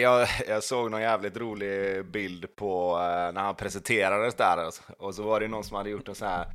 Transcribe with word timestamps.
jag, 0.00 0.28
jag 0.48 0.62
såg 0.62 0.90
någon 0.90 1.00
jävligt 1.00 1.36
rolig 1.36 2.06
bild 2.06 2.56
på 2.56 2.94
uh, 2.94 3.34
när 3.34 3.40
han 3.40 3.54
presenterades 3.54 4.34
där 4.34 4.56
alltså. 4.56 4.82
och 4.98 5.14
så 5.14 5.22
var 5.22 5.40
det 5.40 5.48
någon 5.48 5.64
som 5.64 5.76
hade 5.76 5.90
gjort 5.90 6.08
en 6.08 6.14
sån 6.14 6.28
här 6.28 6.46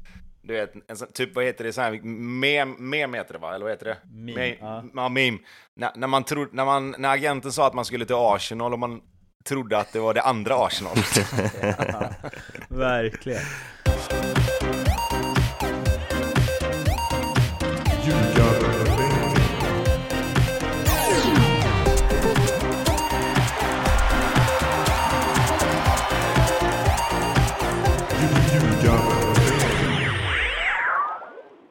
du 0.43 0.53
vet, 0.53 0.73
en 0.75 0.97
typ 1.13 1.35
vad 1.35 1.45
heter 1.45 1.63
det, 1.63 1.73
så 1.73 1.81
här, 1.81 2.01
mem, 2.03 2.75
mem 2.89 3.13
heter 3.13 3.33
det 3.33 3.39
va, 3.39 3.55
eller 3.55 3.65
vad 3.65 3.71
heter 3.71 3.85
det? 3.85 3.97
Meme, 4.11 4.35
Me, 4.35 4.57
ja. 4.61 4.83
ja, 4.95 5.09
meme. 5.09 5.37
När, 5.75 5.91
när, 5.95 6.07
man 6.07 6.23
tro, 6.23 6.47
när, 6.51 6.65
man, 6.65 6.95
när 6.97 7.09
agenten 7.09 7.51
sa 7.51 7.67
att 7.67 7.73
man 7.73 7.85
skulle 7.85 8.05
till 8.05 8.15
Arsenal 8.15 8.73
och 8.73 8.79
man 8.79 9.01
trodde 9.45 9.77
att 9.77 9.93
det 9.93 9.99
var 9.99 10.13
det 10.13 10.21
andra 10.21 10.55
Arsenal. 10.55 10.97
Ja, 11.61 12.09
verkligen. 12.69 13.41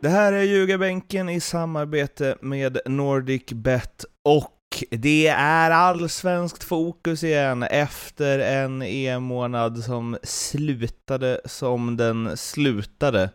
Det 0.02 0.08
här 0.08 0.32
är 0.32 0.42
Ljugarbänken 0.42 1.28
i 1.28 1.40
samarbete 1.40 2.36
med 2.40 2.78
NordicBet 2.86 4.04
och 4.24 4.84
det 4.90 5.26
är 5.26 5.70
allsvenskt 5.70 6.64
fokus 6.64 7.24
igen 7.24 7.62
efter 7.62 8.38
en 8.38 8.82
EM-månad 8.82 9.84
som 9.84 10.18
slutade 10.22 11.40
som 11.44 11.96
den 11.96 12.36
slutade. 12.36 13.30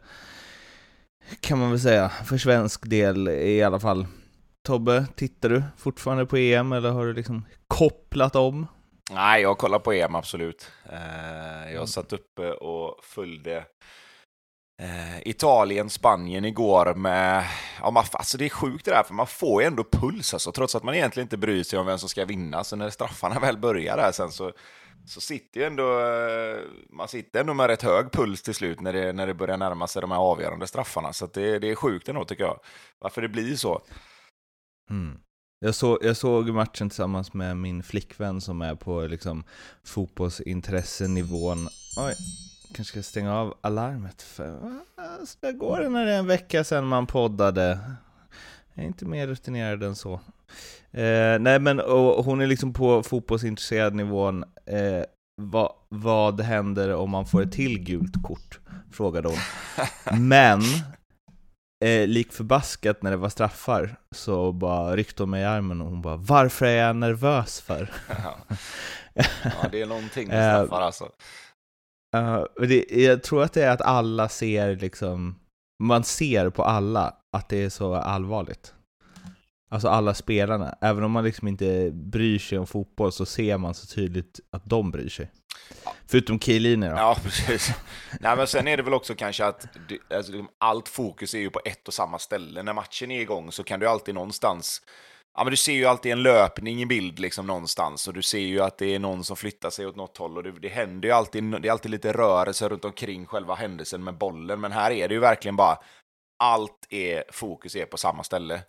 Kan 1.40 1.60
man 1.60 1.70
väl 1.70 1.80
säga, 1.80 2.10
för 2.10 2.38
svensk 2.38 2.90
del 2.90 3.28
i 3.28 3.64
alla 3.64 3.80
fall. 3.80 4.08
Tobbe, 4.64 5.06
tittar 5.16 5.50
du 5.50 5.64
fortfarande 5.78 6.26
på 6.26 6.38
EM 6.38 6.72
eller 6.72 6.92
har 6.92 7.06
du 7.06 7.14
liksom 7.14 7.46
kopplat 7.68 8.36
om? 8.36 8.68
Nej, 9.12 9.42
jag 9.42 9.58
kollar 9.58 9.80
på 9.80 9.94
EM 9.94 10.16
absolut. 10.16 10.72
Eh, 10.90 11.74
jag 11.74 11.90
satt 11.90 12.14
uppe 12.14 12.52
och 12.52 13.04
följde 13.04 13.64
Eh, 14.82 15.28
Italien, 15.28 15.90
Spanien 15.90 16.46
igår 16.46 16.94
med... 16.96 17.44
Ja, 17.82 17.92
man, 17.92 18.04
alltså 18.12 18.38
det 18.38 18.46
är 18.46 18.50
sjukt 18.50 18.86
det 18.86 18.92
där, 18.92 19.04
för 19.04 19.14
man 19.14 19.28
får 19.28 19.62
ju 19.62 19.68
ändå 19.68 19.84
puls 19.84 20.34
alltså, 20.34 20.52
trots 20.52 20.76
att 20.76 20.84
man 20.84 20.96
egentligen 20.96 21.26
inte 21.26 21.38
bryr 21.38 21.64
sig 21.64 21.80
om 21.80 21.86
vem 21.86 21.98
som 21.98 22.10
ska 22.10 22.26
vinna. 22.26 22.64
Så 22.64 22.76
när 22.76 22.90
straffarna 22.90 23.40
väl 23.42 23.58
börjar 23.58 23.98
där 23.98 24.12
sen 24.12 24.32
så, 24.32 24.52
så 25.06 25.22
sitter 25.22 25.60
ju 25.60 25.66
ändå... 25.66 26.00
Eh, 26.00 26.60
man 26.90 27.08
sitter 27.08 27.40
ändå 27.40 27.54
med 27.54 27.68
rätt 27.68 27.82
hög 27.82 28.12
puls 28.12 28.42
till 28.42 28.56
slut 28.56 28.82
när 28.82 28.94
det, 28.94 29.14
när 29.14 29.28
det 29.28 29.34
börjar 29.34 29.58
närma 29.58 29.88
sig 29.88 30.02
de 30.02 30.12
här 30.12 30.20
avgörande 30.20 30.68
straffarna. 30.68 31.14
Så 31.14 31.26
att 31.26 31.34
det, 31.34 31.60
det 31.60 31.72
är 31.72 31.76
sjukt 31.76 32.10
ändå 32.10 32.26
tycker 32.26 32.44
jag, 32.44 32.60
varför 33.00 33.22
det 33.22 33.30
blir 33.30 33.56
så. 33.56 33.82
Mm. 34.90 35.20
Jag, 35.60 35.76
så, 35.76 36.00
jag 36.02 36.18
såg 36.18 36.50
matchen 36.50 36.90
tillsammans 36.90 37.34
med 37.34 37.58
min 37.58 37.84
flickvän 37.84 38.42
som 38.42 38.62
är 38.62 38.76
på 38.76 39.02
liksom 39.02 39.44
fotbollsintressenivån. 39.84 41.68
Oj, 41.98 42.14
kanske 42.76 42.92
ska 42.92 43.04
stänga 43.04 43.36
av 43.36 43.58
alarmet 43.62 44.22
för 44.22 44.60
så 45.26 45.52
går 45.52 45.80
det 45.80 45.90
när 45.90 46.06
det 46.06 46.14
är 46.14 46.20
en 46.20 46.28
vecka 46.28 46.64
sedan 46.64 46.88
man 46.88 47.08
poddade. 47.08 47.80
Jag 48.74 48.84
är 48.84 48.88
inte 48.88 49.06
mer 49.06 49.28
rutinerad 49.28 49.84
än 49.84 49.96
så. 49.96 50.14
Eh, 50.92 51.40
nej 51.40 51.60
men 51.60 51.80
och, 51.80 52.26
hon 52.26 52.42
är 52.42 52.48
liksom 52.48 52.74
på 52.74 53.04
fotbollsintresserad 53.04 53.96
nivån. 53.96 54.44
Eh, 54.66 55.04
vad, 55.42 55.72
vad 55.90 56.42
händer 56.42 56.94
om 56.94 57.10
man 57.10 57.26
får 57.26 57.42
ett 57.42 57.52
till 57.52 57.80
gult 57.80 58.24
kort? 58.24 58.60
Frågade 58.92 59.28
hon. 59.28 59.38
Men 60.22 60.62
eh, 61.86 62.08
lik 62.08 62.34
förbaskat 62.34 63.02
när 63.02 63.12
det 63.12 63.18
var 63.18 63.30
straffar 63.30 63.96
så 64.12 64.52
bara 64.52 64.96
ryckte 64.96 65.24
hon 65.24 65.30
mig 65.30 65.42
i 65.42 65.46
armen 65.46 65.82
och 65.82 65.88
hon 65.88 66.02
bara 66.02 66.16
Varför 66.16 66.66
är 66.66 66.88
jag 66.88 66.96
nervös 66.96 67.62
för? 67.62 67.94
Ja, 68.10 68.38
ja 69.44 69.70
det 69.72 69.82
är 69.82 69.86
någonting 69.86 70.28
med 70.28 70.56
Eh, 70.56 70.66
straffar 70.66 70.82
alltså. 70.82 71.10
Uh, 72.16 72.68
det, 72.68 72.86
jag 72.90 73.24
tror 73.24 73.44
att 73.44 73.54
det 73.54 73.64
är 73.64 73.72
att 73.72 73.82
alla 73.82 74.30
ser 74.30 74.76
liksom, 74.76 75.40
man 75.84 76.04
ser 76.04 76.50
på 76.50 76.64
alla 76.64 77.14
att 77.32 77.50
det 77.50 77.64
är 77.64 77.70
så 77.70 77.96
allvarligt. 77.96 78.74
Alltså 79.70 79.88
alla 79.88 80.14
spelarna, 80.14 80.78
även 80.82 81.04
om 81.04 81.12
man 81.12 81.24
liksom 81.24 81.48
inte 81.48 81.92
bryr 81.94 82.40
sig 82.40 82.58
om 82.58 82.68
fotboll 82.68 83.12
så 83.12 83.26
ser 83.26 83.58
man 83.58 83.74
så 83.74 83.88
tydligt 83.88 84.40
att 84.52 84.66
de 84.66 84.92
bryr 84.92 85.10
sig. 85.10 85.32
Förutom 86.08 86.40
Chiellini 86.40 86.88
då. 86.88 86.96
Ja, 86.96 87.18
precis. 87.24 87.72
Nej, 88.20 88.38
men 88.38 88.48
sen 88.48 88.68
är 88.68 88.78
det 88.78 88.84
väl 88.84 88.94
också 88.94 89.16
kanske 89.16 89.46
att 89.46 89.68
alltså, 90.14 90.32
allt 90.58 90.90
fokus 90.90 91.34
är 91.34 91.40
ju 91.40 91.50
på 91.50 91.62
ett 91.66 91.88
och 91.88 91.94
samma 91.94 92.20
ställe. 92.20 92.64
När 92.64 92.74
matchen 92.74 93.12
är 93.12 93.22
igång 93.22 93.52
så 93.52 93.64
kan 93.64 93.80
du 93.80 93.88
alltid 93.88 94.16
någonstans 94.16 94.82
Ja, 95.36 95.44
men 95.44 95.52
du 95.52 95.58
ser 95.58 95.74
ju 95.74 95.86
alltid 95.86 96.12
en 96.12 96.24
löpning 96.24 96.82
i 96.82 96.86
bild 96.86 97.20
liksom 97.20 97.48
någonstans 97.48 98.08
och 98.08 98.14
du 98.14 98.22
ser 98.22 98.40
ju 98.40 98.62
att 98.62 98.78
det 98.78 98.96
är 98.96 99.00
någon 99.00 99.24
som 99.24 99.36
flyttar 99.36 99.70
sig 99.70 99.88
åt 99.88 99.96
något 99.96 100.18
håll 100.18 100.38
och 100.38 100.44
det, 100.44 100.52
det 100.52 100.68
händer 100.70 101.08
ju 101.10 101.14
alltid, 101.16 101.44
det 101.44 101.68
är 101.68 101.72
alltid 101.72 101.92
lite 101.92 102.14
rörelse 102.14 102.70
runt 102.70 102.86
omkring 102.86 103.26
själva 103.26 103.56
händelsen 103.56 104.04
med 104.04 104.18
bollen, 104.18 104.62
men 104.62 104.72
här 104.72 104.92
är 104.92 105.08
det 105.08 105.14
ju 105.14 105.20
verkligen 105.20 105.56
bara 105.56 105.78
allt 106.44 106.88
är, 106.90 107.24
fokus 107.32 107.76
är 107.76 107.86
på 107.86 107.98
samma 107.98 108.24
ställe. 108.24 108.62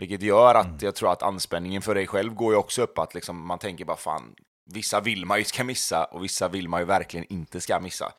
Vilket 0.00 0.22
gör 0.22 0.54
att 0.54 0.66
Mm. 0.66 0.78
jag 0.80 0.94
tror 0.94 1.12
att 1.12 1.22
anspänningen 1.22 1.82
för 1.82 1.94
dig 1.94 2.06
själv 2.06 2.34
går 2.34 2.52
ju 2.52 2.58
också 2.58 2.82
upp, 2.82 2.98
att 2.98 3.14
liksom 3.14 3.46
man 3.46 3.58
tänker 3.58 3.84
bara 3.84 3.96
fan, 3.96 4.34
vissa 4.74 5.00
vill 5.00 5.26
man 5.26 5.38
ju 5.38 5.44
ska 5.44 5.64
missa 5.64 6.04
och 6.04 6.24
vissa 6.24 6.48
vill 6.48 6.68
man 6.68 6.80
ju 6.80 6.86
verkligen 6.86 7.26
inte 7.32 7.60
ska 7.60 7.80
missa. 7.80 8.12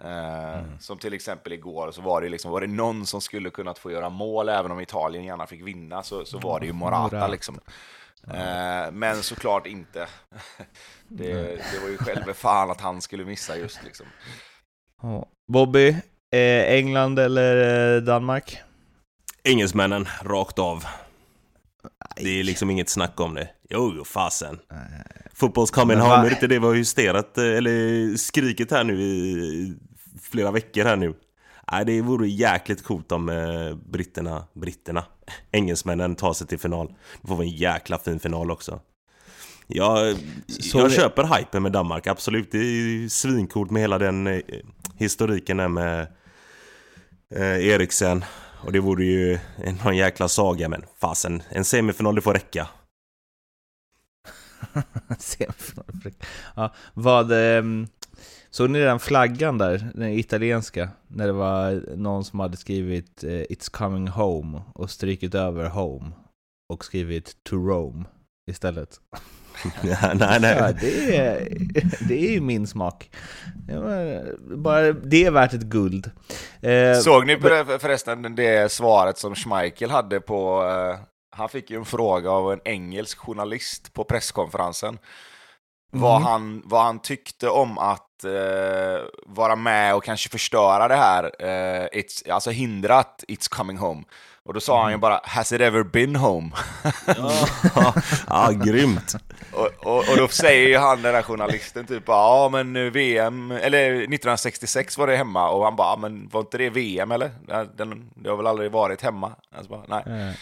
Eh, 0.00 0.58
Mm. 0.58 0.78
Som 0.80 0.98
till 0.98 1.12
exempel 1.14 1.52
igår 1.52 1.90
så 1.92 2.02
var 2.02 2.20
det 2.20 2.28
liksom, 2.28 2.50
var 2.50 2.60
det 2.60 2.66
någon 2.66 3.06
som 3.06 3.20
skulle 3.20 3.50
kunnat 3.50 3.78
få 3.78 3.90
göra 3.90 4.08
mål 4.08 4.48
även 4.48 4.70
om 4.70 4.80
Italien 4.80 5.24
gärna 5.24 5.46
fick 5.46 5.62
vinna 5.66 6.02
så, 6.02 6.24
så 6.24 6.38
var 6.38 6.60
det 6.60 6.66
ju 6.66 6.72
Morata 6.72 7.28
liksom. 7.28 7.60
Eh, 8.30 8.90
men 8.92 9.22
såklart 9.22 9.66
inte. 9.66 10.06
det, 11.08 11.32
det 11.44 11.78
var 11.82 11.88
ju 11.88 11.96
själva 11.98 12.34
fan 12.34 12.70
att 12.70 12.80
han 12.80 13.00
skulle 13.00 13.24
missa 13.24 13.56
just 13.56 13.84
liksom. 13.84 14.06
Bobby, 15.52 15.88
eh, 16.32 16.74
England 16.74 17.18
eller 17.18 18.00
Danmark? 18.00 18.58
Engelsmännen, 19.44 20.08
rakt 20.22 20.58
av. 20.58 20.84
Det 22.16 22.40
är 22.40 22.42
liksom 22.44 22.70
inget 22.70 22.88
snack 22.88 23.20
om 23.20 23.34
det. 23.34 23.48
Jo, 23.70 23.92
jo, 23.96 24.04
fasen. 24.04 24.60
Fotbolls 25.36 25.70
coming 25.70 25.98
Men 25.98 26.06
home, 26.06 26.16
är 26.16 26.24
det 26.24 26.30
inte 26.30 26.46
det 26.46 26.58
vi 26.58 26.66
har 26.66 26.74
hysterat, 26.74 27.38
eh, 27.38 27.44
eller 27.44 28.16
skrikit 28.16 28.70
här 28.70 28.84
nu 28.84 29.02
i 29.02 29.74
flera 30.22 30.50
veckor 30.50 30.84
här 30.84 30.96
nu? 30.96 31.14
Nej, 31.72 31.84
det 31.84 32.00
vore 32.02 32.28
jäkligt 32.28 32.84
coolt 32.84 33.12
om 33.12 33.28
eh, 33.28 33.74
britterna, 33.90 34.44
britterna, 34.52 35.04
engelsmännen 35.52 36.14
tar 36.16 36.32
sig 36.32 36.46
till 36.46 36.58
final. 36.58 36.94
Då 37.22 37.28
får 37.28 37.36
vi 37.36 37.44
en 37.44 37.56
jäkla 37.56 37.98
fin 37.98 38.20
final 38.20 38.50
också. 38.50 38.80
Jag, 39.66 40.16
Så 40.48 40.78
jag 40.78 40.90
det- 40.90 40.94
köper 40.94 41.36
hypen 41.38 41.62
med 41.62 41.72
Danmark, 41.72 42.06
absolut. 42.06 42.52
Det 42.52 42.58
är 42.58 42.62
ju 42.62 43.08
svincoolt 43.08 43.70
med 43.70 43.82
hela 43.82 43.98
den 43.98 44.26
eh, 44.26 44.40
historiken 44.96 45.56
där 45.56 45.68
med 45.68 46.00
eh, 47.34 47.66
Eriksen. 47.68 48.24
Och 48.64 48.72
det 48.72 48.80
vore 48.80 49.04
ju 49.04 49.38
någon 49.84 49.96
jäkla 49.96 50.28
saga, 50.28 50.68
men 50.68 50.84
fasen, 51.00 51.42
en 51.48 51.64
semifinal 51.64 52.14
det 52.14 52.20
får 52.22 52.32
räcka. 52.32 52.68
Ja, 56.54 56.74
vad, 56.94 57.32
ehm, 57.32 57.86
såg 58.50 58.70
ni 58.70 58.78
den 58.78 58.98
flaggan 59.00 59.58
där, 59.58 59.90
den 59.94 60.08
italienska? 60.08 60.88
När 61.08 61.26
det 61.26 61.32
var 61.32 61.96
någon 61.96 62.24
som 62.24 62.40
hade 62.40 62.56
skrivit 62.56 63.24
eh, 63.24 63.28
It's 63.28 63.70
coming 63.70 64.08
home 64.08 64.62
och 64.74 64.90
strykit 64.90 65.34
över 65.34 65.68
home 65.68 66.10
och 66.72 66.84
skrivit 66.84 67.36
to 67.42 67.56
Rome 67.56 68.04
istället. 68.50 69.00
Ja, 69.82 70.12
nej, 70.14 70.40
nej. 70.40 70.56
Ja, 70.58 70.72
det 70.72 71.16
är, 71.16 71.48
det 72.08 72.26
är 72.26 72.30
ju 72.30 72.40
min 72.40 72.66
smak. 72.66 73.10
Det, 73.54 73.78
var, 73.78 74.26
bara, 74.56 74.92
det 74.92 75.24
är 75.24 75.30
värt 75.30 75.54
ett 75.54 75.62
guld. 75.62 76.10
Eh, 76.60 76.98
Såg 76.98 77.26
ni 77.26 77.36
förresten 77.80 78.34
det 78.34 78.72
svaret 78.72 79.18
som 79.18 79.34
Schmeichel 79.34 79.90
hade 79.90 80.20
på... 80.20 80.62
han 81.36 81.48
fick 81.48 81.70
ju 81.70 81.76
en 81.76 81.84
fråga 81.84 82.30
av 82.30 82.52
en 82.52 82.60
engelsk 82.64 83.18
journalist 83.18 83.92
på 83.92 84.04
presskonferensen. 84.04 84.98
Vad, 85.92 86.20
Mhm. 86.20 86.26
han, 86.26 86.62
vad 86.64 86.82
han 86.84 86.98
tyckte 86.98 87.48
om 87.48 87.78
att 87.78 88.24
eh, 88.24 89.02
vara 89.26 89.56
med 89.56 89.94
och 89.94 90.04
kanske 90.04 90.28
förstöra 90.28 90.88
det 90.88 90.96
här. 90.96 91.24
eh, 91.38 91.86
it's, 91.92 92.30
alltså 92.30 92.50
hindra 92.50 92.98
att 92.98 93.24
It's 93.28 93.48
coming 93.50 93.78
home. 93.78 94.02
Och 94.46 94.54
då 94.54 94.60
sa 94.60 94.82
han 94.82 94.92
ju 94.92 94.98
bara 94.98 95.20
“Has 95.24 95.52
it 95.52 95.60
ever 95.60 95.82
been 95.82 96.16
home?” 96.16 96.50
ja, 97.06 97.94
ja, 98.28 98.50
grymt. 98.64 99.14
och, 99.52 99.86
och, 99.86 99.96
och 99.98 100.16
då 100.16 100.28
säger 100.28 100.68
ju 100.68 100.76
han, 100.78 101.02
den 101.02 101.14
där 101.14 101.22
journalisten, 101.22 101.86
typ 101.86 102.02
“Ja, 102.06 102.48
men 102.52 102.92
VM, 102.92 103.50
eller 103.50 103.90
1966 103.94 104.98
var 104.98 105.06
det 105.06 105.16
hemma” 105.16 105.48
och 105.50 105.64
han 105.64 105.76
bara 105.76 105.88
"Ja, 105.88 105.96
“Men 105.96 106.28
var 106.28 106.40
inte 106.40 106.58
det 106.58 106.70
VM 106.70 107.12
eller? 107.12 107.30
Den, 107.76 108.10
det 108.14 108.30
har 108.30 108.36
väl 108.36 108.46
aldrig 108.46 108.70
varit 108.72 109.02
hemma?” 109.02 109.32
alltså 109.56 109.70
bara, 109.70 110.02
Nej. 110.02 110.28
eh, 110.28 110.34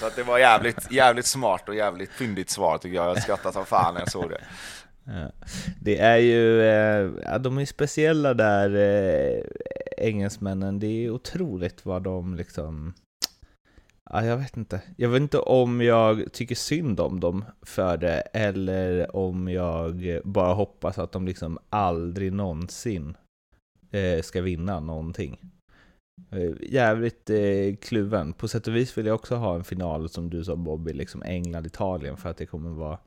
så 0.00 0.06
att 0.06 0.16
det 0.16 0.22
var 0.22 0.38
jävligt, 0.38 0.92
jävligt 0.92 1.26
smart 1.26 1.68
och 1.68 1.74
jävligt 1.74 2.10
fyndigt 2.10 2.50
svar 2.50 2.78
tycker 2.78 2.96
jag. 2.96 3.08
Jag 3.08 3.22
skrattade 3.22 3.52
som 3.52 3.66
fan 3.66 3.94
när 3.94 4.00
jag 4.00 4.10
såg 4.10 4.30
det. 4.30 4.40
Ja. 5.04 5.30
Det 5.80 5.98
är 5.98 6.16
ju, 6.16 6.60
eh, 6.62 7.10
ja, 7.22 7.38
de 7.38 7.58
är 7.58 7.64
speciella 7.64 8.34
där, 8.34 8.76
eh, 8.76 9.42
engelsmännen. 9.98 10.78
Det 10.78 10.86
är 10.86 11.10
otroligt 11.10 11.86
vad 11.86 12.02
de 12.02 12.34
liksom 12.34 12.94
Ja, 14.10 14.24
jag 14.24 14.36
vet 14.36 14.56
inte. 14.56 14.80
Jag 14.96 15.08
vet 15.08 15.20
inte 15.20 15.38
om 15.38 15.80
jag 15.80 16.32
tycker 16.32 16.54
synd 16.54 17.00
om 17.00 17.20
dem 17.20 17.44
för 17.62 17.96
det, 17.96 18.20
eller 18.20 19.16
om 19.16 19.48
jag 19.48 20.20
bara 20.24 20.54
hoppas 20.54 20.98
att 20.98 21.12
de 21.12 21.26
liksom 21.26 21.58
aldrig 21.70 22.32
någonsin 22.32 23.16
eh, 23.90 24.22
ska 24.22 24.42
vinna 24.42 24.80
någonting. 24.80 25.38
Eh, 26.30 26.52
jävligt 26.60 27.30
eh, 27.30 27.76
kluven. 27.80 28.32
På 28.32 28.48
sätt 28.48 28.66
och 28.66 28.76
vis 28.76 28.98
vill 28.98 29.06
jag 29.06 29.14
också 29.14 29.34
ha 29.34 29.54
en 29.54 29.64
final 29.64 30.08
som 30.08 30.30
du 30.30 30.44
sa 30.44 30.56
Bobby, 30.56 30.92
liksom 30.92 31.22
England-Italien, 31.22 32.16
för 32.16 32.28
att 32.28 32.36
det 32.36 32.46
kommer 32.46 32.70
vara 32.70 32.98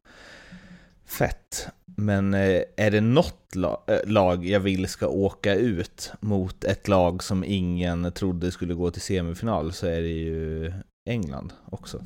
fett. 1.05 1.67
Men 1.85 2.33
eh, 2.33 2.61
är 2.77 2.91
det 2.91 3.01
något 3.01 3.55
la 3.55 3.83
äh, 3.87 3.99
lag 4.05 4.45
jag 4.45 4.59
vill 4.59 4.87
ska 4.87 5.07
åka 5.07 5.55
ut 5.55 6.11
mot 6.19 6.63
ett 6.63 6.87
lag 6.87 7.23
som 7.23 7.43
ingen 7.43 8.11
trodde 8.11 8.51
skulle 8.51 8.73
gå 8.73 8.91
till 8.91 9.01
semifinal 9.01 9.73
så 9.73 9.87
är 9.87 10.01
det 10.01 10.07
ju 10.07 10.73
England 11.05 11.53
också. 11.71 12.01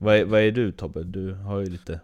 Vad 0.00 0.16
är, 0.16 0.24
vad 0.24 0.40
är 0.40 0.50
du 0.50 0.72
Tobbe? 0.72 1.02
Du 1.02 1.34
har 1.34 1.60
ju 1.60 1.66
lite 1.66 2.00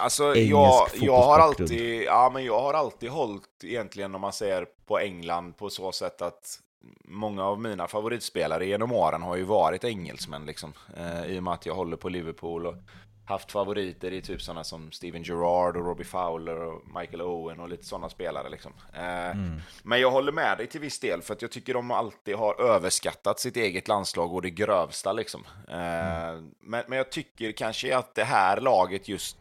Alltså 0.00 0.36
jag, 0.36 0.88
jag 0.94 1.22
har 1.22 1.38
alltid, 1.38 2.02
ja 2.02 2.30
men 2.34 2.44
jag 2.44 2.60
har 2.60 2.74
alltid 2.74 3.10
hållit 3.10 3.64
egentligen 3.64 4.14
om 4.14 4.20
man 4.20 4.32
ser 4.32 4.66
på 4.86 4.98
England 4.98 5.56
på 5.56 5.70
så 5.70 5.92
sätt 5.92 6.22
att 6.22 6.60
många 7.04 7.44
av 7.44 7.60
mina 7.60 7.88
favoritspelare 7.88 8.66
genom 8.66 8.92
åren 8.92 9.22
har 9.22 9.36
ju 9.36 9.42
varit 9.42 9.84
engelsmän 9.84 10.46
liksom. 10.46 10.72
Eh, 10.96 11.24
I 11.24 11.38
och 11.38 11.42
med 11.42 11.54
att 11.54 11.66
jag 11.66 11.74
håller 11.74 11.96
på 11.96 12.08
Liverpool 12.08 12.66
och 12.66 12.74
haft 13.28 13.52
favoriter 13.52 14.12
i 14.12 14.22
typ 14.22 14.42
sådana 14.42 14.64
som 14.64 14.92
Steven 14.92 15.22
Gerrard 15.22 15.76
och 15.76 15.86
Robbie 15.86 16.04
Fowler 16.04 16.56
och 16.56 16.82
Michael 17.00 17.22
Owen 17.22 17.60
och 17.60 17.68
lite 17.68 17.84
sådana 17.84 18.08
spelare 18.08 18.48
liksom. 18.48 18.72
Eh, 18.94 19.30
mm. 19.30 19.60
Men 19.82 20.00
jag 20.00 20.10
håller 20.10 20.32
med 20.32 20.58
dig 20.58 20.66
till 20.66 20.80
viss 20.80 21.00
del 21.00 21.22
för 21.22 21.34
att 21.34 21.42
jag 21.42 21.50
tycker 21.50 21.74
de 21.74 21.90
alltid 21.90 22.36
har 22.36 22.60
överskattat 22.60 23.40
sitt 23.40 23.56
eget 23.56 23.88
landslag 23.88 24.34
och 24.34 24.42
det 24.42 24.50
grövsta 24.50 25.12
liksom. 25.12 25.44
Eh, 25.68 26.28
mm. 26.28 26.50
men, 26.60 26.84
men 26.88 26.98
jag 26.98 27.12
tycker 27.12 27.52
kanske 27.52 27.96
att 27.96 28.14
det 28.14 28.24
här 28.24 28.60
laget 28.60 29.08
just 29.08 29.36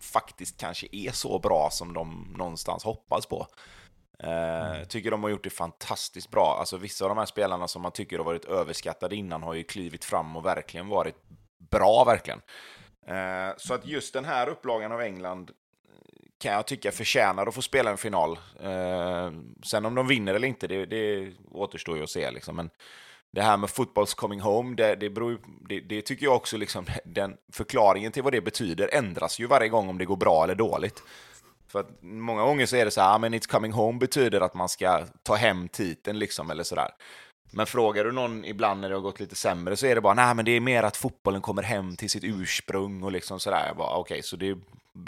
faktiskt 0.00 0.60
kanske 0.60 0.86
är 0.92 1.10
så 1.12 1.38
bra 1.38 1.68
som 1.70 1.92
de 1.92 2.34
någonstans 2.36 2.84
hoppas 2.84 3.26
på. 3.26 3.46
Eh, 4.22 4.70
mm. 4.70 4.86
tycker 4.86 5.10
de 5.10 5.22
har 5.22 5.30
gjort 5.30 5.44
det 5.44 5.50
fantastiskt 5.50 6.30
bra. 6.30 6.56
Alltså 6.58 6.76
vissa 6.76 7.04
av 7.04 7.08
de 7.08 7.18
här 7.18 7.26
spelarna 7.26 7.68
som 7.68 7.82
man 7.82 7.92
tycker 7.92 8.18
har 8.18 8.24
varit 8.24 8.44
överskattade 8.44 9.16
innan 9.16 9.42
har 9.42 9.54
ju 9.54 9.64
klivit 9.64 10.04
fram 10.04 10.36
och 10.36 10.46
verkligen 10.46 10.88
varit 10.88 11.16
bra, 11.70 12.04
verkligen. 12.04 12.40
Eh, 13.06 13.54
så 13.56 13.74
att 13.74 13.86
just 13.86 14.12
den 14.14 14.24
här 14.24 14.48
upplagan 14.48 14.92
av 14.92 15.00
England 15.00 15.50
kan 16.38 16.52
jag 16.52 16.66
tycka 16.66 16.92
förtjänar 16.92 17.46
att 17.46 17.54
få 17.54 17.62
spela 17.62 17.90
en 17.90 17.98
final. 17.98 18.38
Eh, 18.60 19.30
sen 19.64 19.86
om 19.86 19.94
de 19.94 20.06
vinner 20.06 20.34
eller 20.34 20.48
inte, 20.48 20.66
det, 20.66 20.86
det 20.86 21.32
återstår 21.50 21.96
ju 21.96 22.02
att 22.02 22.10
se. 22.10 22.30
Liksom. 22.30 22.56
Men 22.56 22.70
det 23.30 23.42
här 23.42 23.56
med 23.56 23.70
footballs 23.70 24.14
coming 24.14 24.40
home, 24.40 24.76
det, 24.76 24.94
det, 24.94 25.10
beror, 25.10 25.40
det, 25.68 25.80
det, 25.80 26.02
tycker 26.02 26.26
jag 26.26 26.36
också, 26.36 26.56
liksom, 26.56 26.86
den 27.04 27.36
förklaringen 27.52 28.12
till 28.12 28.22
vad 28.22 28.32
det 28.32 28.40
betyder 28.40 28.94
ändras 28.94 29.38
ju 29.38 29.46
varje 29.46 29.68
gång 29.68 29.88
om 29.88 29.98
det 29.98 30.04
går 30.04 30.16
bra 30.16 30.44
eller 30.44 30.54
dåligt. 30.54 31.02
För 31.72 31.80
att 31.80 32.02
många 32.02 32.42
gånger 32.42 32.66
så 32.66 32.76
är 32.76 32.84
det 32.84 32.90
så 32.90 33.00
här, 33.00 33.14
ah, 33.14 33.18
men 33.18 33.34
it's 33.34 33.50
coming 33.50 33.72
home 33.72 33.98
betyder 33.98 34.40
att 34.40 34.54
man 34.54 34.68
ska 34.68 35.06
ta 35.22 35.34
hem 35.34 35.68
titeln 35.68 36.18
liksom, 36.18 36.50
eller 36.50 36.64
sådär. 36.64 36.90
Men 37.50 37.66
frågar 37.66 38.04
du 38.04 38.12
någon 38.12 38.44
ibland 38.44 38.80
när 38.80 38.88
det 38.88 38.94
har 38.94 39.02
gått 39.02 39.20
lite 39.20 39.34
sämre 39.34 39.76
så 39.76 39.86
är 39.86 39.94
det 39.94 40.00
bara, 40.00 40.14
nej 40.14 40.34
men 40.34 40.44
det 40.44 40.50
är 40.50 40.60
mer 40.60 40.82
att 40.82 40.96
fotbollen 40.96 41.40
kommer 41.40 41.62
hem 41.62 41.96
till 41.96 42.10
sitt 42.10 42.24
ursprung 42.24 43.02
och 43.02 43.12
liksom 43.12 43.40
sådär. 43.40 43.66
Jag 43.66 43.76
bara, 43.76 43.96
okej, 43.96 44.14
okay, 44.14 44.22
så 44.22 44.36
det 44.36 44.58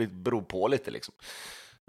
beror 0.09 0.43
på 0.43 0.69
lite 0.69 0.91
liksom. 0.91 1.15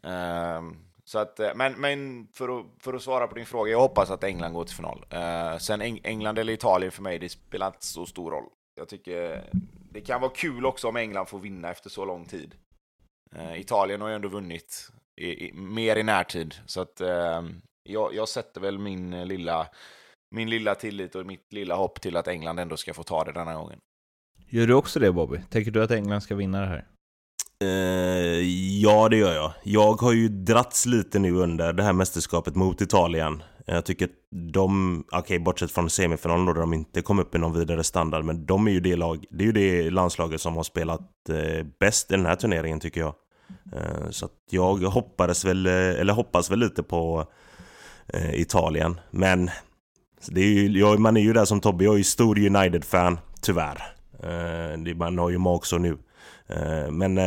Uh, 0.06 0.72
så 1.06 1.20
att, 1.20 1.40
eh, 1.40 1.50
men 1.56 1.74
men 1.74 2.28
för, 2.34 2.60
att, 2.60 2.66
för 2.80 2.94
att 2.94 3.02
svara 3.02 3.28
på 3.28 3.36
din 3.36 3.46
fråga, 3.46 3.72
jag 3.72 3.80
hoppas 3.80 4.12
att 4.12 4.24
England 4.24 4.54
går 4.54 4.64
till 4.64 4.76
final. 4.76 5.06
Uh, 5.14 5.58
sen 5.58 5.82
Eng 5.82 6.00
England 6.04 6.40
eller 6.40 6.54
Italien 6.54 6.92
för 6.92 7.02
mig, 7.02 7.20
det 7.20 7.30
spelar 7.30 7.68
inte 7.68 7.86
så 7.86 8.06
stor 8.06 8.32
roll. 8.32 8.46
Jag 8.76 8.88
tycker 8.88 9.44
det 9.92 10.02
kan 10.02 10.22
vara 10.22 10.32
kul 10.32 10.66
också 10.66 10.88
om 10.88 10.96
England 10.96 11.26
får 11.26 11.40
vinna 11.40 11.72
efter 11.72 11.90
så 11.90 12.06
lång 12.06 12.26
tid. 12.26 12.56
Uh, 13.40 13.60
Italien 13.60 14.02
har 14.02 14.10
ju 14.10 14.16
ändå 14.16 14.28
vunnit 14.28 14.90
i, 15.22 15.48
i, 15.48 15.54
mer 15.54 15.96
i 15.96 16.04
närtid, 16.04 16.56
så 16.66 16.82
att 16.82 17.02
ehm, 17.02 17.62
jag, 17.84 18.16
jag 18.16 18.30
sätter 18.30 18.62
väl 18.62 18.80
min 18.80 19.28
lilla 19.28 19.68
min 20.36 20.50
lilla 20.50 20.76
tillit 20.76 21.16
och 21.16 21.26
mitt 21.26 21.54
lilla 21.54 21.76
hopp 21.76 22.02
till 22.02 22.18
att 22.18 22.28
England 22.28 22.60
ändå 22.60 22.78
ska 22.78 22.94
få 22.94 23.04
ta 23.04 23.24
det 23.24 23.32
denna 23.32 23.54
gången. 23.54 23.80
Gör 24.50 24.68
du 24.68 24.74
också 24.74 25.00
det 25.00 25.12
Bobby? 25.12 25.40
Tänker 25.50 25.72
du 25.72 25.84
att 25.84 25.92
England 25.92 26.22
ska 26.22 26.36
vinna 26.36 26.62
det 26.62 26.68
här? 26.68 26.86
Uh, 27.64 28.44
ja, 28.82 29.10
det 29.10 29.18
gör 29.18 29.34
jag. 29.34 29.54
Jag 29.64 29.94
har 30.02 30.14
ju 30.14 30.28
dratts 30.30 30.86
lite 30.86 31.20
nu 31.20 31.32
under 31.32 31.74
det 31.74 31.84
här 31.84 31.94
mästerskapet 31.94 32.56
mot 32.56 32.82
Italien. 32.82 33.44
Jag 33.66 33.86
tycker 33.86 34.06
att 34.06 34.12
de, 34.54 35.00
okej 35.08 35.20
okay, 35.20 35.40
bortsett 35.40 35.72
från 35.72 35.90
semifinalen 35.90 36.46
då 36.46 36.54
där 36.54 36.62
de 36.62 36.74
inte 36.74 37.02
kom 37.02 37.20
upp 37.20 37.36
i 37.36 37.38
någon 37.38 37.60
vidare 37.60 37.84
standard, 37.84 38.26
men 38.26 38.46
de 38.46 38.68
är 38.68 38.72
ju 38.72 38.80
det 38.80 38.96
lag, 38.96 39.26
det 39.30 39.44
är 39.44 39.46
ju 39.46 39.52
det 39.52 39.90
landslaget 39.90 40.42
som 40.42 40.56
har 40.56 40.64
spelat 40.64 41.12
uh, 41.30 41.64
bäst 41.80 42.12
i 42.12 42.16
den 42.16 42.26
här 42.26 42.36
turneringen 42.36 42.80
tycker 42.80 43.02
jag. 43.02 43.16
Eh, 43.74 44.10
så 44.10 44.26
att 44.26 44.32
jag 44.50 44.76
hoppades 44.76 45.46
väl, 45.46 45.66
eh, 45.66 45.74
eller 45.74 46.14
hoppas 46.14 46.52
väl 46.52 46.60
lite 46.60 46.84
på 46.84 47.28
eh, 48.08 48.42
Italien, 48.42 49.00
men 49.12 49.50
det 50.28 50.42
är 50.42 50.48
ju, 50.48 50.80
jag, 50.80 51.00
man 51.00 51.18
är 51.18 51.22
ju 51.22 51.34
där 51.34 51.46
som 51.46 51.62
Tobbe, 51.62 51.84
jag 51.84 51.94
är 51.94 51.98
ju 51.98 52.04
stor 52.04 52.40
United-fan, 52.40 53.20
tyvärr. 53.42 53.84
Man 54.96 55.18
har 55.18 55.30
ju 55.30 55.46
också 55.46 55.78
nu. 55.78 55.98
Men 56.92 57.18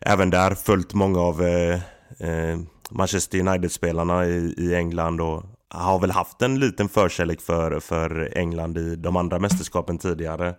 även 0.00 0.30
där 0.30 0.54
följt 0.54 0.94
många 0.94 1.20
av 1.20 1.42
Manchester 2.90 3.38
United-spelarna 3.38 4.26
i, 4.26 4.54
i, 4.58 4.74
England 4.74 5.20
och 5.20 5.42
har 5.68 5.98
väl 5.98 6.10
haft 6.10 6.42
en 6.42 6.58
liten 6.58 6.88
förkärlek 6.88 7.40
för, 7.40 7.80
för 7.80 8.38
England 8.38 8.78
i 8.78 8.96
de 8.96 9.16
andra 9.16 9.38
mästerskapen 9.38 9.98
tidigare. 9.98 10.54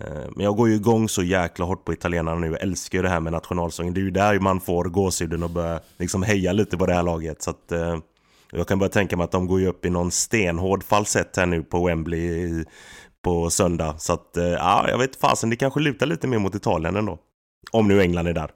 Eh, 0.00 0.30
men 0.36 0.44
jag 0.44 0.56
går 0.56 0.68
ju 0.68 0.74
igång 0.74 1.08
så 1.08 1.22
jäkla 1.22 1.64
hårt 1.64 1.84
på 1.84 1.92
italienarna 1.92 2.38
nu. 2.40 2.46
Jag 2.46 2.62
älskar 2.62 2.98
ju 2.98 3.02
det 3.02 3.08
här 3.08 3.20
med 3.20 3.32
nationalsången. 3.32 3.94
Det 3.94 4.00
är 4.00 4.02
ju 4.02 4.10
där 4.10 4.40
man 4.40 4.60
får 4.60 4.84
gåshuden 4.84 5.42
och 5.42 5.50
börjar 5.50 5.80
liksom 5.98 6.22
heja 6.22 6.52
lite 6.52 6.76
på 6.76 6.86
det 6.86 6.94
här 6.94 7.02
laget. 7.02 7.42
Så 7.42 7.50
att, 7.50 7.72
eh, 7.72 7.98
jag 8.52 8.68
kan 8.68 8.78
bara 8.78 8.88
tänka 8.88 9.16
mig 9.16 9.24
att 9.24 9.32
de 9.32 9.46
går 9.46 9.60
ju 9.60 9.66
upp 9.66 9.84
i 9.84 9.90
någon 9.90 10.10
stenhård 10.10 10.84
falsett 10.84 11.36
här 11.36 11.46
nu 11.46 11.62
på 11.62 11.86
Wembley 11.86 12.64
på 13.22 13.50
söndag. 13.50 13.94
Så 13.98 14.12
att, 14.12 14.36
eh, 14.36 14.44
ja, 14.44 14.88
jag 14.88 14.98
vet 14.98 15.16
fasen, 15.16 15.50
det 15.50 15.56
kanske 15.56 15.80
lutar 15.80 16.06
lite 16.06 16.26
mer 16.26 16.38
mot 16.38 16.54
Italien 16.54 16.96
ändå. 16.96 17.18
Om 17.72 17.88
nu 17.88 18.00
England 18.00 18.26
är 18.26 18.32
där. 18.32 18.50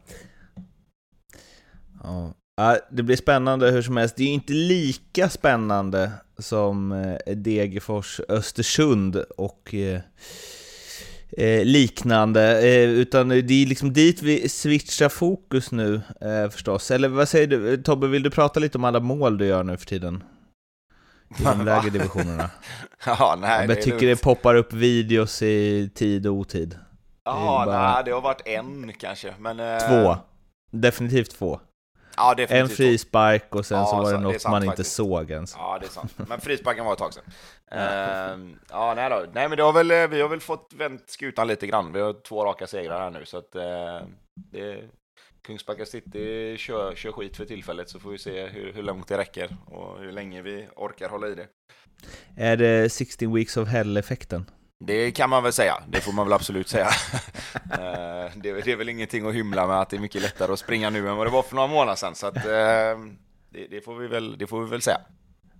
Ja, 2.56 2.78
det 2.90 3.02
blir 3.02 3.16
spännande 3.16 3.70
hur 3.70 3.82
som 3.82 3.96
helst. 3.96 4.16
Det 4.16 4.22
är 4.22 4.26
ju 4.26 4.32
inte 4.32 4.52
lika 4.52 5.28
spännande 5.28 6.10
som 6.38 6.92
eh, 6.92 7.34
Degerfors 7.36 8.20
Östersund 8.28 9.16
och 9.16 9.74
eh, 9.74 10.00
eh, 11.36 11.64
liknande, 11.64 12.62
eh, 12.68 12.90
utan 12.90 13.28
det 13.28 13.36
är 13.36 13.66
liksom 13.66 13.92
dit 13.92 14.22
vi 14.22 14.48
switchar 14.48 15.08
fokus 15.08 15.72
nu 15.72 16.00
eh, 16.20 16.50
förstås. 16.50 16.90
Eller 16.90 17.08
vad 17.08 17.28
säger 17.28 17.46
du, 17.46 17.82
Tobbe, 17.82 18.08
vill 18.08 18.22
du 18.22 18.30
prata 18.30 18.60
lite 18.60 18.78
om 18.78 18.84
alla 18.84 19.00
mål 19.00 19.38
du 19.38 19.46
gör 19.46 19.64
nu 19.64 19.76
för 19.76 19.86
tiden? 19.86 20.24
I 21.38 21.42
de 21.42 21.60
lägre 21.64 21.90
divisionerna. 21.90 22.50
ja, 23.06 23.38
nej, 23.40 23.66
Jag 23.68 23.82
tycker 23.82 24.06
det 24.06 24.22
poppar 24.22 24.54
upp 24.54 24.72
videos 24.72 25.42
i 25.42 25.90
tid 25.94 26.26
och 26.26 26.34
otid. 26.34 26.78
Ja, 27.24 27.62
bara... 27.66 27.92
nej, 27.92 28.02
det 28.04 28.10
har 28.10 28.20
varit 28.20 28.46
en 28.46 28.92
kanske, 28.98 29.34
men... 29.38 29.80
Två. 29.88 30.16
Definitivt 30.70 31.30
två. 31.30 31.60
Ja, 32.16 32.34
en 32.38 32.68
frispark 32.68 33.54
och 33.54 33.66
sen 33.66 33.78
ja, 33.78 33.86
så 33.86 33.96
var 33.96 34.12
det 34.12 34.18
något 34.18 34.42
det 34.42 34.48
man 34.48 34.62
faktiskt. 34.62 34.78
inte 34.78 34.90
såg 34.90 35.30
ens. 35.30 35.54
Ja, 35.58 35.78
det 35.80 35.86
är 35.86 35.90
sant. 35.90 36.14
Men 36.28 36.40
frisparken 36.40 36.84
var 36.84 36.92
ett 36.92 36.98
tag 36.98 37.14
sedan. 37.14 37.24
uh, 37.72 38.56
ja, 38.70 38.94
nej 38.94 39.10
då. 39.10 39.24
Nej, 39.32 39.48
men 39.48 39.56
det 39.56 39.62
har 39.62 39.72
väl, 39.72 39.90
eh, 39.90 40.06
vi 40.06 40.20
har 40.20 40.28
väl 40.28 40.40
fått 40.40 40.72
vänt 40.76 41.04
skutan 41.06 41.48
lite 41.48 41.66
grann. 41.66 41.92
Vi 41.92 42.00
har 42.00 42.22
två 42.22 42.44
raka 42.44 42.66
segrar 42.66 43.00
här 43.00 43.10
nu, 43.10 43.24
så 43.24 43.38
att 43.38 43.56
uh, 43.56 44.08
det, 44.34 44.82
Kungsbacka 45.46 45.86
City 45.86 46.56
kör, 46.58 46.94
kör 46.94 47.12
skit 47.12 47.36
för 47.36 47.44
tillfället, 47.44 47.88
så 47.88 48.00
får 48.00 48.10
vi 48.10 48.18
se 48.18 48.46
hur, 48.46 48.72
hur 48.72 48.82
långt 48.82 49.08
det 49.08 49.18
räcker 49.18 49.56
och 49.66 50.00
hur 50.00 50.12
länge 50.12 50.42
vi 50.42 50.68
orkar 50.76 51.08
hålla 51.08 51.28
i 51.28 51.34
det. 51.34 51.46
Är 52.36 52.56
det 52.56 52.92
16 52.92 53.34
weeks 53.34 53.56
of 53.56 53.68
hell-effekten? 53.68 54.46
Det 54.86 55.10
kan 55.10 55.30
man 55.30 55.42
väl 55.42 55.52
säga, 55.52 55.74
det 55.88 56.00
får 56.00 56.12
man 56.12 56.26
väl 56.26 56.32
absolut 56.32 56.68
säga. 56.68 56.88
Eh, 57.72 58.30
det, 58.34 58.48
är 58.48 58.76
väl 58.76 58.88
ingenting 58.88 59.26
att 59.26 59.34
hymla 59.34 59.66
med 59.66 59.80
att 59.80 59.90
det 59.90 59.96
är 59.96 60.00
mycket 60.00 60.22
lättare 60.22 60.52
att 60.52 60.58
springa 60.58 60.90
nu 60.90 61.08
än 61.08 61.16
vad 61.16 61.26
det 61.26 61.30
var 61.30 61.42
för 61.42 61.54
några 61.54 61.68
månader 61.68 61.94
sedan, 61.94 62.14
så 62.14 62.26
att, 62.26 62.36
eh, 62.36 62.42
det, 63.50 63.66
det, 63.70 63.84
får 63.84 63.94
vi 63.94 64.08
väl, 64.08 64.38
det 64.38 64.46
får 64.46 64.64
vi 64.64 64.70
väl 64.70 64.82
säga. 64.82 65.00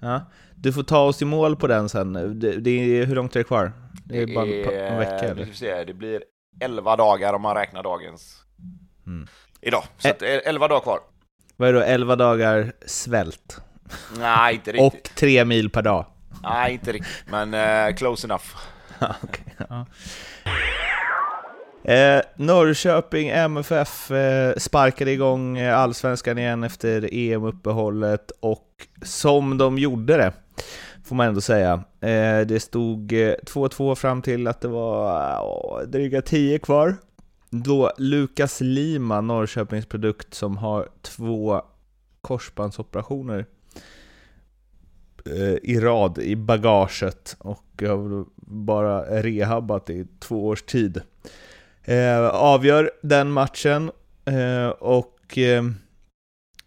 Ja. 0.01 0.21
Du 0.55 0.73
får 0.73 0.83
ta 0.83 1.05
oss 1.05 1.23
i 1.23 1.25
mål 1.25 1.57
på 1.57 1.67
den 1.67 1.89
sen. 1.89 2.13
Det, 2.41 2.61
det 2.61 2.71
är, 2.71 3.07
hur 3.07 3.15
långt 3.15 3.37
är 3.37 3.41
det 3.41 3.45
kvar? 3.45 3.73
Det 4.05 4.23
är 4.23 4.35
bara 4.35 4.47
en, 4.47 4.99
vecka 4.99 5.29
eller? 5.29 5.53
Se, 5.53 5.85
det 5.85 5.95
blir 5.95 6.23
11 6.61 6.97
dagar 6.97 7.33
om 7.33 7.43
man 7.43 7.55
räknar 7.57 7.83
dagens 7.83 8.45
mm. 9.07 9.29
idag. 9.61 9.85
Så 9.99 10.09
Ä 10.09 10.41
11 10.45 10.69
dagar 10.69 10.81
kvar. 10.81 11.01
Vad 11.57 11.69
är 11.69 11.73
då 11.73 11.81
11 11.81 12.17
dagar 12.17 12.73
svält? 12.87 13.61
Nej, 14.19 14.55
inte 14.55 14.73
riktigt. 14.73 15.11
Och 15.11 15.17
tre 15.17 15.45
mil 15.45 15.71
per 15.71 15.83
dag? 15.83 16.07
Nej, 16.43 16.73
inte 16.73 16.93
riktigt, 16.93 17.25
men 17.31 17.55
uh, 17.55 17.97
close 17.97 18.27
enough. 18.27 18.45
okay, 19.23 19.67
ja. 19.69 19.87
Eh, 21.85 22.23
Norrköping 22.37 23.29
MFF 23.29 24.11
eh, 24.11 24.55
sparkade 24.57 25.11
igång 25.11 25.59
eh, 25.59 25.79
allsvenskan 25.79 26.39
igen 26.39 26.63
efter 26.65 27.09
EM-uppehållet 27.13 28.31
och 28.41 28.69
som 29.03 29.59
de 29.59 29.79
gjorde 29.79 30.17
det 30.17 30.33
får 31.05 31.17
man 31.17 31.29
ändå 31.29 31.41
säga. 31.41 31.73
Eh, 32.01 32.41
det 32.47 32.63
stod 32.63 33.13
eh, 33.13 33.35
2-2 33.47 33.95
fram 33.95 34.23
till 34.23 34.47
att 34.47 34.61
det 34.61 34.69
var 34.69 35.39
åh, 35.43 35.83
dryga 35.83 36.23
10 36.23 36.59
kvar. 36.59 36.97
Då 37.51 37.93
Lukas 37.99 38.61
Lima, 38.61 39.21
Norrköpings 39.21 39.87
produkt, 39.87 40.35
som 40.35 40.57
har 40.57 40.89
två 41.03 41.63
korsbandsoperationer 42.21 43.47
Eh, 45.25 45.57
i 45.63 45.81
rad 45.81 46.19
i 46.19 46.37
bagaget 46.37 47.37
och 47.39 47.83
har 47.83 48.25
bara 48.47 49.23
rehabbat 49.23 49.91
i 49.91 50.07
två 50.21 50.47
års 50.47 50.63
tid. 50.63 51.01
Eh, 51.85 52.27
avgör 52.29 52.91
den 53.03 53.31
matchen 53.33 53.91
eh, 54.25 54.69
och 54.69 55.39
eh, 55.39 55.63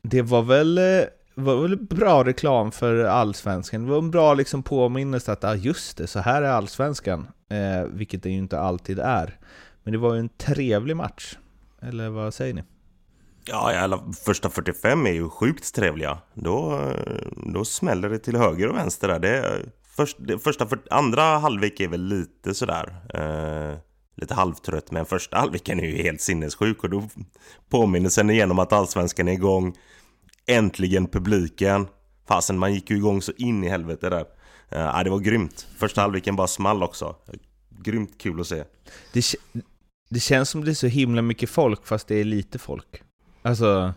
det 0.02 0.22
var 0.22 0.42
väl, 0.42 0.78
eh, 0.78 1.04
var 1.36 1.62
väl 1.62 1.78
bra 1.78 2.24
reklam 2.24 2.72
för 2.72 3.04
allsvenskan. 3.04 3.84
Det 3.84 3.92
var 3.92 3.98
en 3.98 4.12
bra 4.12 4.34
liksom 4.34 4.64
påminnelse 4.64 5.32
att 5.32 5.44
ah, 5.44 5.56
just 5.56 5.98
det, 5.98 6.08
så 6.08 6.20
här 6.20 6.42
är 6.42 6.50
allsvenskan. 6.50 7.28
Eh, 7.50 7.88
vilket 7.88 8.24
det 8.24 8.30
ju 8.30 8.38
inte 8.38 8.60
alltid 8.60 9.00
är. 9.00 9.40
Men 9.84 9.92
det 9.92 9.98
var 9.98 10.14
ju 10.14 10.20
en 10.20 10.30
trevlig 10.30 10.96
match. 10.96 11.38
Eller 11.82 12.10
vad 12.10 12.34
säger 12.34 12.54
ni? 12.54 12.64
Ja, 13.48 13.78
alla 13.78 14.04
första 14.26 14.50
45 14.50 15.06
är 15.08 15.12
ju 15.12 15.30
sjukt 15.30 15.76
trevliga. 15.76 16.18
Då, 16.34 16.92
då 17.54 17.66
smäller 17.66 18.10
det 18.10 18.20
till 18.20 18.36
höger 18.36 18.70
och 18.70 18.76
vänster 18.76 19.08
där. 19.08 19.20
Det, 19.20 19.66
först, 19.96 20.18
det 20.20 20.40
första, 20.40 20.68
för, 20.68 20.80
andra 20.90 21.22
halvlek 21.22 21.80
är 21.80 21.88
väl 21.88 22.02
lite 22.02 22.54
sådär. 22.54 22.96
Eh, 23.14 23.78
lite 24.16 24.34
halvtrött, 24.34 24.92
men 24.92 25.06
första 25.06 25.38
halvleken 25.38 25.80
är 25.80 25.84
ju 25.86 26.04
helt 26.04 26.22
sinnessjuk 26.22 26.84
och 26.84 26.90
då 26.90 27.10
påminner 27.70 28.10
sen 28.10 28.30
igen 28.30 28.52
om 28.52 28.60
att 28.60 28.74
allsvenskan 28.74 29.28
är 29.28 29.34
igång. 29.34 29.76
Äntligen 30.48 31.08
publiken. 31.08 31.88
Fasen, 32.28 32.60
man 32.60 32.74
gick 32.74 32.90
ju 32.90 32.98
igång 32.98 33.22
så 33.22 33.32
in 33.38 33.64
i 33.64 33.70
helvete 33.70 34.10
där. 34.10 34.26
Eh, 34.70 35.04
det 35.04 35.10
var 35.10 35.20
grymt. 35.20 35.68
Första 35.78 36.02
halvleken 36.02 36.36
bara 36.36 36.48
small 36.48 36.84
också. 36.84 37.16
Grymt 37.70 38.18
kul 38.18 38.42
att 38.42 38.48
se. 38.48 38.64
Det, 39.14 39.26
det 40.10 40.20
känns 40.20 40.50
som 40.50 40.66
det 40.66 40.72
är 40.72 40.76
så 40.76 40.88
himla 40.88 41.22
mycket 41.22 41.50
folk 41.50 41.88
fast 41.88 42.08
det 42.08 42.16
är 42.16 42.24
lite 42.24 42.60
folk. 42.60 43.02
Alltså, 43.46 43.94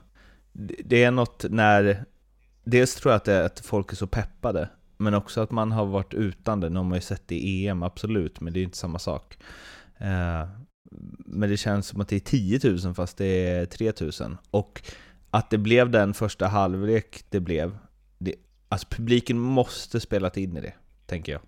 det 0.85 1.05
är 1.05 1.11
något 1.11 1.45
när... 1.51 2.05
Dels 2.65 2.95
tror 2.95 3.13
jag 3.13 3.17
att 3.17 3.25
det 3.25 3.33
är 3.33 3.43
att 3.45 3.61
folk 3.61 3.93
är 3.93 3.97
så 3.97 4.07
peppade, 4.07 4.69
men 4.97 5.15
också 5.15 5.41
att 5.41 5.51
man 5.51 5.73
har 5.73 5.87
varit 5.87 6.15
utan 6.15 6.61
det. 6.61 6.69
Nu 6.69 6.77
har 6.77 6.85
man 6.85 6.95
ju 6.95 7.01
sett 7.01 7.29
det 7.29 7.39
i 7.39 7.69
EM, 7.69 7.83
absolut, 7.83 8.41
men 8.41 8.53
det 8.53 8.61
är 8.61 8.65
inte 8.65 8.77
samma 8.77 8.99
sak. 8.99 9.39
Eh, 9.99 10.49
men 11.27 11.51
det 11.51 11.57
känns 11.57 11.87
som 11.87 12.01
att 12.01 12.09
det 12.09 12.17
är 12.17 12.21
10 12.21 12.61
000 12.85 12.95
fast 12.95 13.17
det 13.17 13.27
är 13.27 13.67
3 13.67 13.93
000. 14.21 14.37
Och 14.51 14.83
att 15.31 15.51
det 15.51 15.59
blev 15.59 15.91
den 15.91 16.15
första 16.15 16.47
halvlek 16.47 17.25
det 17.29 17.41
blev, 17.41 17.79
det, 18.19 18.35
alltså 18.69 18.87
publiken 18.91 19.39
måste 19.39 20.01
spelat 20.01 20.37
in 20.37 20.57
i 20.57 20.61
det, 20.61 20.75
tänker 21.07 21.33
jag. 21.33 21.41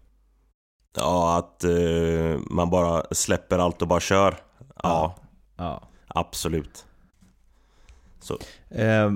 Ja, 0.96 1.38
att 1.38 1.64
uh, 1.64 2.38
man 2.50 2.70
bara 2.70 3.04
släpper 3.10 3.58
allt 3.58 3.82
och 3.82 3.88
bara 3.88 4.00
kör. 4.00 4.36
Ja, 4.82 5.16
ja. 5.56 5.88
absolut. 6.06 6.86
Så. 8.20 8.38
Eh, 8.70 9.12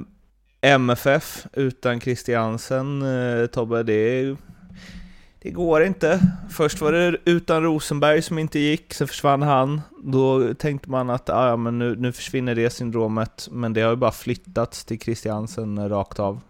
MFF 0.61 1.47
utan 1.53 2.01
Christiansen, 2.01 3.03
eh, 3.03 3.47
Tobbe, 3.47 3.83
det, 3.83 4.37
det 5.43 5.51
går 5.51 5.85
inte. 5.85 6.21
Först 6.51 6.81
var 6.81 6.93
det 6.93 7.19
utan 7.25 7.63
Rosenberg 7.63 8.23
som 8.23 8.39
inte 8.39 8.59
gick, 8.59 8.95
sen 8.95 9.09
försvann 9.09 9.43
han. 9.43 9.81
Då 10.05 10.55
tänkte 10.55 10.91
man 10.91 11.11
att 11.11 11.31
ah, 11.31 11.49
ja, 11.49 11.57
men 11.57 11.79
nu, 11.79 11.97
nu 11.97 12.13
försvinner 12.13 12.55
det 12.55 12.71
syndromet, 12.71 13.49
men 13.51 13.73
det 13.73 13.81
har 13.81 13.91
ju 13.91 13.97
bara 13.97 14.13
flyttats 14.13 14.85
till 14.85 15.01
Christiansen 15.01 15.89
rakt 15.89 16.19
av. 16.19 16.41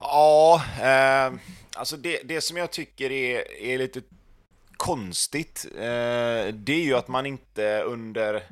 Ja, 0.00 0.62
eh, 0.80 1.32
alltså 1.76 1.96
det, 1.96 2.20
det 2.24 2.40
som 2.40 2.56
jag 2.56 2.70
tycker 2.70 3.12
är, 3.12 3.62
är 3.62 3.78
lite 3.78 4.00
konstigt, 4.76 5.66
eh, 5.74 6.54
det 6.54 6.72
är 6.72 6.84
ju 6.84 6.94
att 6.94 7.08
man 7.08 7.26
inte 7.26 7.82
under 7.82 8.42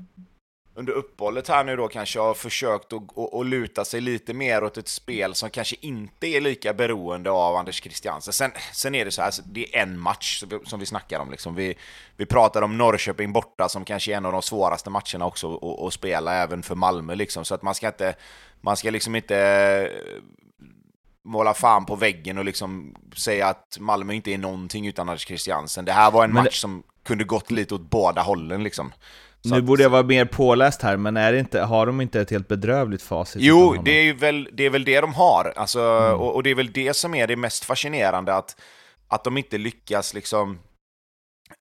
under 0.75 0.93
uppehållet 0.93 1.49
här 1.49 1.65
nu 1.65 1.77
då 1.77 1.89
kanske 1.89 2.21
har 2.21 2.35
försökt 2.35 2.93
att, 2.93 3.19
att, 3.19 3.35
att, 3.35 3.47
luta 3.47 3.85
sig 3.85 4.01
lite 4.01 4.35
mer 4.35 4.65
åt 4.65 4.77
ett 4.77 4.89
spel 4.89 5.35
som 5.35 5.51
kanske 5.51 5.77
inte 5.81 6.27
är 6.27 6.41
lika 6.41 6.75
beroende 6.75 7.31
av 7.31 7.57
Anders 7.57 7.83
Christiansen. 7.83 8.33
Sen, 8.33 8.51
sen 8.73 8.95
är 8.95 9.05
det 9.05 9.11
så 9.11 9.21
här, 9.21 9.27
alltså, 9.27 9.43
det 9.47 9.77
är 9.77 9.83
en 9.83 9.99
match 9.99 10.45
som 10.65 10.81
vi 10.81 10.87
snackar 10.87 11.21
om. 11.21 11.31
Liksom. 11.31 11.55
Vi, 11.55 11.75
vi 12.17 12.27
pratar 12.27 12.63
om 12.63 12.79
Norrköping 12.79 13.33
borta 13.33 13.69
som 13.69 13.85
kanske 13.85 14.13
är 14.13 14.17
en 14.17 14.27
av 14.27 14.33
de 14.33 14.43
svåraste 14.43 14.91
matcherna 14.91 15.27
också 15.27 15.55
att, 15.55 15.87
att 15.87 15.93
spela 15.93 16.35
även 16.35 16.63
för 16.63 16.75
Malmö. 16.75 17.15
Liksom. 17.15 17.45
Så 17.45 17.55
att 17.55 17.63
man 17.63 17.75
ska 17.75 17.87
inte, 17.87 18.15
man 18.61 18.77
ska 18.77 18.91
liksom 18.91 19.17
inte 19.17 19.37
eh, 19.37 20.23
måla 21.25 21.55
fan 21.55 21.87
på 21.87 21.97
väggen 21.97 22.39
och 22.39 22.45
liksom 22.45 22.95
säga 23.17 23.47
att 23.47 23.77
Malmö 23.81 24.13
inte 24.13 24.31
är 24.31 24.39
någonting 24.39 24.87
utan 24.87 25.09
Anders 25.09 25.27
Christiansen. 25.27 25.85
Det 25.85 25.93
här 25.93 26.11
var 26.11 26.25
en 26.25 26.33
match 26.33 26.61
som 26.61 26.83
kunde 27.05 27.25
gått 27.25 27.51
lite 27.51 27.75
åt 27.75 27.91
båda 27.91 28.23
hållen 28.23 28.63
liksom. 28.63 28.93
Så 29.49 29.55
nu 29.55 29.63
borde 29.63 29.83
jag 29.83 29.91
vara 29.91 30.03
mer 30.03 30.25
påläst 30.25 30.83
här, 30.83 30.97
men 30.97 31.17
är 31.17 31.33
inte, 31.33 31.61
har 31.61 31.87
de 31.87 32.01
inte 32.01 32.21
ett 32.21 32.31
helt 32.31 32.49
bedrövligt 32.49 33.03
facit? 33.03 33.43
Jo, 33.43 33.83
det 33.85 34.09
är, 34.09 34.15
väl, 34.15 34.49
det 34.53 34.67
är 34.67 34.71
väl 34.71 34.85
det 34.85 35.01
de 35.01 35.15
har. 35.15 35.53
Alltså, 35.57 35.81
mm. 35.81 36.21
och, 36.21 36.35
och, 36.35 36.43
det 36.43 36.51
är 36.51 36.55
väl 36.55 36.73
det 36.73 36.97
som 36.97 37.15
är 37.15 37.27
det 37.27 37.37
mest 37.37 37.65
fascinerande, 37.65 38.35
att, 38.35 38.57
att 39.09 39.25
de 39.25 39.39
inte 39.39 39.59
lyckas 39.59 40.15
liksom 40.15 40.59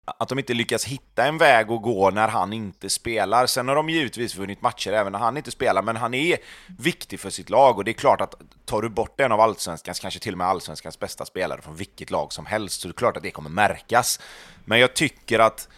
att 0.06 0.30
de 0.30 0.40
inte 0.40 0.54
lyckas 0.54 0.86
hitta 0.86 1.26
en 1.26 1.38
väg 1.38 1.72
att 1.72 1.82
gå 1.82 2.10
när 2.10 2.28
han 2.28 2.54
inte 2.54 2.90
spelar. 2.90 3.46
Sen 3.46 3.68
har 3.68 3.76
de 3.76 3.90
givetvis 3.90 4.36
vunnit 4.36 4.62
matcher 4.62 4.94
även 4.94 5.12
när 5.12 5.20
han 5.20 5.38
inte 5.38 5.52
spelar, 5.52 5.82
men 5.82 5.96
han 5.96 6.14
är 6.14 6.38
viktig 6.80 7.20
för 7.20 7.30
sitt 7.30 7.50
lag 7.50 7.78
och 7.78 7.84
det 7.84 7.92
är 7.92 7.94
klart 7.94 8.22
att 8.22 8.36
tar 8.66 8.82
du 8.82 8.90
bort 8.90 9.20
en 9.20 9.32
av 9.32 9.40
allsvenskans, 9.40 10.00
kanske 10.00 10.20
till 10.20 10.34
och 10.34 10.38
med 10.38 10.48
allsvenskans 10.48 11.00
bästa 11.00 11.26
spelare 11.26 11.62
från 11.62 11.76
vilket 11.76 12.12
lag 12.12 12.34
som 12.34 12.46
helst, 12.46 12.82
så 12.82 12.88
är 12.88 12.90
det 12.90 12.96
klart 12.96 13.18
att 13.18 13.24
det 13.24 13.32
kommer 13.32 13.50
märkas. 13.50 14.20
Men 14.66 14.80
jag 14.80 14.94
tycker 14.94 15.40
att 15.40 15.70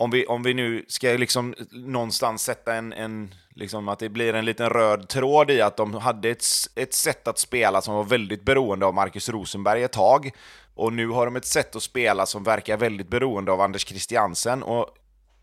om 0.00 0.10
vi, 0.10 0.26
om 0.26 0.42
vi 0.42 0.54
nu 0.54 0.84
ska 0.88 1.08
liksom 1.08 1.54
någonstans 1.70 2.42
sätta 2.42 2.74
en, 2.74 2.92
en 2.92 3.34
liksom 3.54 3.88
att 3.88 3.98
det 3.98 4.08
blir 4.08 4.34
en 4.34 4.44
liten 4.44 4.70
röd 4.70 5.08
tråd 5.08 5.50
i 5.50 5.60
att 5.60 5.76
de 5.76 5.94
hade 5.94 6.30
ett, 6.30 6.44
ett 6.74 6.94
sätt 6.94 7.28
att 7.28 7.38
spela 7.38 7.80
som 7.80 7.94
var 7.94 8.04
väldigt 8.04 8.42
beroende 8.42 8.86
av 8.86 8.94
Marcus 8.94 9.28
Rosenberg 9.28 9.82
ett 9.82 9.92
tag. 9.92 10.30
Och 10.74 10.92
nu 10.92 11.08
har 11.08 11.24
de 11.24 11.36
ett 11.36 11.46
sätt 11.46 11.76
att 11.76 11.82
spela 11.82 12.26
som 12.26 12.44
verkar 12.44 12.76
väldigt 12.76 13.08
beroende 13.08 13.52
av 13.52 13.60
Anders 13.60 13.86
Christiansen. 13.86 14.62
Och 14.62 14.88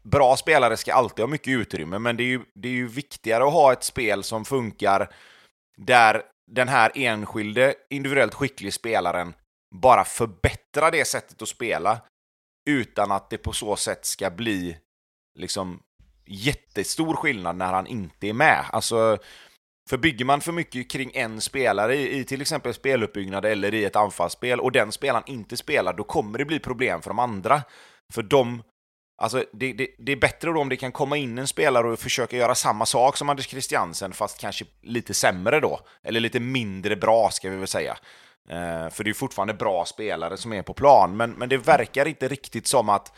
bra 0.03 0.37
spelare 0.37 0.77
ska 0.77 0.93
alltid 0.93 1.23
ha 1.23 1.27
mycket 1.27 1.51
utrymme, 1.51 1.99
men 1.99 2.17
det 2.17 2.23
är 2.23 2.27
ju, 2.27 2.41
det 2.53 2.67
är 2.67 2.73
ju 2.73 2.87
viktigare 2.87 3.43
att 3.43 3.53
ha 3.53 3.73
ett 3.73 3.83
spel 3.83 4.23
som 4.23 4.45
funkar 4.45 5.09
där 5.77 6.21
den 6.51 6.67
här 6.67 6.91
enskilde 6.95 7.75
individuellt 7.89 8.33
skicklig 8.33 8.73
spelaren 8.73 9.33
bara 9.75 10.05
förbättrar 10.05 10.91
det 10.91 11.05
sättet 11.05 11.41
att 11.41 11.47
spela 11.47 12.01
utan 12.67 13.11
att 13.11 13.29
det 13.29 13.37
på 13.37 13.53
så 13.53 13.75
sätt 13.75 14.05
ska 14.05 14.29
bli 14.29 14.77
liksom 15.39 15.79
jättestor 16.25 17.15
skillnad 17.15 17.55
när 17.55 17.73
han 17.73 17.87
inte 17.87 18.27
är 18.27 18.33
med. 18.33 18.65
Alltså, 18.71 19.17
för 19.89 19.97
bygger 19.97 20.25
man 20.25 20.41
för 20.41 20.51
mycket 20.51 20.91
kring 20.91 21.11
en 21.13 21.41
spelare 21.41 21.95
i, 21.95 22.19
i 22.19 22.23
till 22.23 22.41
exempel 22.41 22.73
speluppbyggnad 22.73 23.45
eller 23.45 23.73
i 23.73 23.85
ett 23.85 23.95
anfallsspel 23.95 24.59
och 24.59 24.71
den 24.71 24.91
spelaren 24.91 25.23
inte 25.27 25.57
spelar, 25.57 25.93
då 25.93 26.03
kommer 26.03 26.37
det 26.37 26.45
bli 26.45 26.59
problem 26.59 27.01
för 27.01 27.09
de 27.09 27.19
andra. 27.19 27.61
För 28.13 28.23
de 28.23 28.63
Alltså, 29.21 29.45
det, 29.53 29.73
det, 29.73 29.87
det, 29.99 30.11
är 30.11 30.15
bättre 30.15 30.51
då 30.51 30.61
om 30.61 30.69
det 30.69 30.75
kan 30.75 30.91
komma 30.91 31.17
in 31.17 31.37
en 31.37 31.47
spelare 31.47 31.87
och 31.87 31.99
försöka 31.99 32.37
göra 32.37 32.55
samma 32.55 32.85
sak 32.85 33.17
som 33.17 33.29
Anders 33.29 33.47
Christiansen, 33.47 34.13
fast 34.13 34.41
kanske 34.41 34.65
lite 34.81 35.13
sämre 35.13 35.59
då. 35.59 35.79
Eller 36.03 36.19
lite 36.19 36.39
mindre 36.39 36.95
bra, 36.95 37.29
ska 37.31 37.49
vi 37.49 37.57
väl 37.57 37.67
säga. 37.67 37.97
Eh, 38.47 38.89
för 38.89 39.03
det 39.03 39.09
är 39.09 39.13
fortfarande 39.13 39.53
bra 39.53 39.85
spelare 39.85 40.37
som 40.37 40.53
är 40.53 40.61
på 40.61 40.73
plan, 40.73 41.17
men, 41.17 41.31
men 41.31 41.49
det 41.49 41.57
verkar 41.57 42.07
inte 42.07 42.27
riktigt 42.27 42.67
som 42.67 42.89
att 42.89 43.13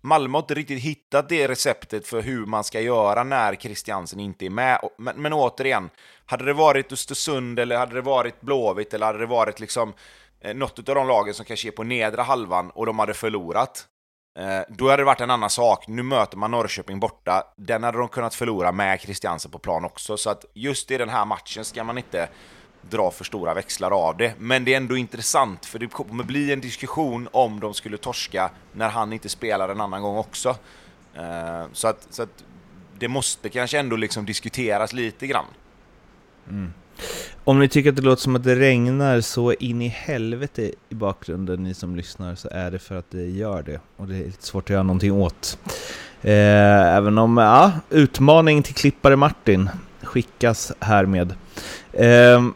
Malmö 0.00 0.36
har 0.36 0.42
inte 0.42 0.54
riktigt 0.54 0.82
hittat 0.82 1.28
det 1.28 1.48
receptet 1.48 2.06
för 2.06 2.22
hur 2.22 2.46
man 2.46 2.64
ska 2.64 2.80
göra 2.80 3.24
när 3.24 3.54
Christiansen 3.54 4.20
inte 4.20 4.46
är 4.46 4.50
med. 4.50 4.80
Men, 4.98 5.22
men 5.22 5.32
återigen, 5.32 5.90
hade 6.26 6.44
det 6.44 6.52
varit 6.52 6.92
Östersund 6.92 7.58
eller 7.58 7.76
hade 7.76 7.94
det 7.94 8.00
varit 8.00 8.40
Blåvitt 8.40 8.94
eller 8.94 9.06
hade 9.06 9.18
det 9.18 9.26
varit 9.26 9.60
liksom 9.60 9.94
eh, 10.40 10.54
något 10.54 10.88
av 10.88 10.94
de 10.94 11.08
lagen 11.08 11.34
som 11.34 11.44
kanske 11.44 11.68
är 11.68 11.72
på 11.72 11.82
nedre 11.82 12.22
halvan 12.22 12.70
och 12.70 12.86
de 12.86 12.98
hade 12.98 13.14
förlorat, 13.14 13.86
eh, 14.38 14.60
då 14.68 14.90
hade 14.90 15.02
det 15.02 15.04
varit 15.04 15.20
en 15.20 15.30
annan 15.30 15.50
sak. 15.50 15.88
Nu 15.88 16.02
möter 16.02 16.36
man 16.36 16.50
Norrköping 16.50 17.00
borta. 17.00 17.42
Den 17.56 17.82
hade 17.82 17.98
de 17.98 18.08
kunnat 18.08 18.34
förlora 18.34 18.72
med 18.72 19.00
Christiansen 19.00 19.50
på 19.50 19.58
plan 19.58 19.84
också. 19.84 20.16
Så 20.16 20.30
att 20.30 20.44
just 20.54 20.90
i 20.90 20.98
den 20.98 21.08
här 21.08 21.24
matchen 21.24 21.64
ska 21.64 21.84
man 21.84 21.98
inte 21.98 22.28
dra 22.90 23.10
för 23.10 23.24
stora 23.24 23.54
växlar 23.54 23.90
av 24.08 24.16
det. 24.16 24.32
Men 24.38 24.64
det 24.64 24.72
är 24.72 24.76
ändå 24.76 24.96
intressant, 24.96 25.66
för 25.66 25.78
det 25.78 25.86
kommer 25.86 26.24
bli 26.24 26.52
en 26.52 26.60
diskussion 26.60 27.28
om 27.32 27.60
de 27.60 27.74
skulle 27.74 27.96
torska 27.96 28.50
när 28.72 28.88
han 28.88 29.12
inte 29.12 29.28
spelar 29.28 29.68
en 29.68 29.80
annan 29.80 30.02
gång 30.02 30.16
också. 30.16 30.56
Eh, 31.14 31.64
så, 31.72 31.88
att, 31.88 32.06
så 32.10 32.22
att 32.22 32.44
det 32.98 33.08
måste 33.08 33.48
kanske 33.48 33.78
ändå 33.78 33.96
liksom 33.96 34.26
diskuteras 34.26 34.92
lite 34.92 35.26
grann. 35.26 35.46
Mm. 36.48 36.72
Om 37.44 37.58
ni 37.58 37.68
tycker 37.68 37.90
att 37.90 37.96
det 37.96 38.02
låter 38.02 38.22
som 38.22 38.36
att 38.36 38.44
det 38.44 38.56
regnar 38.56 39.20
så 39.20 39.52
in 39.52 39.82
i 39.82 39.88
helvete 39.88 40.72
i 40.88 40.94
bakgrunden, 40.94 41.62
ni 41.62 41.74
som 41.74 41.96
lyssnar, 41.96 42.34
så 42.34 42.48
är 42.52 42.70
det 42.70 42.78
för 42.78 42.94
att 42.94 43.10
det 43.10 43.26
gör 43.26 43.62
det. 43.62 43.80
Och 43.96 44.06
det 44.06 44.16
är 44.16 44.24
lite 44.24 44.46
svårt 44.46 44.64
att 44.64 44.70
göra 44.70 44.82
någonting 44.82 45.12
åt. 45.12 45.58
Eh, 46.22 46.96
även 46.96 47.18
om, 47.18 47.36
ja, 47.36 47.72
utmaning 47.90 48.62
till 48.62 48.74
klippare 48.74 49.16
Martin 49.16 49.70
skickas 50.02 50.72
härmed. 50.80 51.34
Eh, 51.92 52.46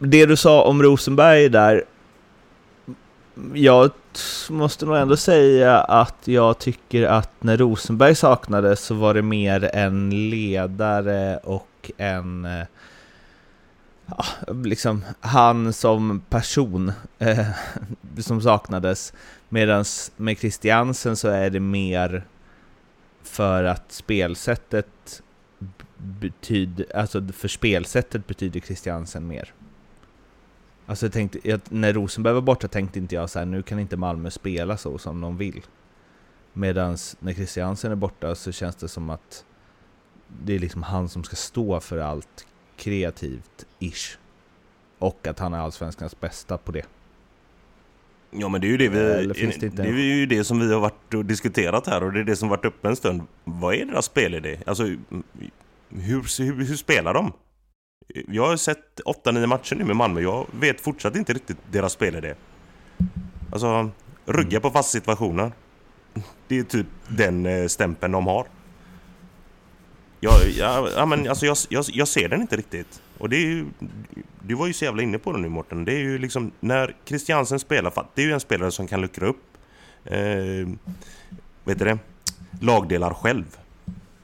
det 0.00 0.26
du 0.26 0.36
sa 0.36 0.62
om 0.62 0.82
Rosenberg 0.82 1.48
där, 1.48 1.84
jag 3.54 3.90
måste 4.50 4.86
nog 4.86 4.96
ändå 4.96 5.16
säga 5.16 5.78
att 5.80 6.16
jag 6.24 6.58
tycker 6.58 7.06
att 7.06 7.42
när 7.42 7.56
Rosenberg 7.56 8.14
saknades 8.14 8.80
så 8.80 8.94
var 8.94 9.14
det 9.14 9.22
mer 9.22 9.70
en 9.74 10.30
ledare 10.30 11.36
och 11.36 11.90
en... 11.96 12.48
Ja, 14.06 14.24
liksom 14.64 15.04
han 15.20 15.72
som 15.72 16.22
person 16.28 16.92
eh, 17.18 17.46
som 18.18 18.40
saknades. 18.40 19.12
Medan 19.48 19.84
med 20.16 20.38
Christiansen 20.38 21.16
så 21.16 21.28
är 21.28 21.50
det 21.50 21.60
mer 21.60 22.24
för 23.22 23.64
att 23.64 23.92
spelsättet 23.92 25.22
betyder, 25.96 26.96
alltså 26.96 27.26
för 27.32 27.48
spelsättet 27.48 28.26
betyder 28.26 28.60
Christiansen 28.60 29.26
mer. 29.26 29.52
Alltså 30.90 31.06
jag 31.06 31.12
tänkte, 31.12 31.38
jag, 31.42 31.60
när 31.68 31.92
Rosenberg 31.92 32.34
var 32.34 32.40
borta 32.40 32.68
tänkte 32.68 32.98
inte 32.98 33.14
jag 33.14 33.30
så 33.30 33.38
här, 33.38 33.46
nu 33.46 33.62
kan 33.62 33.78
inte 33.78 33.96
Malmö 33.96 34.30
spela 34.30 34.76
så 34.76 34.98
som 34.98 35.20
de 35.20 35.36
vill. 35.36 35.62
Medan 36.52 36.96
när 37.18 37.32
Christiansen 37.32 37.92
är 37.92 37.96
borta 37.96 38.34
så 38.34 38.52
känns 38.52 38.76
det 38.76 38.88
som 38.88 39.10
att 39.10 39.44
det 40.44 40.54
är 40.54 40.58
liksom 40.58 40.82
han 40.82 41.08
som 41.08 41.24
ska 41.24 41.36
stå 41.36 41.80
för 41.80 41.98
allt 41.98 42.46
kreativt, 42.76 43.66
ish. 43.78 44.18
Och 44.98 45.26
att 45.26 45.38
han 45.38 45.54
är 45.54 45.58
allsvenskans 45.58 46.20
bästa 46.20 46.58
på 46.58 46.72
det. 46.72 46.86
Ja 48.30 48.48
men 48.48 48.60
det 48.60 48.66
är 48.66 48.70
ju 48.70 48.76
det 48.76 48.88
vi, 48.88 48.98
det, 48.98 49.68
det, 49.68 49.82
är 49.82 50.16
ju 50.16 50.26
det 50.26 50.44
som 50.44 50.60
vi 50.60 50.72
har 50.72 50.80
varit 50.80 51.14
och 51.14 51.24
diskuterat 51.24 51.86
här 51.86 52.02
och 52.02 52.12
det 52.12 52.20
är 52.20 52.24
det 52.24 52.36
som 52.36 52.48
varit 52.48 52.64
uppe 52.64 52.88
en 52.88 52.96
stund. 52.96 53.22
Vad 53.44 53.74
är 53.74 53.84
deras 53.86 54.04
spelidé? 54.04 54.58
Alltså 54.66 54.84
hur, 54.84 55.00
hur, 56.42 56.64
hur 56.64 56.76
spelar 56.76 57.14
de? 57.14 57.32
Jag 58.08 58.46
har 58.46 58.56
sett 58.56 59.00
8-9 59.24 59.46
matcher 59.46 59.76
nu 59.76 59.84
med 59.84 59.96
Malmö. 59.96 60.20
Jag 60.20 60.46
vet 60.52 60.80
fortsatt 60.80 61.16
inte 61.16 61.32
riktigt 61.32 61.58
deras 61.72 61.92
spelidé. 61.92 62.34
Alltså, 63.52 63.90
rugga 64.26 64.60
på 64.60 64.70
fasta 64.70 64.98
situationer. 64.98 65.52
Det 66.48 66.58
är 66.58 66.62
typ 66.62 66.86
den 67.08 67.46
eh, 67.46 67.66
stämpeln 67.66 68.12
de 68.12 68.26
har. 68.26 68.46
Jag, 70.20 70.32
jag, 70.56 70.88
ja, 70.96 71.06
men 71.06 71.28
alltså 71.28 71.46
jag, 71.46 71.56
jag, 71.68 71.84
jag 71.88 72.08
ser 72.08 72.28
den 72.28 72.40
inte 72.40 72.56
riktigt. 72.56 73.02
Och 73.18 73.28
det 73.28 73.36
är 73.36 73.46
ju... 73.46 73.66
Du 74.42 74.54
var 74.54 74.66
ju 74.66 74.72
så 74.72 74.84
jävla 74.84 75.02
inne 75.02 75.18
på 75.18 75.32
det 75.32 75.38
nu 75.38 75.48
Mårten. 75.48 75.84
Det 75.84 75.92
är 75.92 75.98
ju 75.98 76.18
liksom 76.18 76.52
när 76.60 76.96
Christiansen 77.04 77.58
spelar, 77.58 77.90
för 77.90 78.06
det 78.14 78.22
är 78.22 78.26
ju 78.26 78.32
en 78.32 78.40
spelare 78.40 78.70
som 78.70 78.86
kan 78.86 79.00
luckra 79.00 79.26
upp... 79.26 79.42
Eh, 80.04 80.68
vet 81.64 81.78
du 81.78 81.84
det? 81.84 81.98
Lagdelar 82.60 83.14
själv. 83.14 83.56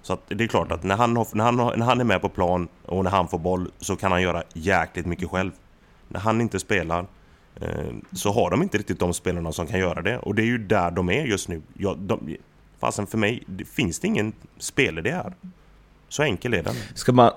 Så 0.06 0.12
att 0.12 0.22
det 0.28 0.44
är 0.44 0.48
klart 0.48 0.72
att 0.72 0.82
när 0.82 0.96
han, 0.96 1.14
när, 1.14 1.44
han, 1.44 1.56
när 1.56 1.86
han 1.86 2.00
är 2.00 2.04
med 2.04 2.20
på 2.20 2.28
plan 2.28 2.68
och 2.84 3.04
när 3.04 3.10
han 3.10 3.28
får 3.28 3.38
boll 3.38 3.70
så 3.78 3.96
kan 3.96 4.12
han 4.12 4.22
göra 4.22 4.42
jäkligt 4.52 5.06
mycket 5.06 5.30
själv. 5.30 5.50
När 6.08 6.20
han 6.20 6.40
inte 6.40 6.58
spelar 6.58 7.06
eh, 7.60 7.68
så 8.12 8.32
har 8.32 8.50
de 8.50 8.62
inte 8.62 8.78
riktigt 8.78 8.98
de 8.98 9.14
spelarna 9.14 9.52
som 9.52 9.66
kan 9.66 9.80
göra 9.80 10.02
det. 10.02 10.18
Och 10.18 10.34
det 10.34 10.42
är 10.42 10.46
ju 10.46 10.58
där 10.58 10.90
de 10.90 11.10
är 11.10 11.24
just 11.24 11.48
nu. 11.48 11.62
Jag, 11.74 11.98
de, 11.98 12.36
fasen 12.78 13.06
för 13.06 13.18
mig 13.18 13.42
det 13.46 13.64
finns 13.64 13.98
det 13.98 14.06
ingen 14.06 14.32
spelidé 14.58 15.10
här. 15.10 15.32
Så 16.08 16.22
enkel 16.22 16.54
är 16.54 16.62
den. 16.62 16.74
Ska 16.94 17.12
man, 17.12 17.32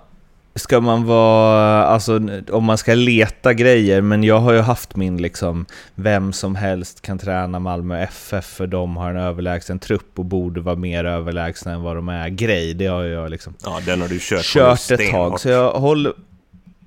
ska 0.59 0.79
man 0.79 1.05
vara, 1.05 1.85
alltså 1.85 2.19
om 2.51 2.63
man 2.63 2.77
ska 2.77 2.93
leta 2.93 3.53
grejer, 3.53 4.01
men 4.01 4.23
jag 4.23 4.39
har 4.39 4.53
ju 4.53 4.59
haft 4.59 4.95
min 4.95 5.21
liksom, 5.21 5.65
vem 5.95 6.33
som 6.33 6.55
helst 6.55 7.01
kan 7.01 7.19
träna 7.19 7.59
Malmö 7.59 7.99
FF 8.03 8.45
för 8.45 8.67
de 8.67 8.97
har 8.97 9.09
en 9.09 9.17
överlägsen 9.17 9.79
trupp 9.79 10.19
och 10.19 10.25
borde 10.25 10.61
vara 10.61 10.75
mer 10.75 11.03
överlägsna 11.03 11.71
än 11.71 11.81
vad 11.81 11.95
de 11.95 12.09
är 12.09 12.29
grej. 12.29 12.73
Det 12.73 12.87
har 12.87 13.03
jag 13.03 13.31
liksom 13.31 13.53
Ja, 13.63 13.79
den 13.85 14.01
har 14.01 14.07
du 14.07 14.19
kört, 14.21 14.43
kört 14.43 14.91
ett 14.91 15.11
tag, 15.11 15.39
så 15.39 15.49
jag 15.49 15.71
håller... 15.71 16.13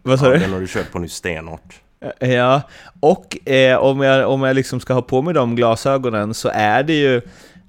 Vad 0.03 0.19
sa 0.19 0.27
ja, 0.27 0.33
du? 0.33 0.39
Den 0.39 0.53
har 0.53 0.61
du 0.61 0.67
kört 0.67 0.93
på 0.93 0.99
nu 0.99 1.09
stenhårt. 1.09 1.81
Ja, 2.19 2.63
och 3.01 3.49
eh, 3.49 3.79
om 3.79 4.01
jag, 4.01 4.31
om 4.31 4.43
jag 4.43 4.55
liksom 4.57 4.81
ska 4.81 4.95
ha 4.95 5.03
på 5.03 5.23
mig 5.23 5.35
de 5.35 5.57
glasögonen 5.57 6.35
så 6.35 6.51
är 6.55 6.83
det 6.83 6.93
ju 6.93 7.21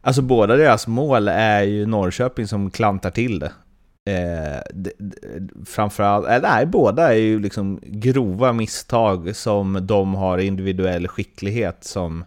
Alltså 0.06 0.22
båda 0.22 0.56
deras 0.56 0.88
mål 0.88 1.28
är 1.28 1.64
ju 1.64 1.86
Norrköping 1.86 2.48
som 2.48 2.72
klantar 2.72 3.12
till 3.12 3.40
det. 3.40 3.52
Eh, 4.06 4.62
framförallt, 5.66 6.28
eller 6.28 6.50
nej 6.50 6.66
båda 6.66 7.14
är 7.14 7.18
ju 7.18 7.40
liksom 7.40 7.80
grova 7.84 8.54
misstag 8.54 9.36
som 9.36 9.88
de 9.88 10.16
har 10.16 10.38
individuell 10.38 11.08
skicklighet 11.08 11.84
som 11.84 12.26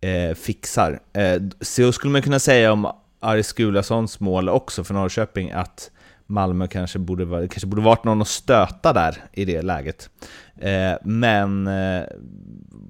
eh, 0.00 0.34
fixar. 0.34 1.00
Eh, 1.12 1.42
så 1.60 1.92
skulle 1.92 2.12
man 2.12 2.22
kunna 2.22 2.38
säga 2.38 2.72
om 2.72 2.92
Aris 3.20 3.52
Gulasons 3.52 4.20
mål 4.20 4.48
också 4.48 4.84
för 4.84 4.94
Norrköping 4.94 5.50
att 5.50 5.90
Malmö 6.26 6.66
kanske 6.66 6.98
borde, 6.98 7.24
kanske 7.48 7.66
borde 7.66 7.82
varit 7.82 8.04
någon 8.04 8.22
att 8.22 8.28
stöta 8.28 8.92
där 8.92 9.24
i 9.32 9.44
det 9.44 9.62
läget. 9.62 10.10
Eh, 10.56 10.94
men 11.02 11.66
eh, 11.66 12.04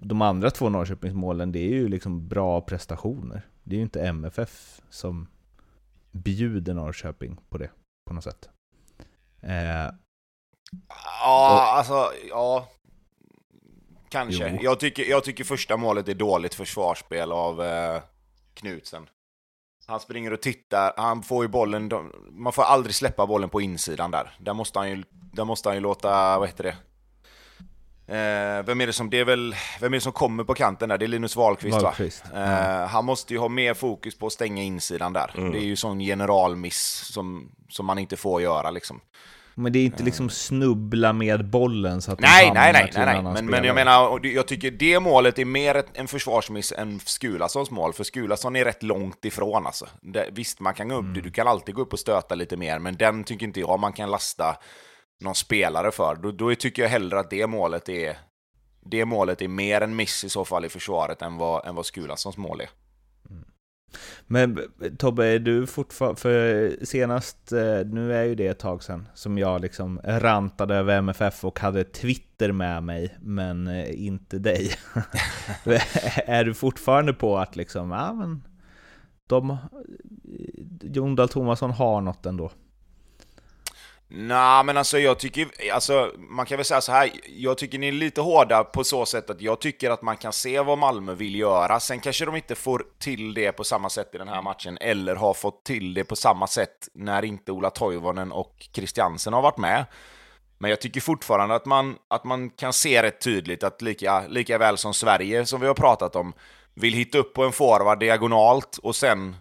de 0.00 0.22
andra 0.22 0.50
två 0.50 0.68
Norrköpingsmålen, 0.68 1.53
det 1.53 1.59
är 1.59 1.74
ju 1.74 1.88
liksom 1.88 2.29
bra 2.29 2.61
prestationer. 2.61 3.42
Det 3.64 3.74
är 3.74 3.76
ju 3.76 3.83
inte 3.83 4.03
MFF 4.03 4.81
som 4.90 5.26
bjuder 6.12 6.74
Norrköping 6.74 7.38
på 7.48 7.59
det 7.59 7.70
på 8.12 8.14
något 8.14 8.25
sätt. 8.25 8.48
Eh, 9.42 9.90
ja, 11.22 11.53
och, 11.53 11.79
alltså, 11.79 12.12
ja. 12.29 12.68
Kanske. 14.09 14.59
Jag 14.62 14.81
tycker, 14.81 15.05
jag 15.05 15.25
tycker 15.25 15.44
första 15.44 15.77
målet 15.77 16.09
är 16.09 16.14
dåligt 16.14 16.55
försvarsspel 16.55 17.33
av 17.33 17.62
eh, 17.62 18.03
Knutsen. 18.55 19.09
Han 19.87 20.01
springer 20.01 20.33
och 20.33 20.42
tittar, 20.42 20.92
han 20.96 21.22
får 21.22 21.44
ju 21.44 21.48
bollen, 21.48 21.90
man 22.31 22.53
får 22.53 22.62
aldrig 22.62 22.94
släppa 22.94 23.27
bollen 23.27 23.48
på 23.48 23.61
insidan 23.61 24.11
där. 24.11 24.37
Där 24.40 24.55
måste 24.55 24.79
han 24.79 24.90
ju, 24.90 25.05
där 25.11 25.44
måste 25.44 25.68
han 25.68 25.77
ju 25.77 25.81
låta, 25.81 26.38
vad 26.38 26.48
heter 26.48 26.64
det? 26.64 26.77
Eh, 28.06 28.64
vem 28.66 28.80
är 28.80 28.86
det 28.86 28.92
som, 28.92 29.10
det 29.10 29.20
är 29.20 29.24
väl, 29.24 29.54
vem 29.80 29.94
är 29.94 30.00
som 30.00 30.12
kommer 30.12 30.44
på 30.44 30.54
kanten 30.54 30.88
där? 30.88 30.98
Det 30.98 31.06
är 31.06 31.08
Linus 31.08 31.36
Wahlqvist, 31.36 31.82
Wahlqvist. 31.82 32.24
va? 32.32 32.82
Eh, 32.82 32.88
han 32.88 33.04
måste 33.04 33.34
ju 33.34 33.38
ha 33.38 33.48
mer 33.48 33.74
fokus 33.74 34.18
på 34.18 34.26
att 34.26 34.32
stänga 34.32 34.62
insidan 34.62 35.12
där. 35.12 35.30
Mm. 35.36 35.52
Det 35.52 35.58
är 35.58 35.64
ju 35.64 35.76
sån 35.76 35.98
generalmiss 35.98 37.04
som, 37.12 37.50
som 37.68 37.86
man 37.86 37.98
inte 37.98 38.16
får 38.16 38.42
göra 38.42 38.70
liksom. 38.70 39.00
Men 39.54 39.72
det 39.72 39.78
är 39.78 39.84
inte 39.84 40.02
liksom 40.02 40.30
snubbla 40.30 41.12
med 41.12 41.44
bollen 41.44 42.02
så 42.02 42.12
att 42.12 42.20
Nej, 42.20 42.50
nej, 42.54 42.72
nej, 42.72 42.90
nej, 42.94 43.22
nej. 43.22 43.32
Men, 43.32 43.46
men 43.46 43.64
jag 43.64 43.74
menar, 43.74 44.26
jag 44.26 44.48
tycker 44.48 44.70
det 44.70 45.00
målet 45.00 45.38
är 45.38 45.44
mer 45.44 45.82
en 45.94 46.08
försvarsmiss 46.08 46.72
än 46.72 47.00
Skulasons 47.00 47.70
mål, 47.70 47.92
för 47.92 48.04
Skulason 48.04 48.56
är 48.56 48.64
rätt 48.64 48.82
långt 48.82 49.24
ifrån 49.24 49.66
alltså. 49.66 49.86
Det, 50.00 50.28
visst, 50.32 50.60
man 50.60 50.74
kan 50.74 50.88
gå 50.88 50.94
upp, 50.94 51.04
mm. 51.04 51.22
du 51.22 51.30
kan 51.30 51.48
alltid 51.48 51.74
gå 51.74 51.82
upp 51.82 51.92
och 51.92 51.98
stöta 51.98 52.34
lite 52.34 52.56
mer, 52.56 52.78
men 52.78 52.96
den 52.96 53.24
tycker 53.24 53.46
inte 53.46 53.60
jag 53.60 53.80
man 53.80 53.92
kan 53.92 54.10
lasta 54.10 54.56
någon 55.22 55.35
spelare 55.35 55.90
för. 55.90 56.14
Då, 56.14 56.30
då 56.30 56.54
tycker 56.54 56.82
jag 56.82 56.88
hellre 56.88 57.20
att 57.20 57.30
det 57.30 57.46
målet 57.46 57.88
är 57.88 58.16
det 58.85 59.04
målet 59.04 59.42
är 59.42 59.48
mer 59.48 59.80
en 59.80 59.96
miss 59.96 60.24
i 60.24 60.28
så 60.28 60.44
fall 60.44 60.64
i 60.64 60.68
försvaret 60.68 61.22
än 61.22 61.37
vad, 61.37 61.66
än 61.66 61.74
vad 61.74 61.87
Skulasons 61.87 62.37
mål 62.37 62.61
är. 62.61 62.70
Mm. 63.30 63.44
Men 64.26 64.58
Tobbe, 64.98 65.26
är 65.26 65.38
du 65.38 65.66
fortfarande, 65.66 66.20
för 66.20 66.85
senast, 66.85 67.52
eh, 67.52 67.80
nu 67.85 68.14
är 68.14 68.24
ju 68.24 68.35
det 68.35 68.46
ett 68.46 68.58
tag 68.58 68.82
sedan, 68.82 69.08
som 69.14 69.38
jag 69.38 69.61
liksom 69.61 70.00
rantade 70.04 70.74
över 70.74 70.98
MFF 70.98 71.44
och 71.44 71.61
hade 71.61 71.85
Twitter 71.85 72.52
med 72.52 72.82
mig, 72.82 73.16
men 73.20 73.66
eh, 73.66 74.04
inte 74.06 74.38
dig. 74.38 74.70
är 76.26 76.44
du 76.44 76.54
fortfarande 76.54 77.12
på 77.12 77.38
att 77.38 77.56
liksom, 77.56 77.90
ja 77.90 78.12
men, 78.12 78.42
de, 79.28 79.56
Jon 80.82 81.16
Dahl 81.16 81.28
Tomasson 81.28 81.70
har 81.70 82.00
något 82.00 82.26
ändå? 82.26 82.50
Nej, 84.14 84.64
men 84.64 84.77
alltså 84.77 84.98
jag 84.98 85.18
tycker, 85.18 85.48
alltså 85.72 86.12
man 86.18 86.46
kan 86.46 86.57
väl 86.57 86.64
säga 86.64 86.81
så 86.81 86.92
här, 86.92 87.11
jag 87.27 87.59
tycker 87.59 87.79
ni 87.79 87.88
är 87.88 87.92
lite 87.92 88.20
hårda 88.20 88.64
på 88.64 88.85
så 88.85 89.07
sätt 89.07 89.31
att 89.31 89.40
jag 89.40 89.61
tycker 89.61 89.90
att 89.90 90.03
man 90.03 90.16
kan 90.16 90.33
se 90.33 90.61
vad 90.61 90.79
Malmö 90.79 91.14
vill 91.14 91.35
göra. 91.35 91.81
Sen 91.81 92.01
kanske 92.01 92.25
de 92.25 92.37
inte 92.37 92.55
får 92.55 92.85
till 92.98 93.35
det 93.35 93.53
på 93.53 93.64
samma 93.64 93.90
sätt 93.90 94.14
i 94.14 94.18
den 94.18 94.29
här 94.29 94.42
matchen, 94.42 94.79
eller 94.81 95.16
har 95.16 95.35
fått 95.35 95.64
till 95.64 95.94
det 95.94 96.05
på 96.05 96.16
samma 96.16 96.46
sätt 96.46 96.88
när 96.94 97.25
inte 97.25 97.53
Ola 97.53 97.70
Toivonen 97.70 98.33
och 98.33 98.68
Christiansen 98.72 99.33
har 99.33 99.42
varit 99.42 99.59
med. 99.59 99.85
Men 100.59 100.70
jag 100.70 100.81
tycker 100.81 101.01
fortfarande 101.01 101.55
att 101.55 101.66
man, 101.66 101.96
att 102.09 102.25
man 102.25 102.51
kan 102.51 102.72
se 102.72 103.03
rätt 103.03 103.20
tydligt 103.20 103.64
att 103.64 103.83
lika, 103.83 104.22
lika 104.29 104.59
väl 104.59 104.79
som 104.79 104.94
Sverige, 104.94 105.46
som 105.46 105.61
vi 105.61 105.66
har 105.66 105.75
pratat 105.75 106.16
om, 106.16 106.33
vill 106.75 106.94
hitta 106.94 107.18
upp 107.18 107.35
på 107.35 107.44
en 107.44 107.53
forward 107.53 108.01
diagonalt 108.01 108.79
och 108.83 108.96
sen 108.96 109.37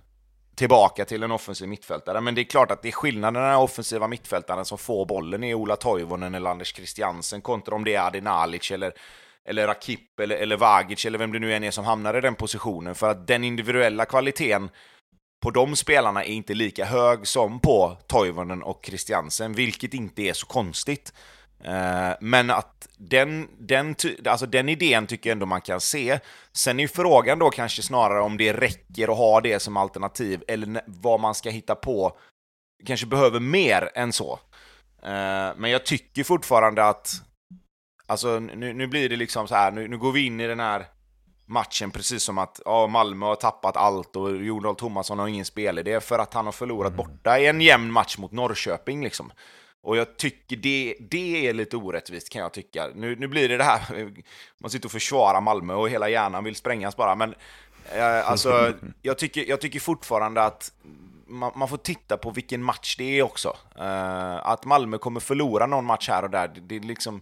tillbaka 0.61 1.05
till 1.05 1.23
en 1.23 1.31
offensiv 1.31 1.67
mittfältare. 1.67 2.21
Men 2.21 2.35
det 2.35 2.41
är 2.41 2.43
klart 2.43 2.71
att 2.71 2.81
det 2.81 2.87
är 2.87 2.91
skillnad 2.91 3.33
när 3.33 3.41
den 3.41 3.55
offensiva 3.55 4.07
mittfältaren 4.07 4.65
som 4.65 4.77
får 4.77 5.05
bollen 5.05 5.43
är 5.43 5.53
Ola 5.53 5.75
Toivonen 5.75 6.35
eller 6.35 6.49
Anders 6.49 6.75
Christiansen 6.75 7.41
kontra 7.41 7.75
om 7.75 7.83
det 7.83 7.95
är 7.95 8.07
Adi 8.07 8.21
Nalic 8.21 8.71
eller, 8.71 8.93
eller 9.45 9.67
Rakip 9.67 10.19
eller, 10.19 10.35
eller 10.35 10.57
Vagic 10.57 11.05
eller 11.05 11.19
vem 11.19 11.31
det 11.31 11.39
nu 11.39 11.53
än 11.53 11.63
är 11.63 11.71
som 11.71 11.85
hamnar 11.85 12.17
i 12.17 12.21
den 12.21 12.35
positionen. 12.35 12.95
För 12.95 13.09
att 13.09 13.27
den 13.27 13.43
individuella 13.43 14.05
kvaliteten 14.05 14.69
på 15.43 15.51
de 15.51 15.75
spelarna 15.75 16.23
är 16.23 16.33
inte 16.33 16.53
lika 16.53 16.85
hög 16.85 17.27
som 17.27 17.59
på 17.59 17.97
Toivonen 18.07 18.63
och 18.63 18.85
Christiansen, 18.85 19.53
vilket 19.53 19.93
inte 19.93 20.21
är 20.21 20.33
så 20.33 20.45
konstigt. 20.45 21.13
Eh, 21.63 22.11
men 22.19 22.49
att 22.49 22.87
den, 22.97 23.47
den, 23.59 23.95
alltså 24.25 24.45
den 24.45 24.69
idén 24.69 25.07
tycker 25.07 25.29
jag 25.29 25.35
ändå 25.35 25.45
man 25.45 25.61
kan 25.61 25.81
se. 25.81 26.19
Sen 26.53 26.79
är 26.79 26.83
ju 26.83 26.87
frågan 26.87 27.39
då 27.39 27.49
kanske 27.49 27.81
snarare 27.81 28.21
om 28.21 28.37
det 28.37 28.53
räcker 28.53 29.11
att 29.11 29.17
ha 29.17 29.41
det 29.41 29.59
som 29.59 29.77
alternativ, 29.77 30.43
eller 30.47 30.81
vad 30.85 31.19
man 31.19 31.35
ska 31.35 31.49
hitta 31.49 31.75
på. 31.75 32.17
Kanske 32.85 33.05
behöver 33.05 33.39
mer 33.39 33.89
än 33.95 34.13
så. 34.13 34.39
Eh, 35.03 35.49
men 35.57 35.71
jag 35.71 35.85
tycker 35.85 36.23
fortfarande 36.23 36.83
att, 36.83 37.13
alltså 38.07 38.39
nu, 38.39 38.73
nu 38.73 38.87
blir 38.87 39.09
det 39.09 39.15
liksom 39.15 39.47
så 39.47 39.55
här, 39.55 39.71
nu, 39.71 39.87
nu 39.87 39.97
går 39.97 40.11
vi 40.11 40.25
in 40.25 40.39
i 40.39 40.47
den 40.47 40.59
här 40.59 40.85
matchen 41.45 41.91
precis 41.91 42.23
som 42.23 42.37
att 42.37 42.61
ja, 42.65 42.87
Malmö 42.87 43.25
har 43.25 43.35
tappat 43.35 43.77
allt 43.77 44.15
och 44.15 44.35
Jordal 44.35 44.75
Thomasson 44.75 45.19
har 45.19 45.27
ingen 45.27 45.45
spelidé 45.45 45.99
för 45.99 46.19
att 46.19 46.33
han 46.33 46.45
har 46.45 46.51
förlorat 46.51 46.93
borta 46.93 47.39
i 47.39 47.47
en 47.47 47.61
jämn 47.61 47.91
match 47.91 48.17
mot 48.17 48.31
Norrköping. 48.31 49.03
Liksom. 49.03 49.31
Och 49.83 49.97
jag 49.97 50.17
tycker 50.17 50.55
det, 50.55 50.95
det 50.99 51.47
är 51.47 51.53
lite 51.53 51.77
orättvist 51.77 52.29
kan 52.29 52.41
jag 52.41 52.53
tycka. 52.53 52.89
Nu, 52.95 53.15
nu 53.15 53.27
blir 53.27 53.49
det 53.49 53.57
det 53.57 53.63
här, 53.63 54.11
man 54.57 54.71
sitter 54.71 54.87
och 54.87 54.91
försvarar 54.91 55.41
Malmö 55.41 55.73
och 55.73 55.89
hela 55.89 56.09
hjärnan 56.09 56.43
vill 56.43 56.55
sprängas 56.55 56.95
bara. 56.95 57.15
Men 57.15 57.35
eh, 57.95 58.29
alltså, 58.29 58.73
jag 59.01 59.17
tycker, 59.17 59.49
jag 59.49 59.61
tycker 59.61 59.79
fortfarande 59.79 60.43
att 60.43 60.71
man, 61.27 61.51
man, 61.55 61.67
får 61.67 61.77
titta 61.77 62.17
på 62.17 62.31
vilken 62.31 62.63
match 62.63 62.95
det 62.97 63.19
är 63.19 63.23
också. 63.23 63.49
Uh, 63.79 64.47
att 64.47 64.65
Malmö 64.65 64.97
kommer 64.97 65.19
förlora 65.19 65.65
någon 65.65 65.85
match 65.85 66.09
här 66.09 66.23
och 66.23 66.29
där, 66.29 66.47
det, 66.47 66.61
det, 66.61 66.79
liksom, 66.79 67.21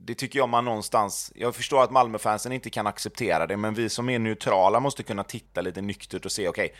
det 0.00 0.14
tycker 0.14 0.38
jag 0.38 0.48
man 0.48 0.64
någonstans... 0.64 1.32
Jag 1.34 1.54
förstår 1.54 1.82
att 1.82 1.90
Malmöfansen 1.90 2.52
inte 2.52 2.70
kan 2.70 2.86
acceptera 2.86 3.46
det, 3.46 3.56
men 3.56 3.74
vi 3.74 3.88
som 3.88 4.08
är 4.08 4.18
neutrala 4.18 4.80
måste 4.80 5.02
kunna 5.02 5.24
titta 5.24 5.60
lite 5.60 5.80
nyktert 5.80 6.24
och 6.24 6.32
se, 6.32 6.48
okej, 6.48 6.64
okay, 6.64 6.76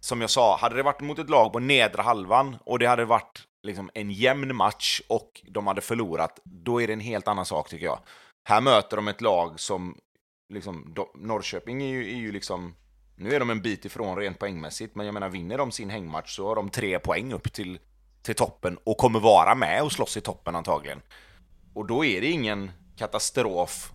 som 0.00 0.20
jag 0.20 0.30
sa, 0.30 0.56
hade 0.56 0.76
det 0.76 0.82
varit 0.82 1.00
mot 1.00 1.18
ett 1.18 1.30
lag 1.30 1.52
på 1.52 1.58
nedre 1.58 2.02
halvan 2.02 2.56
och 2.64 2.78
det 2.78 2.86
hade 2.86 3.04
varit 3.04 3.44
liksom 3.64 3.90
en 3.94 4.10
jämn 4.10 4.56
match 4.56 5.00
och 5.08 5.42
de 5.48 5.66
hade 5.66 5.80
förlorat, 5.80 6.40
då 6.44 6.82
är 6.82 6.86
det 6.86 6.92
en 6.92 7.00
helt 7.00 7.28
annan 7.28 7.46
sak 7.46 7.68
tycker 7.68 7.86
jag. 7.86 7.98
Här 8.44 8.60
möter 8.60 8.96
de 8.96 9.08
ett 9.08 9.20
lag 9.20 9.60
som, 9.60 9.98
liksom, 10.48 10.92
de, 10.96 11.06
Norrköping 11.14 11.82
är 11.82 11.88
ju, 11.88 12.12
är 12.12 12.16
ju 12.16 12.32
liksom 12.32 12.74
nu 13.16 13.34
är 13.34 13.40
de 13.40 13.50
en 13.50 13.62
bit 13.62 13.84
ifrån 13.84 14.18
rent 14.18 14.38
poängmässigt, 14.38 14.94
men 14.94 15.06
jag 15.06 15.12
menar 15.12 15.28
vinner 15.28 15.58
de 15.58 15.72
sin 15.72 15.90
hängmatch 15.90 16.36
så 16.36 16.48
har 16.48 16.56
de 16.56 16.70
tre 16.70 16.98
poäng 16.98 17.32
upp 17.32 17.52
till, 17.52 17.78
till 18.22 18.34
toppen 18.34 18.78
och 18.84 18.98
kommer 18.98 19.20
vara 19.20 19.54
med 19.54 19.82
och 19.82 19.92
slåss 19.92 20.16
i 20.16 20.20
toppen 20.20 20.56
antagligen. 20.56 21.02
Och 21.74 21.86
då 21.86 22.04
är 22.04 22.20
det 22.20 22.26
ingen 22.26 22.70
katastrof 22.96 23.92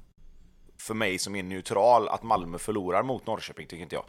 för 0.82 0.94
mig 0.94 1.20
som 1.20 1.36
är 1.36 1.44
neutral 1.44 2.08
att 2.08 2.24
Malmö 2.24 2.58
förlorar 2.58 3.04
mot 3.04 3.28
Norrköping, 3.28 3.68
tycker 3.68 3.84
inte 3.84 3.96
jag. 3.96 4.06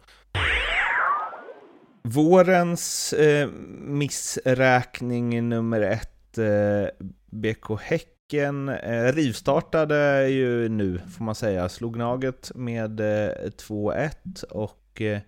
Vårens 2.03 3.13
eh, 3.13 3.49
missräkning 3.79 5.49
nummer 5.49 5.81
ett, 5.81 6.37
eh, 6.37 7.07
BK 7.29 7.79
Häcken, 7.81 8.69
eh, 8.69 9.13
rivstartade 9.13 10.29
ju 10.29 10.69
nu, 10.69 10.99
får 11.17 11.23
man 11.23 11.35
säga. 11.35 11.69
Slog 11.69 11.93
Gnaget 11.93 12.51
med 12.55 12.99
eh, 12.99 13.49
2-1 13.57 14.43
och 14.43 15.01
eh, 15.01 15.19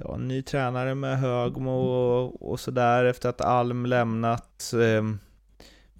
ja, 0.00 0.16
ny 0.16 0.42
tränare 0.42 0.94
med 0.94 1.18
Högmo 1.18 1.70
och, 1.70 2.50
och 2.50 2.60
sådär 2.60 3.04
efter 3.04 3.28
att 3.28 3.40
Alm 3.40 3.86
lämnat. 3.86 4.72
Ehm, 4.82 5.18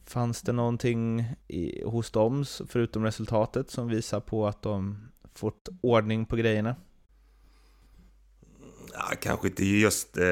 fanns 0.07 0.42
det 0.42 0.52
någonting 0.52 1.24
i, 1.48 1.83
hos 1.85 2.11
dem, 2.11 2.44
förutom 2.68 3.05
resultatet, 3.05 3.70
som 3.70 3.88
visar 3.88 4.20
på 4.20 4.46
att 4.46 4.62
de 4.62 5.09
fått 5.35 5.68
ordning 5.81 6.26
på 6.26 6.37
grejerna? 6.37 6.76
Ja, 8.94 9.16
kanske 9.20 9.48
inte 9.48 9.64
just 9.64 10.16
eh, 10.16 10.24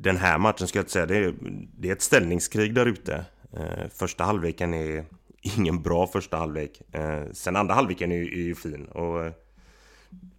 den 0.00 0.16
här 0.16 0.38
matchen 0.38 0.68
ska 0.68 0.78
jag 0.78 0.82
inte 0.82 0.92
säga. 0.92 1.06
Det 1.06 1.16
är, 1.16 1.34
det 1.78 1.88
är 1.88 1.92
ett 1.92 2.02
ställningskrig 2.02 2.74
där 2.74 2.86
ute. 2.86 3.24
Eh, 3.52 3.88
första 3.94 4.24
halvleken 4.24 4.74
är 4.74 5.04
ingen 5.42 5.82
bra 5.82 6.06
första 6.06 6.36
halvlek. 6.36 6.82
Eh, 6.92 7.22
sen 7.32 7.56
andra 7.56 7.74
halvleken 7.74 8.12
är, 8.12 8.16
är 8.16 8.42
ju 8.42 8.54
fin. 8.54 8.86
Och, 8.86 9.24
eh, 9.24 9.32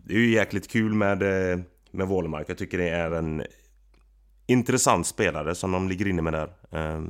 det 0.05 0.13
är 0.13 0.17
ju 0.17 0.31
jäkligt 0.31 0.71
kul 0.71 0.93
med, 0.93 1.21
eh, 1.23 1.59
med 1.91 2.07
Wålemark. 2.07 2.49
Jag 2.49 2.57
tycker 2.57 2.77
det 2.77 2.89
är 2.89 3.11
en 3.11 3.43
intressant 4.45 5.07
spelare 5.07 5.55
som 5.55 5.71
de 5.71 5.89
ligger 5.89 6.07
inne 6.07 6.21
med 6.21 6.33
där. 6.33 6.49
Eh, 6.71 7.01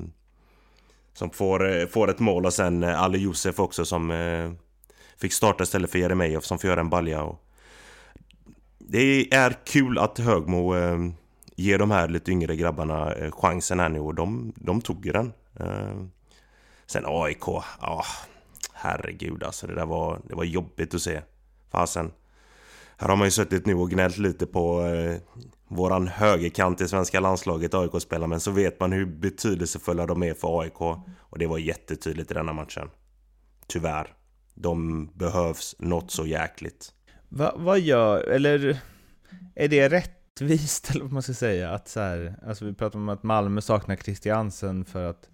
som 1.14 1.30
får, 1.30 1.88
får 1.88 2.10
ett 2.10 2.20
mål 2.20 2.46
och 2.46 2.54
sen 2.54 2.84
Ali 2.84 3.18
Josef 3.18 3.60
också 3.60 3.86
som 3.86 4.12
fick 5.18 5.34
starta 5.34 5.64
istället 5.64 5.92
för 5.92 6.00
Jeremejeff 6.00 6.44
som 6.44 6.60
får 6.60 6.70
göra 6.70 6.80
en 6.80 6.90
balja. 6.90 7.24
Och 7.24 7.51
det 8.92 9.34
är 9.34 9.58
kul 9.66 9.98
att 9.98 10.18
Högmo 10.20 10.76
eh, 10.76 10.98
ger 11.56 11.78
de 11.78 11.92
här 11.92 12.08
lite 12.08 12.32
yngre 12.32 12.56
grabbarna 12.56 13.14
eh, 13.14 13.32
chansen 13.32 13.80
här 13.80 13.90
nu 13.90 14.00
och 14.00 14.16
de, 14.16 14.54
de 14.56 14.82
tog 14.82 15.06
ju 15.06 15.12
den. 15.12 15.34
Eh, 15.60 16.06
sen 16.86 17.04
AIK, 17.08 17.46
ja 17.82 18.04
herregud 18.74 19.44
alltså 19.44 19.68
det 19.68 19.76
där 19.76 19.86
var, 19.86 20.22
det 20.28 20.36
var 20.36 20.44
jobbigt 20.44 20.94
att 20.94 21.02
se. 21.02 21.22
Fasen. 21.72 22.12
Här 22.98 23.10
har 23.10 23.16
man 23.16 23.28
ju 23.28 23.32
suttit 23.32 23.66
nu 23.66 23.76
och 23.76 23.90
gnällt 23.90 24.18
lite 24.18 24.46
på 24.46 24.82
eh, 24.82 25.18
våran 25.68 26.08
högerkant 26.08 26.82
i 26.82 26.88
svenska 26.88 27.20
landslaget, 27.20 27.74
AIK-spelarna. 27.74 28.28
men 28.28 28.40
så 28.40 28.52
vet 28.52 28.80
man 28.80 28.92
hur 28.92 29.06
betydelsefulla 29.06 30.08
de 30.08 30.24
är 30.24 30.34
för 30.34 30.62
AIK. 30.62 30.82
Och 31.20 31.40
det 31.40 31.48
var 31.48 31.58
jättetydligt 31.58 32.32
i 32.32 32.34
denna 32.34 32.54
matchen. 32.54 32.90
Tyvärr. 33.68 34.14
De 34.54 35.06
behövs 35.14 35.76
något 35.80 36.12
så 36.12 36.26
jäkligt. 36.26 36.94
Va, 37.34 37.54
vad 37.56 37.80
gör, 37.80 38.24
eller 38.24 38.82
är 39.56 39.68
det 39.68 39.90
rättvist, 39.90 40.90
eller 40.92 41.02
vad 41.02 41.12
man 41.12 41.22
ska 41.22 41.34
säga, 41.34 41.72
att 41.72 41.88
så 41.88 42.00
här, 42.00 42.36
alltså 42.48 42.66
vi 42.66 42.74
pratar 42.74 43.00
om 43.00 43.10
att 43.10 43.24
Malmö 43.24 43.62
saknar 43.62 43.96
Christiansen 43.96 44.86
för 44.86 45.10
att 45.10 45.30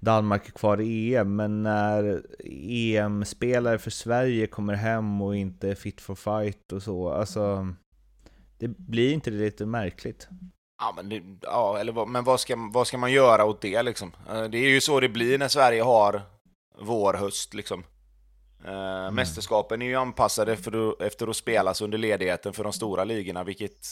Danmark 0.00 0.48
är 0.48 0.52
kvar 0.52 0.80
i 0.80 1.14
EM, 1.14 1.36
men 1.36 1.62
när 1.62 2.22
EM-spelare 2.44 3.78
för 3.78 3.90
Sverige 3.90 4.46
kommer 4.46 4.74
hem 4.74 5.22
och 5.22 5.36
inte 5.36 5.68
är 5.68 5.74
fit 5.74 6.00
for 6.00 6.14
fight 6.14 6.72
och 6.72 6.82
så, 6.82 7.08
alltså 7.08 7.74
det 8.58 8.68
blir 8.68 9.12
inte 9.12 9.30
det 9.30 9.36
lite 9.36 9.66
märkligt? 9.66 10.28
Ja, 10.78 10.92
men, 10.96 11.08
det, 11.08 11.22
ja, 11.42 11.78
eller 11.78 11.92
vad, 11.92 12.08
men 12.08 12.24
vad, 12.24 12.40
ska, 12.40 12.56
vad 12.72 12.86
ska 12.86 12.98
man 12.98 13.12
göra 13.12 13.44
åt 13.44 13.60
det 13.60 13.82
liksom? 13.82 14.12
Eh, 14.30 14.44
det 14.44 14.58
är 14.58 14.68
ju 14.68 14.80
så 14.80 15.00
det 15.00 15.08
blir 15.08 15.38
när 15.38 15.48
Sverige 15.48 15.82
har 15.82 16.22
vår, 16.80 17.14
höst 17.14 17.54
liksom. 17.54 17.84
Eh, 18.64 18.72
mm. 18.72 19.14
Mästerskapen 19.14 19.82
är 19.82 19.86
ju 19.86 19.94
anpassade 19.94 20.56
för, 20.56 21.02
efter 21.02 21.26
att 21.26 21.36
spelas 21.36 21.80
under 21.80 21.98
ledigheten 21.98 22.52
för 22.52 22.64
de 22.64 22.72
stora 22.72 23.04
ligorna, 23.04 23.44
vilket 23.44 23.86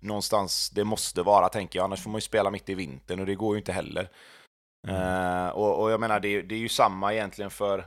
någonstans 0.00 0.70
det 0.70 0.84
måste 0.84 1.22
vara, 1.22 1.48
tänker 1.48 1.78
jag. 1.78 1.84
Annars 1.84 2.02
får 2.02 2.10
man 2.10 2.18
ju 2.18 2.22
spela 2.22 2.50
mitt 2.50 2.68
i 2.68 2.74
vintern 2.74 3.20
och 3.20 3.26
det 3.26 3.34
går 3.34 3.54
ju 3.54 3.58
inte 3.58 3.72
heller. 3.72 4.08
Uh, 4.88 5.48
och, 5.48 5.82
och, 5.82 5.90
jag 5.90 6.00
menar, 6.00 6.20
det, 6.20 6.42
det, 6.42 6.54
är 6.54 6.58
ju 6.58 6.68
samma 6.68 7.14
egentligen 7.14 7.50
för... 7.50 7.86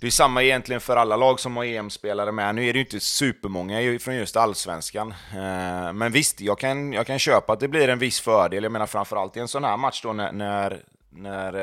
Det 0.00 0.06
är 0.06 0.10
samma 0.10 0.42
egentligen 0.42 0.80
för 0.80 0.96
alla 0.96 1.16
lag 1.16 1.40
som 1.40 1.56
har 1.56 1.64
EM-spelare 1.64 2.32
med. 2.32 2.54
Nu 2.54 2.68
är 2.68 2.72
det 2.72 2.78
ju 2.78 2.84
inte 2.84 3.00
supermånga 3.00 3.98
från 3.98 4.14
just 4.14 4.36
Allsvenskan. 4.36 5.08
Uh, 5.10 5.92
men 5.92 6.12
visst, 6.12 6.40
jag 6.40 6.58
kan, 6.58 6.92
jag 6.92 7.06
kan 7.06 7.18
köpa 7.18 7.52
att 7.52 7.60
det 7.60 7.68
blir 7.68 7.88
en 7.88 7.98
viss 7.98 8.20
fördel. 8.20 8.62
Jag 8.62 8.72
menar 8.72 8.86
framförallt 8.86 9.36
i 9.36 9.40
en 9.40 9.48
sån 9.48 9.64
här 9.64 9.76
match 9.76 10.02
då 10.02 10.12
när, 10.12 10.32
när, 10.32 10.84
när 11.10 11.54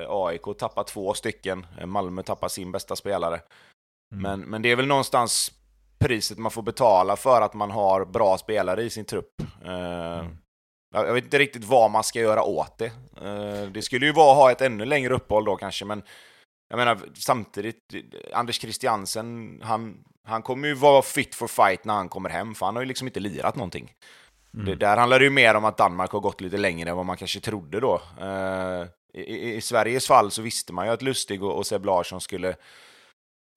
eh, 0.00 0.06
AIK 0.08 0.58
tappar 0.58 0.84
två 0.84 1.14
stycken, 1.14 1.66
Malmö 1.86 2.22
tappar 2.22 2.48
sin 2.48 2.72
bästa 2.72 2.96
spelare. 2.96 3.40
Mm. 4.14 4.22
Men, 4.22 4.40
men 4.40 4.62
det 4.62 4.70
är 4.70 4.76
väl 4.76 4.86
någonstans 4.86 5.52
priset 5.98 6.38
man 6.38 6.50
får 6.50 6.62
betala 6.62 7.16
för 7.16 7.42
att 7.42 7.54
man 7.54 7.70
har 7.70 8.04
bra 8.04 8.38
spelare 8.38 8.82
i 8.82 8.90
sin 8.90 9.04
trupp. 9.04 9.42
Mm. 9.64 10.36
Jag 10.94 11.14
vet 11.14 11.24
inte 11.24 11.38
riktigt 11.38 11.64
vad 11.64 11.90
man 11.90 12.04
ska 12.04 12.20
göra 12.20 12.42
åt 12.42 12.78
det. 12.78 12.92
Eh, 13.22 13.70
det 13.72 13.82
skulle 13.82 14.06
ju 14.06 14.12
vara 14.12 14.30
att 14.32 14.36
ha 14.36 14.50
ett 14.50 14.60
ännu 14.60 14.84
längre 14.84 15.14
uppehåll 15.14 15.44
då 15.44 15.56
kanske, 15.56 15.84
men 15.84 16.02
jag 16.68 16.76
menar 16.76 17.00
samtidigt, 17.14 17.94
Anders 18.32 18.60
Christiansen, 18.60 19.60
han, 19.64 20.04
han 20.24 20.42
kommer 20.42 20.68
ju 20.68 20.74
vara 20.74 21.02
fit 21.02 21.34
for 21.34 21.46
fight 21.46 21.84
när 21.84 21.94
han 21.94 22.08
kommer 22.08 22.30
hem, 22.30 22.54
för 22.54 22.66
han 22.66 22.76
har 22.76 22.82
ju 22.82 22.88
liksom 22.88 23.06
inte 23.08 23.20
lirat 23.20 23.56
någonting. 23.56 23.92
Mm. 24.54 24.66
Det, 24.66 24.74
där 24.74 24.96
handlar 24.96 25.18
det 25.18 25.24
ju 25.24 25.30
mer 25.30 25.54
om 25.54 25.64
att 25.64 25.76
Danmark 25.76 26.10
har 26.12 26.20
gått 26.20 26.40
lite 26.40 26.56
längre 26.56 26.90
än 26.90 26.96
vad 26.96 27.06
man 27.06 27.16
kanske 27.16 27.40
trodde 27.40 27.80
då. 27.80 28.02
Eh, 28.20 28.86
i, 29.14 29.54
i, 29.54 29.60
Sveriges 29.60 30.06
fall 30.06 30.30
så 30.30 30.42
visste 30.42 30.72
man 30.72 30.86
ju 30.86 30.92
att 30.92 31.02
Lustig 31.02 31.42
och, 31.42 31.58
och 31.58 31.66
Seb 31.66 31.84
Larsson 31.84 32.20
skulle 32.20 32.56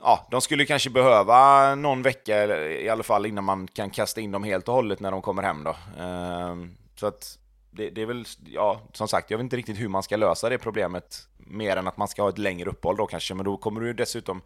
Ja, 0.05 0.27
de 0.31 0.41
skulle 0.41 0.65
kanske 0.65 0.89
behöva 0.89 1.75
någon 1.75 2.01
vecka 2.01 2.57
i 2.69 2.89
alla 2.89 3.03
fall 3.03 3.25
innan 3.25 3.43
man 3.43 3.67
kan 3.67 3.89
kasta 3.89 4.21
in 4.21 4.31
dem 4.31 4.43
helt 4.43 4.67
och 4.67 4.73
hållet 4.73 4.99
när 4.99 5.11
de 5.11 5.21
kommer 5.21 5.43
hem 5.43 5.63
då. 5.63 5.75
Eh, 5.99 6.55
så 6.95 7.07
att 7.07 7.39
det, 7.71 7.89
det, 7.89 8.01
är 8.01 8.05
väl, 8.05 8.25
ja, 8.45 8.81
som 8.93 9.07
sagt, 9.07 9.31
jag 9.31 9.37
vet 9.37 9.43
inte 9.43 9.57
riktigt 9.57 9.79
hur 9.79 9.87
man 9.87 10.03
ska 10.03 10.17
lösa 10.17 10.49
det 10.49 10.57
problemet 10.57 11.27
mer 11.37 11.77
än 11.77 11.87
att 11.87 11.97
man 11.97 12.07
ska 12.07 12.21
ha 12.21 12.29
ett 12.29 12.37
längre 12.37 12.69
uppehåll 12.69 12.97
då 12.97 13.05
kanske, 13.05 13.33
men 13.33 13.45
då 13.45 13.57
kommer 13.57 13.81
du 13.81 13.93
dessutom 13.93 14.41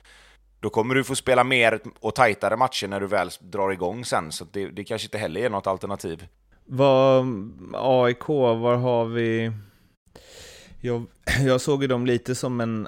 då 0.60 0.70
kommer 0.70 0.96
du 0.96 1.04
få 1.04 1.16
spela 1.16 1.44
mer 1.44 1.80
och 2.00 2.16
tajtare 2.16 2.58
matcher 2.58 2.88
när 2.88 3.00
du 3.00 3.08
väl 3.08 3.30
drar 3.40 3.72
igång 3.72 4.06
sen, 4.06 4.32
så 4.32 4.46
det, 4.52 4.68
det 4.68 4.84
kanske 4.84 5.06
inte 5.06 5.18
heller 5.18 5.42
är 5.42 5.50
något 5.50 5.68
alternativ. 5.68 6.28
Vad, 6.66 7.26
AIK, 7.74 8.28
var 8.28 8.76
har 8.76 9.06
vi... 9.06 9.52
Jag, 10.82 11.06
jag 11.46 11.62
såg 11.62 11.82
ju 11.82 11.88
dem 11.88 12.06
lite 12.06 12.36
som 12.36 12.62
en 12.62 12.88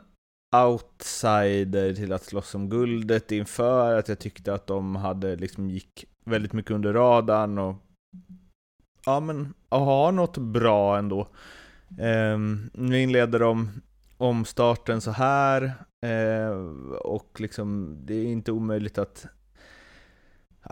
outsider 0.56 1.94
till 1.94 2.14
att 2.14 2.24
slåss 2.24 2.56
om 2.56 2.70
guldet 2.70 3.32
inför, 3.32 3.98
att 3.98 4.08
jag 4.08 4.20
tyckte 4.20 4.54
att 4.54 4.68
de 4.68 4.96
hade 4.96 5.36
liksom 5.36 5.70
gick 5.70 6.06
väldigt 6.26 6.54
mycket 6.54 6.72
under 6.72 6.94
radarn 6.94 7.58
och 7.58 7.76
ja 9.06 9.20
men, 9.20 9.54
har 9.70 10.12
något 10.12 10.38
bra 10.38 10.98
ändå. 10.98 11.28
Um, 12.00 12.70
nu 12.74 13.02
inleder 13.02 13.40
de 13.40 13.82
omstarten 14.18 15.02
så 15.02 15.12
här 15.12 15.74
Eh, 16.06 16.50
och 17.02 17.40
liksom 17.40 17.98
det 18.06 18.14
är 18.14 18.26
inte 18.26 18.52
omöjligt 18.52 18.98
att 18.98 19.26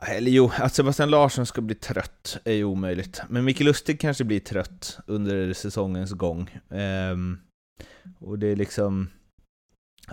eller 0.01 0.31
jo, 0.31 0.51
att 0.57 0.73
Sebastian 0.73 1.09
Larsson 1.09 1.45
ska 1.45 1.61
bli 1.61 1.75
trött 1.75 2.37
är 2.43 2.53
ju 2.53 2.63
omöjligt. 2.63 3.21
Men 3.29 3.45
Micke 3.45 3.59
Lustig 3.59 3.99
kanske 3.99 4.23
blir 4.23 4.39
trött 4.39 4.99
under 5.07 5.53
säsongens 5.53 6.11
gång. 6.11 6.59
Ehm, 6.69 7.39
och 8.19 8.39
det 8.39 8.47
är 8.47 8.55
liksom, 8.55 9.09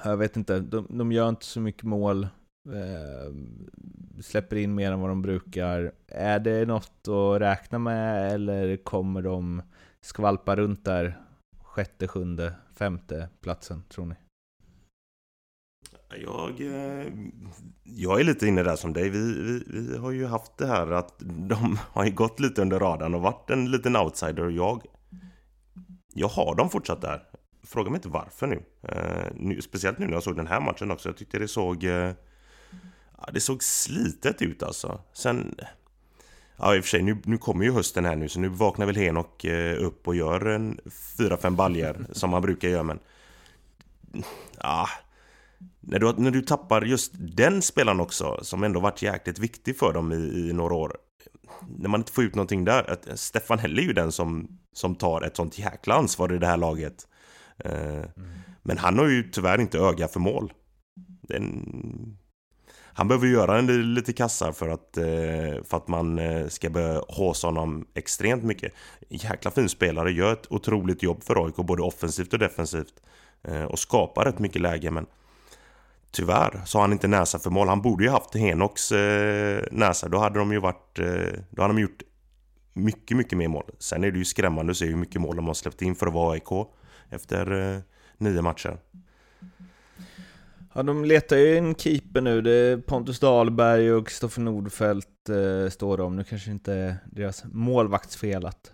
jag 0.05 0.17
vet 0.17 0.37
inte, 0.37 0.61
de, 0.61 0.87
de 0.99 1.13
gör 1.13 1.29
inte 1.29 1.45
så 1.45 1.61
mycket 1.61 1.83
mål 1.83 2.29
Eh, 2.73 3.33
släpper 4.23 4.57
in 4.57 4.75
mer 4.75 4.93
än 4.93 5.01
vad 5.01 5.11
de 5.11 5.23
brukar. 5.23 5.93
Är 6.09 6.39
det 6.39 6.67
något 6.67 7.09
att 7.09 7.41
räkna 7.41 7.79
med 7.79 8.33
eller 8.33 8.77
kommer 8.77 9.23
de 9.23 9.63
skvalpa 10.01 10.57
runt 10.57 10.85
där 10.85 11.19
sjätte, 11.63 12.09
sjunde, 12.09 12.55
femte 12.75 13.29
platsen 13.41 13.83
tror 13.89 14.07
ni? 14.07 14.15
Jag, 16.23 16.61
eh, 16.61 17.13
jag 17.85 18.21
är 18.21 18.25
lite 18.25 18.47
inne 18.47 18.63
där 18.63 18.77
som 18.77 18.93
dig. 18.93 19.09
Vi, 19.09 19.43
vi, 19.43 19.65
vi 19.67 19.99
har 19.99 20.11
ju 20.11 20.27
haft 20.27 20.59
det 20.59 20.67
här 20.67 20.91
att 20.91 21.15
de 21.19 21.79
har 21.93 22.05
ju 22.05 22.11
gått 22.11 22.41
lite 22.41 22.63
under 22.63 22.79
radarn 22.79 23.15
och 23.15 23.21
varit 23.21 23.51
en 23.51 23.71
liten 23.71 23.97
outsider. 23.97 24.51
Jag, 24.51 24.83
jag 26.15 26.29
har 26.29 26.55
dem 26.55 26.71
fortsatt 26.71 27.01
där. 27.01 27.23
Fråga 27.67 27.91
mig 27.91 27.99
inte 27.99 28.09
varför 28.09 28.47
nu. 28.47 28.63
Eh, 28.83 29.27
nu. 29.35 29.63
Speciellt 29.63 29.99
nu 29.99 30.07
när 30.07 30.13
jag 30.13 30.23
såg 30.23 30.37
den 30.37 30.47
här 30.47 30.61
matchen 30.61 30.91
också. 30.91 31.09
Jag 31.09 31.17
tyckte 31.17 31.39
det 31.39 31.49
såg... 31.49 31.85
Eh, 31.85 32.13
det 33.33 33.41
såg 33.41 33.63
slitet 33.63 34.43
ut 34.43 34.63
alltså. 34.63 35.01
Sen... 35.13 35.55
Ja 36.57 36.77
i 36.77 36.81
och 36.81 36.85
för 36.85 36.89
sig, 36.89 37.03
nu, 37.03 37.17
nu 37.25 37.39
kommer 37.39 37.65
ju 37.65 37.73
hösten 37.73 38.05
här 38.05 38.17
nu 38.17 38.29
så 38.29 38.41
nu 38.41 38.49
vaknar 38.49 38.87
väl 38.87 38.97
Henok 38.97 39.45
eh, 39.45 39.85
upp 39.85 40.09
och 40.09 40.17
gör 40.17 40.47
en 40.47 40.81
4-5 41.19 41.51
baljer 41.51 42.07
som 42.13 42.33
han 42.33 42.43
brukar 42.43 42.69
göra 42.69 42.83
men... 42.83 42.99
Ja, 44.59 44.89
när 45.87 45.99
du, 45.99 46.13
när 46.17 46.31
du 46.31 46.43
tappar 46.43 46.83
just 46.83 47.13
den 47.15 47.63
spelaren 47.63 48.01
också, 48.01 48.39
som 48.43 48.65
ändå 48.65 48.81
varit 48.81 49.03
jäkligt 49.03 49.39
viktig 49.39 49.79
för 49.79 49.93
dem 49.93 50.13
i, 50.13 50.49
i 50.49 50.53
några 50.53 50.75
år. 50.75 50.97
När 51.79 51.89
man 51.89 52.01
inte 52.01 52.13
får 52.13 52.25
ut 52.25 52.35
någonting 52.35 52.65
där, 52.65 52.91
att 52.91 53.19
Stefan 53.19 53.59
Hell 53.59 53.79
är 53.79 53.83
ju 53.83 53.93
den 53.93 54.13
som, 54.13 54.49
som 54.73 54.95
tar 54.95 55.23
ett 55.23 55.37
sånt 55.37 55.59
jäkla 55.59 55.95
ansvar 55.95 56.35
i 56.35 56.39
det 56.39 56.47
här 56.47 56.57
laget. 56.57 57.07
Eh, 57.59 57.95
mm. 57.95 58.07
Men 58.63 58.79
han 58.79 58.99
har 58.99 59.07
ju 59.07 59.23
tyvärr 59.23 59.61
inte 59.61 59.79
öga 59.79 60.09
för 60.09 60.21
mål. 60.21 60.53
Den, 61.23 62.19
han 62.83 63.09
behöver 63.09 63.27
göra 63.27 63.59
en 63.59 63.95
lite 63.95 64.13
kassar 64.13 64.53
för 64.53 64.69
att, 64.69 64.97
eh, 64.97 65.65
för 65.65 65.77
att 65.77 65.89
man 65.89 66.19
eh, 66.19 66.49
ska 66.49 66.71
börja 66.71 67.03
håsa 67.09 67.47
honom 67.47 67.87
extremt 67.95 68.43
mycket. 68.43 68.73
Jäkla 69.09 69.51
fin 69.51 69.69
spelare, 69.69 70.13
gör 70.13 70.33
ett 70.33 70.53
otroligt 70.53 71.03
jobb 71.03 71.25
för 71.25 71.47
AIK, 71.47 71.57
både 71.57 71.83
offensivt 71.83 72.33
och 72.33 72.39
defensivt. 72.39 72.95
Och 73.69 73.79
skapar 73.79 74.25
rätt 74.25 74.39
mycket 74.39 74.63
läge, 74.63 74.91
men 74.91 75.07
Tyvärr 76.15 76.63
så 76.65 76.79
har 76.79 76.83
han 76.83 76.93
inte 76.93 77.09
näsa 77.09 77.39
för 77.39 77.51
mål. 77.51 77.69
Han 77.69 77.83
borde 77.83 78.05
ju 78.05 78.11
haft 78.11 78.35
Henoks 78.35 78.93
eh, 78.93 79.65
näsa. 79.71 80.09
Då 80.09 80.19
hade 80.19 80.39
de 80.39 80.53
ju 80.53 80.61
varit... 80.61 80.99
Eh, 80.99 81.41
då 81.51 81.63
hade 81.63 81.75
de 81.75 81.81
gjort 81.81 82.03
mycket, 82.73 83.17
mycket 83.17 83.39
mer 83.39 83.49
mål. 83.49 83.65
Sen 83.79 84.05
är 84.05 84.11
det 84.11 84.19
ju 84.19 84.25
skrämmande 84.25 84.71
att 84.71 84.77
se 84.77 84.87
hur 84.87 84.97
mycket 84.97 85.21
mål 85.21 85.37
de 85.37 85.47
har 85.47 85.55
släppt 85.55 85.83
in 85.83 85.95
för 85.95 86.07
att 86.07 86.13
vara 86.13 86.33
AIK 86.33 86.69
efter 87.11 87.75
eh, 87.75 87.81
nio 88.19 88.43
matcher. 88.43 88.79
Ja, 90.75 90.83
de 90.83 91.05
letar 91.05 91.37
ju 91.37 91.59
en 91.59 91.75
keeper 91.75 92.21
nu. 92.21 92.41
Det 92.41 92.53
är 92.53 92.77
Pontus 92.77 93.21
Dahlberg 93.21 93.93
och 93.93 94.09
Kristoffer 94.09 94.43
Nordfeldt 94.43 95.29
eh, 95.29 95.71
står 95.71 95.99
de. 95.99 96.17
Nu 96.17 96.25
kanske 96.25 96.51
inte 96.51 96.97
deras 97.13 97.45
målvaktsfel 97.45 98.47
att 98.47 98.73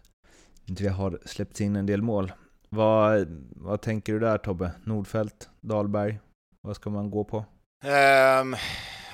inte 0.66 0.82
det 0.82 0.88
har 0.88 1.18
släppts 1.24 1.60
in 1.60 1.76
en 1.76 1.86
del 1.86 2.02
mål. 2.02 2.32
Vad, 2.68 3.26
vad 3.50 3.80
tänker 3.80 4.12
du 4.12 4.18
där 4.18 4.38
Tobbe? 4.38 4.70
Nordfeldt, 4.84 5.48
Dahlberg? 5.60 6.18
Vad 6.62 6.76
ska 6.76 6.90
man 6.90 7.10
gå 7.10 7.24
på? 7.24 7.36
Um, 7.84 8.56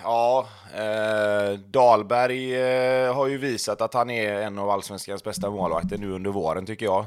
ja, 0.02 0.48
uh, 0.74 1.59
Dahlberg 1.59 2.56
uh, 2.56 3.14
har 3.14 3.26
ju 3.26 3.38
visat 3.38 3.80
att 3.80 3.94
han 3.94 4.11
är 4.11 4.40
en 4.40 4.59
av 4.59 4.70
allsvenskans 4.70 5.24
bästa 5.24 5.50
målvakter 5.50 5.98
nu 5.98 6.11
under 6.11 6.30
våren 6.30 6.66
tycker 6.66 6.87
jag. 6.87 7.06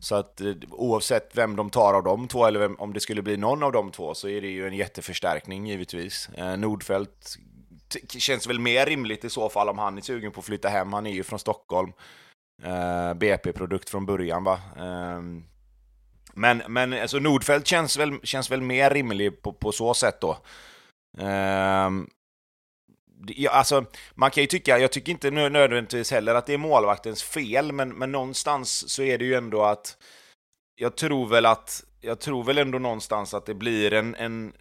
Så 0.00 0.14
att 0.14 0.40
eh, 0.40 0.54
oavsett 0.70 1.36
vem 1.36 1.56
de 1.56 1.70
tar 1.70 1.94
av 1.94 2.02
de 2.02 2.28
två, 2.28 2.46
eller 2.46 2.60
vem, 2.60 2.76
om 2.76 2.92
det 2.92 3.00
skulle 3.00 3.22
bli 3.22 3.36
någon 3.36 3.62
av 3.62 3.72
de 3.72 3.90
två, 3.90 4.14
så 4.14 4.28
är 4.28 4.40
det 4.40 4.48
ju 4.48 4.66
en 4.66 4.74
jätteförstärkning 4.74 5.66
givetvis. 5.66 6.28
Eh, 6.34 6.56
Nordfeldt 6.56 7.36
känns 8.08 8.46
väl 8.46 8.58
mer 8.58 8.86
rimligt 8.86 9.24
i 9.24 9.30
så 9.30 9.48
fall 9.48 9.68
om 9.68 9.78
han 9.78 9.98
är 9.98 10.02
sugen 10.02 10.32
på 10.32 10.40
att 10.40 10.46
flytta 10.46 10.68
hem. 10.68 10.92
Han 10.92 11.06
är 11.06 11.10
ju 11.10 11.22
från 11.22 11.38
Stockholm. 11.38 11.92
BP-produkt 13.14 13.90
från 13.90 14.06
början 14.06 14.44
va. 14.44 14.60
Ehm, 14.76 15.44
men, 16.38 16.62
men 16.68 16.92
alltså 16.92 17.18
Nordfeldt 17.18 17.66
känns 17.66 17.96
väl, 17.96 18.20
känns 18.22 18.50
väl 18.50 18.60
mer 18.60 18.90
rimlig 18.90 19.42
på, 19.42 19.52
på 19.52 19.72
så 19.72 19.94
sätt 19.94 20.20
då. 20.20 20.38
Ehm, 21.18 22.08
ja, 23.26 23.50
alltså, 23.50 23.84
man 24.14 24.30
kan 24.30 24.42
ju 24.42 24.46
tycka, 24.46 24.78
jag 24.78 24.92
tycker 24.92 25.12
inte 25.12 25.30
nödvändigtvis 25.30 26.10
heller 26.10 26.34
att 26.34 26.46
det 26.46 26.54
är 26.54 26.58
målvaktens 26.58 27.22
fel, 27.22 27.72
men, 27.72 27.88
men 27.88 28.12
någonstans 28.12 28.90
så 28.90 29.02
är 29.02 29.18
det 29.18 29.24
ju 29.24 29.34
ändå 29.34 29.62
att 29.62 29.96
jag 30.76 30.96
tror 30.96 31.28
väl 31.28 31.46
att 31.46 31.84
jag 32.00 32.20
tror 32.20 32.44
väl 32.44 32.58
ändå 32.58 32.78
någonstans 32.78 33.34
att 33.34 33.46
det 33.46 33.54
blir 33.54 33.92
en, 33.92 34.14
en 34.14 34.52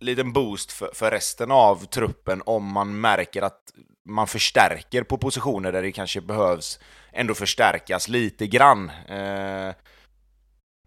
liten 0.00 0.32
boost 0.32 0.72
för, 0.72 0.90
för 0.94 1.10
resten 1.10 1.50
av 1.50 1.86
truppen 1.86 2.42
om 2.46 2.72
man 2.72 3.00
märker 3.00 3.42
att 3.42 3.60
man 4.08 4.26
förstärker 4.26 5.02
på 5.02 5.18
positioner 5.18 5.72
där 5.72 5.82
det 5.82 5.92
kanske 5.92 6.20
behövs 6.20 6.80
ändå 7.12 7.34
förstärkas 7.34 8.08
lite 8.08 8.46
grann. 8.46 8.90
Ehm, 9.08 9.74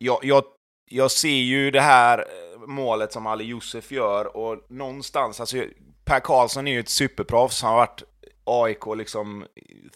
jag, 0.03 0.19
jag, 0.21 0.43
jag 0.89 1.11
ser 1.11 1.29
ju 1.29 1.71
det 1.71 1.81
här 1.81 2.17
eh, 2.19 2.67
målet 2.67 3.13
som 3.13 3.27
Ali 3.27 3.43
Josef 3.43 3.91
gör 3.91 4.37
och 4.37 4.65
någonstans, 4.69 5.39
alltså 5.39 5.57
Per 6.05 6.19
Karlsson 6.19 6.67
är 6.67 6.71
ju 6.71 6.79
ett 6.79 6.89
superproffs, 6.89 7.61
han 7.61 7.71
har 7.71 7.77
varit 7.77 8.03
AIK 8.43 8.97
liksom 8.97 9.45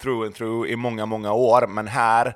through 0.01 0.25
and 0.25 0.35
through 0.35 0.69
i 0.69 0.75
många, 0.75 1.05
många 1.05 1.33
år, 1.33 1.67
men 1.67 1.87
här 1.87 2.35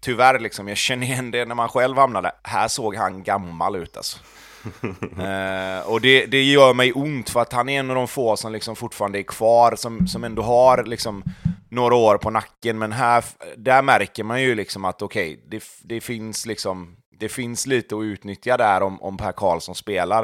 Tyvärr 0.00 0.38
liksom, 0.38 0.68
jag 0.68 0.76
känner 0.76 1.06
igen 1.06 1.30
det 1.30 1.44
när 1.44 1.54
man 1.54 1.68
själv 1.68 1.96
hamnade. 1.96 2.32
Här 2.42 2.68
såg 2.68 2.96
han 2.96 3.22
gammal 3.22 3.76
ut 3.76 3.96
alltså. 3.96 4.18
eh, 5.22 5.88
och 5.90 6.00
det, 6.00 6.26
det 6.26 6.42
gör 6.42 6.74
mig 6.74 6.92
ont 6.92 7.30
för 7.30 7.40
att 7.40 7.52
han 7.52 7.68
är 7.68 7.80
en 7.80 7.90
av 7.90 7.96
de 7.96 8.08
få 8.08 8.36
som 8.36 8.52
liksom 8.52 8.76
fortfarande 8.76 9.18
är 9.18 9.22
kvar, 9.22 9.76
som, 9.76 10.06
som 10.06 10.24
ändå 10.24 10.42
har 10.42 10.84
liksom 10.84 11.24
några 11.70 11.94
år 11.94 12.18
på 12.18 12.30
nacken. 12.30 12.78
Men 12.78 12.92
här, 12.92 13.24
där 13.56 13.82
märker 13.82 14.24
man 14.24 14.42
ju 14.42 14.54
liksom 14.54 14.84
att 14.84 15.02
okej, 15.02 15.32
okay, 15.32 15.44
det, 15.48 15.64
det 15.82 16.00
finns 16.00 16.46
liksom 16.46 16.96
det 17.20 17.28
finns 17.28 17.66
lite 17.66 17.96
att 17.96 18.02
utnyttja 18.02 18.56
där 18.56 18.82
om, 18.82 19.02
om 19.02 19.16
Per 19.16 19.32
Karlsson 19.32 19.74
spelar. 19.74 20.22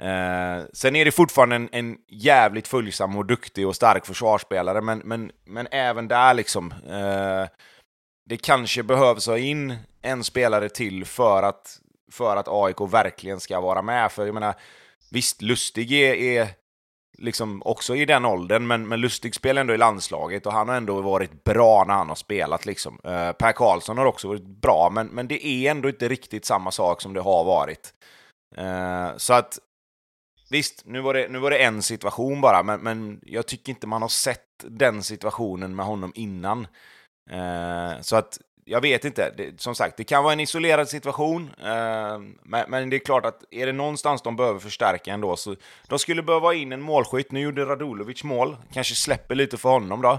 Eh, 0.00 0.64
sen 0.72 0.96
är 0.96 1.04
det 1.04 1.10
fortfarande 1.10 1.56
en, 1.56 1.68
en 1.72 1.96
jävligt 2.08 2.68
följsam 2.68 3.16
och 3.16 3.26
duktig 3.26 3.68
och 3.68 3.76
stark 3.76 4.06
försvarsspelare, 4.06 4.80
men, 4.80 4.98
men, 4.98 5.30
men 5.44 5.68
även 5.70 6.08
där 6.08 6.34
liksom. 6.34 6.72
Eh, 6.72 7.48
det 8.28 8.36
kanske 8.36 8.82
behövs 8.82 9.26
ha 9.26 9.38
in 9.38 9.76
en 10.02 10.24
spelare 10.24 10.68
till 10.68 11.04
för 11.04 11.42
att, 11.42 11.80
för 12.12 12.36
att 12.36 12.48
AIK 12.48 12.80
verkligen 12.80 13.40
ska 13.40 13.60
vara 13.60 13.82
med. 13.82 14.12
För 14.12 14.26
jag 14.26 14.34
menar, 14.34 14.54
visst, 15.10 15.42
Lustig 15.42 15.92
är, 15.92 16.14
är 16.14 16.48
liksom 17.18 17.62
också 17.64 17.96
i 17.96 18.04
den 18.04 18.24
åldern, 18.24 18.66
men, 18.66 18.88
men 18.88 19.00
Lustig 19.00 19.34
spelar 19.34 19.60
ändå 19.60 19.74
i 19.74 19.78
landslaget 19.78 20.46
och 20.46 20.52
han 20.52 20.68
har 20.68 20.76
ändå 20.76 21.00
varit 21.00 21.44
bra 21.44 21.84
när 21.84 21.94
han 21.94 22.08
har 22.08 22.14
spelat. 22.14 22.66
Liksom. 22.66 22.94
Uh, 22.94 23.32
per 23.32 23.52
Karlsson 23.52 23.98
har 23.98 24.06
också 24.06 24.28
varit 24.28 24.46
bra, 24.46 24.90
men, 24.92 25.06
men 25.06 25.28
det 25.28 25.46
är 25.46 25.70
ändå 25.70 25.88
inte 25.88 26.08
riktigt 26.08 26.44
samma 26.44 26.70
sak 26.70 27.00
som 27.02 27.14
det 27.14 27.20
har 27.20 27.44
varit. 27.44 27.92
Uh, 28.58 29.16
så 29.16 29.32
att 29.34 29.58
Visst, 30.50 30.82
nu 30.86 31.00
var, 31.00 31.14
det, 31.14 31.28
nu 31.28 31.38
var 31.38 31.50
det 31.50 31.58
en 31.58 31.82
situation 31.82 32.40
bara, 32.40 32.62
men, 32.62 32.80
men 32.80 33.20
jag 33.22 33.46
tycker 33.46 33.70
inte 33.70 33.86
man 33.86 34.02
har 34.02 34.08
sett 34.08 34.44
den 34.64 35.02
situationen 35.02 35.76
med 35.76 35.86
honom 35.86 36.12
innan. 36.14 36.66
Uh, 37.32 38.00
så 38.00 38.16
att 38.16 38.38
jag 38.68 38.80
vet 38.80 39.04
inte. 39.04 39.34
Det, 39.36 39.60
som 39.60 39.74
sagt, 39.74 39.96
det 39.96 40.04
kan 40.04 40.24
vara 40.24 40.32
en 40.32 40.40
isolerad 40.40 40.88
situation. 40.88 41.50
Eh, 41.62 42.18
men, 42.42 42.64
men, 42.68 42.90
det 42.90 42.96
är 42.96 43.00
klart 43.00 43.26
att 43.26 43.44
är 43.50 43.66
det 43.66 43.72
någonstans 43.72 44.22
de 44.22 44.36
behöver 44.36 44.60
förstärka 44.60 45.12
ändå 45.12 45.36
så 45.36 45.56
de 45.88 45.98
skulle 45.98 46.22
behöva 46.22 46.54
in 46.54 46.72
en 46.72 46.80
målskytt. 46.80 47.32
Nu 47.32 47.40
gjorde 47.40 47.64
Radulovic 47.64 48.24
mål. 48.24 48.56
Kanske 48.72 48.94
släpper 48.94 49.34
lite 49.34 49.56
för 49.56 49.68
honom 49.68 50.02
då. 50.02 50.12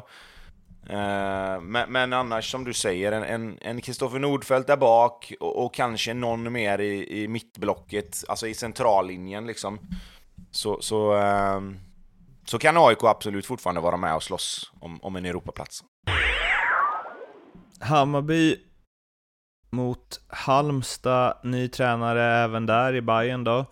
Eh, 0.90 1.62
men, 1.62 1.92
men, 1.92 2.14
annars, 2.14 2.52
som 2.52 2.64
du 2.64 2.74
säger, 2.74 3.12
en 3.62 3.82
Kristoffer 3.82 4.20
Nordfeldt 4.20 4.68
där 4.68 4.78
bak 4.78 5.34
och, 5.40 5.66
och, 5.66 5.74
kanske 5.74 6.14
någon 6.14 6.52
mer 6.52 6.80
i, 6.80 7.24
i 7.24 7.28
mittblocket, 7.28 8.24
alltså 8.28 8.48
i 8.48 8.54
centrallinjen 8.54 9.48
liksom. 9.48 9.80
Så, 10.52 10.82
så, 10.82 11.18
eh, 11.18 11.62
så 12.46 12.60
kan 12.60 12.78
AIK 12.78 13.04
absolut 13.04 13.46
fortfarande 13.46 13.82
vara 13.82 13.98
med 13.98 14.16
och 14.16 14.24
slåss 14.24 14.72
om, 14.80 15.00
om 15.04 15.16
en 15.16 15.26
Europaplats. 15.26 15.84
Hammarby 17.80 18.56
mot 19.70 20.22
Halmstad, 20.28 21.38
ny 21.44 21.68
tränare 21.68 22.24
även 22.24 22.66
där 22.66 22.96
i 22.96 23.02
Bayern 23.02 23.44
då. 23.44 23.66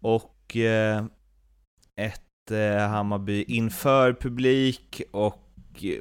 Och 0.00 0.56
eh, 0.56 1.04
ett 1.96 2.50
eh, 2.50 2.88
Hammarby 2.88 3.42
inför 3.42 4.12
publik 4.12 5.02
och 5.12 5.44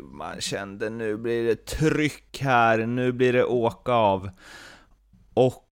man 0.02 0.41
kände 0.41 0.89
nu 0.89 1.17
blir 1.17 1.43
det 1.43 1.65
tryck 1.65 2.39
här, 2.41 2.86
nu 2.86 3.12
blir 3.12 3.34
det 3.34 3.43
åka 3.43 3.93
av. 3.93 4.30
Och 5.34 5.67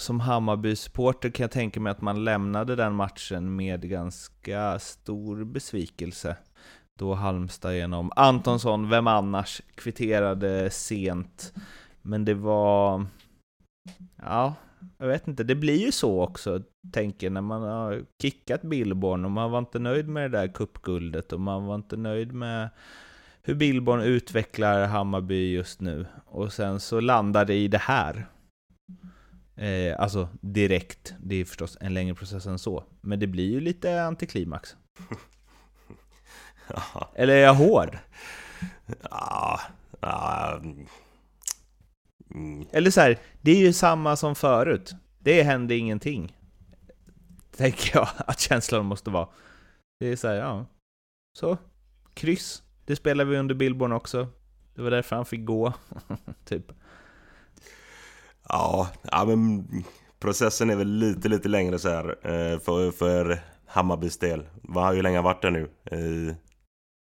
som 0.00 0.20
Hammarby-supporter 0.20 1.30
kan 1.30 1.44
jag 1.44 1.50
tänka 1.50 1.80
mig 1.80 1.90
att 1.90 2.00
man 2.00 2.24
lämnade 2.24 2.76
den 2.76 2.94
matchen 2.94 3.56
med 3.56 3.88
ganska 3.88 4.78
stor 4.78 5.44
besvikelse 5.44 6.36
då 6.98 7.14
Halmstad 7.14 7.76
genom 7.76 8.12
Antonsson, 8.16 8.88
vem 8.88 9.06
annars, 9.06 9.62
kvitterade 9.74 10.70
sent. 10.70 11.54
Men 12.02 12.24
det 12.24 12.34
var... 12.34 13.06
Ja, 14.16 14.54
Jag 14.98 15.06
vet 15.06 15.28
inte, 15.28 15.44
det 15.44 15.54
blir 15.54 15.86
ju 15.86 15.92
så 15.92 16.22
också, 16.22 16.62
tänker 16.92 17.30
när 17.30 17.40
man 17.40 17.62
har 17.62 18.04
kickat 18.22 18.62
Billborn 18.62 19.24
och 19.24 19.30
man 19.30 19.50
var 19.50 19.58
inte 19.58 19.78
nöjd 19.78 20.08
med 20.08 20.30
det 20.30 20.38
där 20.38 20.48
kuppguldet 20.48 21.32
och 21.32 21.40
man 21.40 21.66
var 21.66 21.74
inte 21.74 21.96
nöjd 21.96 22.32
med 22.32 22.68
hur 23.42 23.54
Billborn 23.54 24.00
utvecklar 24.00 24.86
Hammarby 24.86 25.52
just 25.52 25.80
nu. 25.80 26.06
Och 26.26 26.52
sen 26.52 26.80
så 26.80 27.00
landar 27.00 27.44
det 27.44 27.54
i 27.54 27.68
det 27.68 27.78
här. 27.78 28.26
Eh, 29.56 30.00
alltså 30.00 30.28
direkt, 30.40 31.14
det 31.22 31.34
är 31.34 31.44
förstås 31.44 31.78
en 31.80 31.94
längre 31.94 32.14
process 32.14 32.46
än 32.46 32.58
så. 32.58 32.84
Men 33.00 33.20
det 33.20 33.26
blir 33.26 33.50
ju 33.50 33.60
lite 33.60 34.02
antiklimax. 34.02 34.76
Eller 37.14 37.34
är 37.34 37.42
jag 37.42 37.54
hård? 37.54 37.98
ja, 39.10 39.60
ja, 40.00 40.60
mm. 42.34 42.66
Eller 42.72 42.90
så 42.90 43.00
här, 43.00 43.18
det 43.40 43.50
är 43.50 43.60
ju 43.60 43.72
samma 43.72 44.16
som 44.16 44.34
förut. 44.34 44.94
Det 45.18 45.42
hände 45.42 45.76
ingenting. 45.76 46.36
Tänker 47.56 47.96
jag 47.98 48.08
att 48.26 48.40
känslan 48.40 48.86
måste 48.86 49.10
vara. 49.10 49.28
Det 50.00 50.06
är 50.06 50.16
så 50.16 50.28
här, 50.28 50.34
ja. 50.34 50.66
Så, 51.38 51.58
kryss. 52.14 52.62
Det 52.84 52.96
spelar 52.96 53.24
vi 53.24 53.36
under 53.36 53.54
Billborn 53.54 53.92
också. 53.92 54.28
Det 54.74 54.82
var 54.82 54.90
därför 54.90 55.16
han 55.16 55.26
fick 55.26 55.44
gå. 55.44 55.72
typ. 56.44 56.72
Ja, 58.48 58.88
ja, 59.02 59.24
men 59.24 59.64
processen 60.18 60.70
är 60.70 60.76
väl 60.76 60.88
lite, 60.88 61.28
lite 61.28 61.48
längre 61.48 61.78
så 61.78 61.88
här 61.88 62.08
eh, 62.08 62.58
för, 62.58 62.90
för 62.90 63.40
Hammarbys 63.66 64.18
del. 64.18 64.46
Vad 64.62 64.84
har 64.84 64.92
ju 64.92 65.02
länge 65.02 65.20
varit 65.20 65.42
där 65.42 65.50
nu? 65.50 65.70
I 65.96 66.34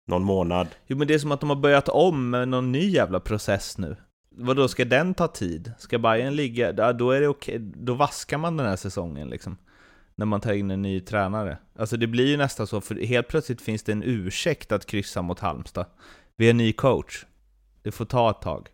någon 0.07 0.23
månad. 0.23 0.67
Jo 0.87 0.97
men 0.97 1.07
det 1.07 1.13
är 1.13 1.19
som 1.19 1.31
att 1.31 1.39
de 1.39 1.49
har 1.49 1.57
börjat 1.57 1.89
om 1.89 2.29
med 2.29 2.47
någon 2.47 2.71
ny 2.71 2.89
jävla 2.89 3.19
process 3.19 3.77
nu. 3.77 3.95
Vad 4.35 4.55
då 4.55 4.67
ska 4.67 4.85
den 4.85 5.13
ta 5.13 5.27
tid? 5.27 5.73
Ska 5.77 5.99
Bayern 5.99 6.35
ligga, 6.35 6.73
ja, 6.77 6.93
då 6.93 7.11
är 7.11 7.21
det 7.21 7.27
okej, 7.27 7.59
då 7.59 7.93
vaskar 7.93 8.37
man 8.37 8.57
den 8.57 8.67
här 8.67 8.75
säsongen 8.75 9.29
liksom. 9.29 9.57
När 10.15 10.25
man 10.25 10.41
tar 10.41 10.53
in 10.53 10.71
en 10.71 10.81
ny 10.81 10.99
tränare. 10.99 11.57
Alltså 11.75 11.97
det 11.97 12.07
blir 12.07 12.27
ju 12.27 12.37
nästan 12.37 12.67
så, 12.67 12.81
för 12.81 12.95
helt 12.95 13.27
plötsligt 13.27 13.61
finns 13.61 13.83
det 13.83 13.91
en 13.91 14.03
ursäkt 14.03 14.71
att 14.71 14.85
kryssa 14.85 15.21
mot 15.21 15.39
Halmstad. 15.39 15.85
Vi 16.35 16.47
har 16.47 16.53
ny 16.53 16.73
coach. 16.73 17.25
Det 17.81 17.91
får 17.91 18.05
ta 18.05 18.29
ett 18.29 18.41
tag. 18.41 18.69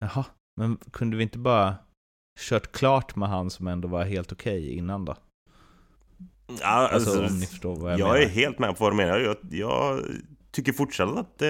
Jaha, 0.00 0.24
men 0.56 0.76
kunde 0.76 1.16
vi 1.16 1.22
inte 1.22 1.38
bara 1.38 1.74
kört 2.40 2.72
klart 2.72 3.16
med 3.16 3.28
han 3.28 3.50
som 3.50 3.66
ändå 3.66 3.88
var 3.88 4.04
helt 4.04 4.32
okej 4.32 4.72
innan 4.72 5.04
då? 5.04 5.16
Ja, 6.60 6.66
Alltså, 6.66 7.10
alltså, 7.10 7.26
om 7.26 7.38
ni 7.38 7.46
förstår 7.46 7.76
vad 7.76 7.92
jag, 7.92 8.00
jag, 8.00 8.06
menar. 8.06 8.20
är 8.20 8.28
helt 8.28 8.58
med 8.58 8.78
på 8.78 8.84
vad 8.84 8.92
du 8.92 8.96
menar. 8.96 9.18
Jag, 9.18 9.36
jag 9.50 10.00
tycker 10.50 10.72
fortsatt 10.72 11.08
att 11.08 11.42
eh, 11.42 11.48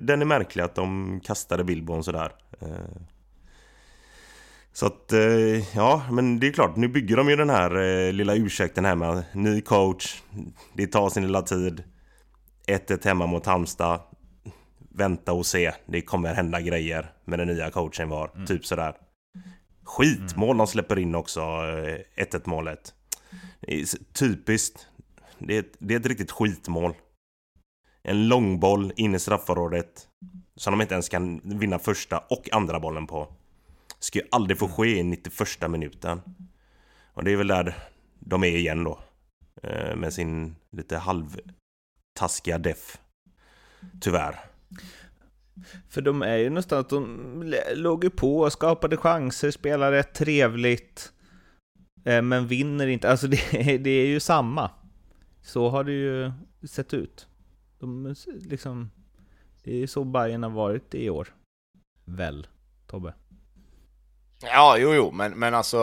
den 0.00 0.22
är 0.22 0.24
märklig 0.24 0.62
att 0.62 0.74
de 0.74 1.20
kastade 1.24 1.64
Billborn 1.64 2.04
sådär. 2.04 2.32
Eh, 2.60 2.68
så 4.72 4.86
att, 4.86 5.12
eh, 5.12 5.76
ja, 5.76 6.02
men 6.10 6.40
det 6.40 6.48
är 6.48 6.52
klart, 6.52 6.76
nu 6.76 6.88
bygger 6.88 7.16
de 7.16 7.28
ju 7.28 7.36
den 7.36 7.50
här 7.50 7.76
eh, 7.76 8.12
lilla 8.12 8.34
ursäkten 8.34 8.84
här 8.84 8.94
med 8.96 9.24
ny 9.32 9.60
coach, 9.60 10.22
det 10.74 10.86
tar 10.86 11.08
sin 11.08 11.22
lilla 11.22 11.42
tid, 11.42 11.82
1-1 12.66 13.04
hemma 13.04 13.26
mot 13.26 13.46
Halmstad, 13.46 14.00
vänta 14.94 15.32
och 15.32 15.46
se, 15.46 15.72
det 15.86 16.02
kommer 16.02 16.34
hända 16.34 16.60
grejer 16.60 17.12
med 17.24 17.38
den 17.38 17.48
nya 17.48 17.70
coachen 17.70 18.08
var, 18.08 18.30
typ 18.46 18.66
sådär. 18.66 18.94
Skitmål 19.84 20.56
de 20.56 20.66
släpper 20.66 20.98
in 20.98 21.14
också, 21.14 21.40
eh, 21.40 22.24
1-1 22.24 22.42
målet. 22.44 22.94
Typiskt. 24.12 24.88
Det 25.38 25.54
är, 25.54 25.60
ett, 25.60 25.76
det 25.78 25.94
är 25.94 26.00
ett 26.00 26.06
riktigt 26.06 26.30
skitmål. 26.30 26.94
En 28.02 28.28
långboll 28.28 28.92
in 28.96 29.14
i 29.14 29.18
straffområdet 29.18 30.08
som 30.56 30.72
de 30.72 30.80
inte 30.80 30.94
ens 30.94 31.08
kan 31.08 31.40
vinna 31.44 31.78
första 31.78 32.18
och 32.18 32.48
andra 32.52 32.80
bollen 32.80 33.06
på. 33.06 33.28
Ska 33.98 34.18
ju 34.18 34.24
aldrig 34.30 34.58
få 34.58 34.68
ske 34.68 34.98
i 34.98 35.02
91 35.02 35.70
minuten. 35.70 36.20
Och 37.14 37.24
det 37.24 37.32
är 37.32 37.36
väl 37.36 37.46
där 37.46 37.76
de 38.18 38.44
är 38.44 38.56
igen 38.56 38.84
då. 38.84 38.98
Eh, 39.62 39.96
med 39.96 40.12
sin 40.12 40.56
lite 40.72 40.96
halvtaskiga 40.96 42.58
def. 42.58 42.98
Tyvärr. 44.00 44.40
För 45.88 46.00
de 46.02 46.22
är 46.22 46.36
ju 46.36 46.48
någonstans, 46.48 46.86
de 46.88 47.54
låg 47.74 48.04
ju 48.04 48.10
på 48.10 48.40
och 48.40 48.52
skapade 48.52 48.96
chanser, 48.96 49.50
spelade 49.50 49.96
rätt 49.96 50.14
trevligt. 50.14 51.12
Eh, 52.04 52.22
men 52.22 52.46
vinner 52.46 52.86
inte, 52.86 53.10
alltså 53.10 53.26
det, 53.28 53.54
är- 53.54 53.78
det 53.78 53.90
är 53.90 54.06
ju 54.06 54.20
samma. 54.20 54.70
Så 55.42 55.68
har 55.68 55.84
det 55.84 55.92
ju 55.92 56.32
sett 56.68 56.94
ut. 56.94 57.26
De 57.78 58.14
liksom, 58.26 58.90
det 59.64 59.70
är 59.70 59.76
ju 59.76 59.86
så 59.86 60.04
Bayern 60.04 60.42
har 60.42 60.50
varit 60.50 60.94
i 60.94 61.10
år. 61.10 61.34
Väl, 62.04 62.46
Tobbe? 62.86 63.14
Ja, 64.42 64.76
jo, 64.78 64.94
jo, 64.94 65.10
men, 65.10 65.32
men 65.38 65.54
alltså, 65.54 65.76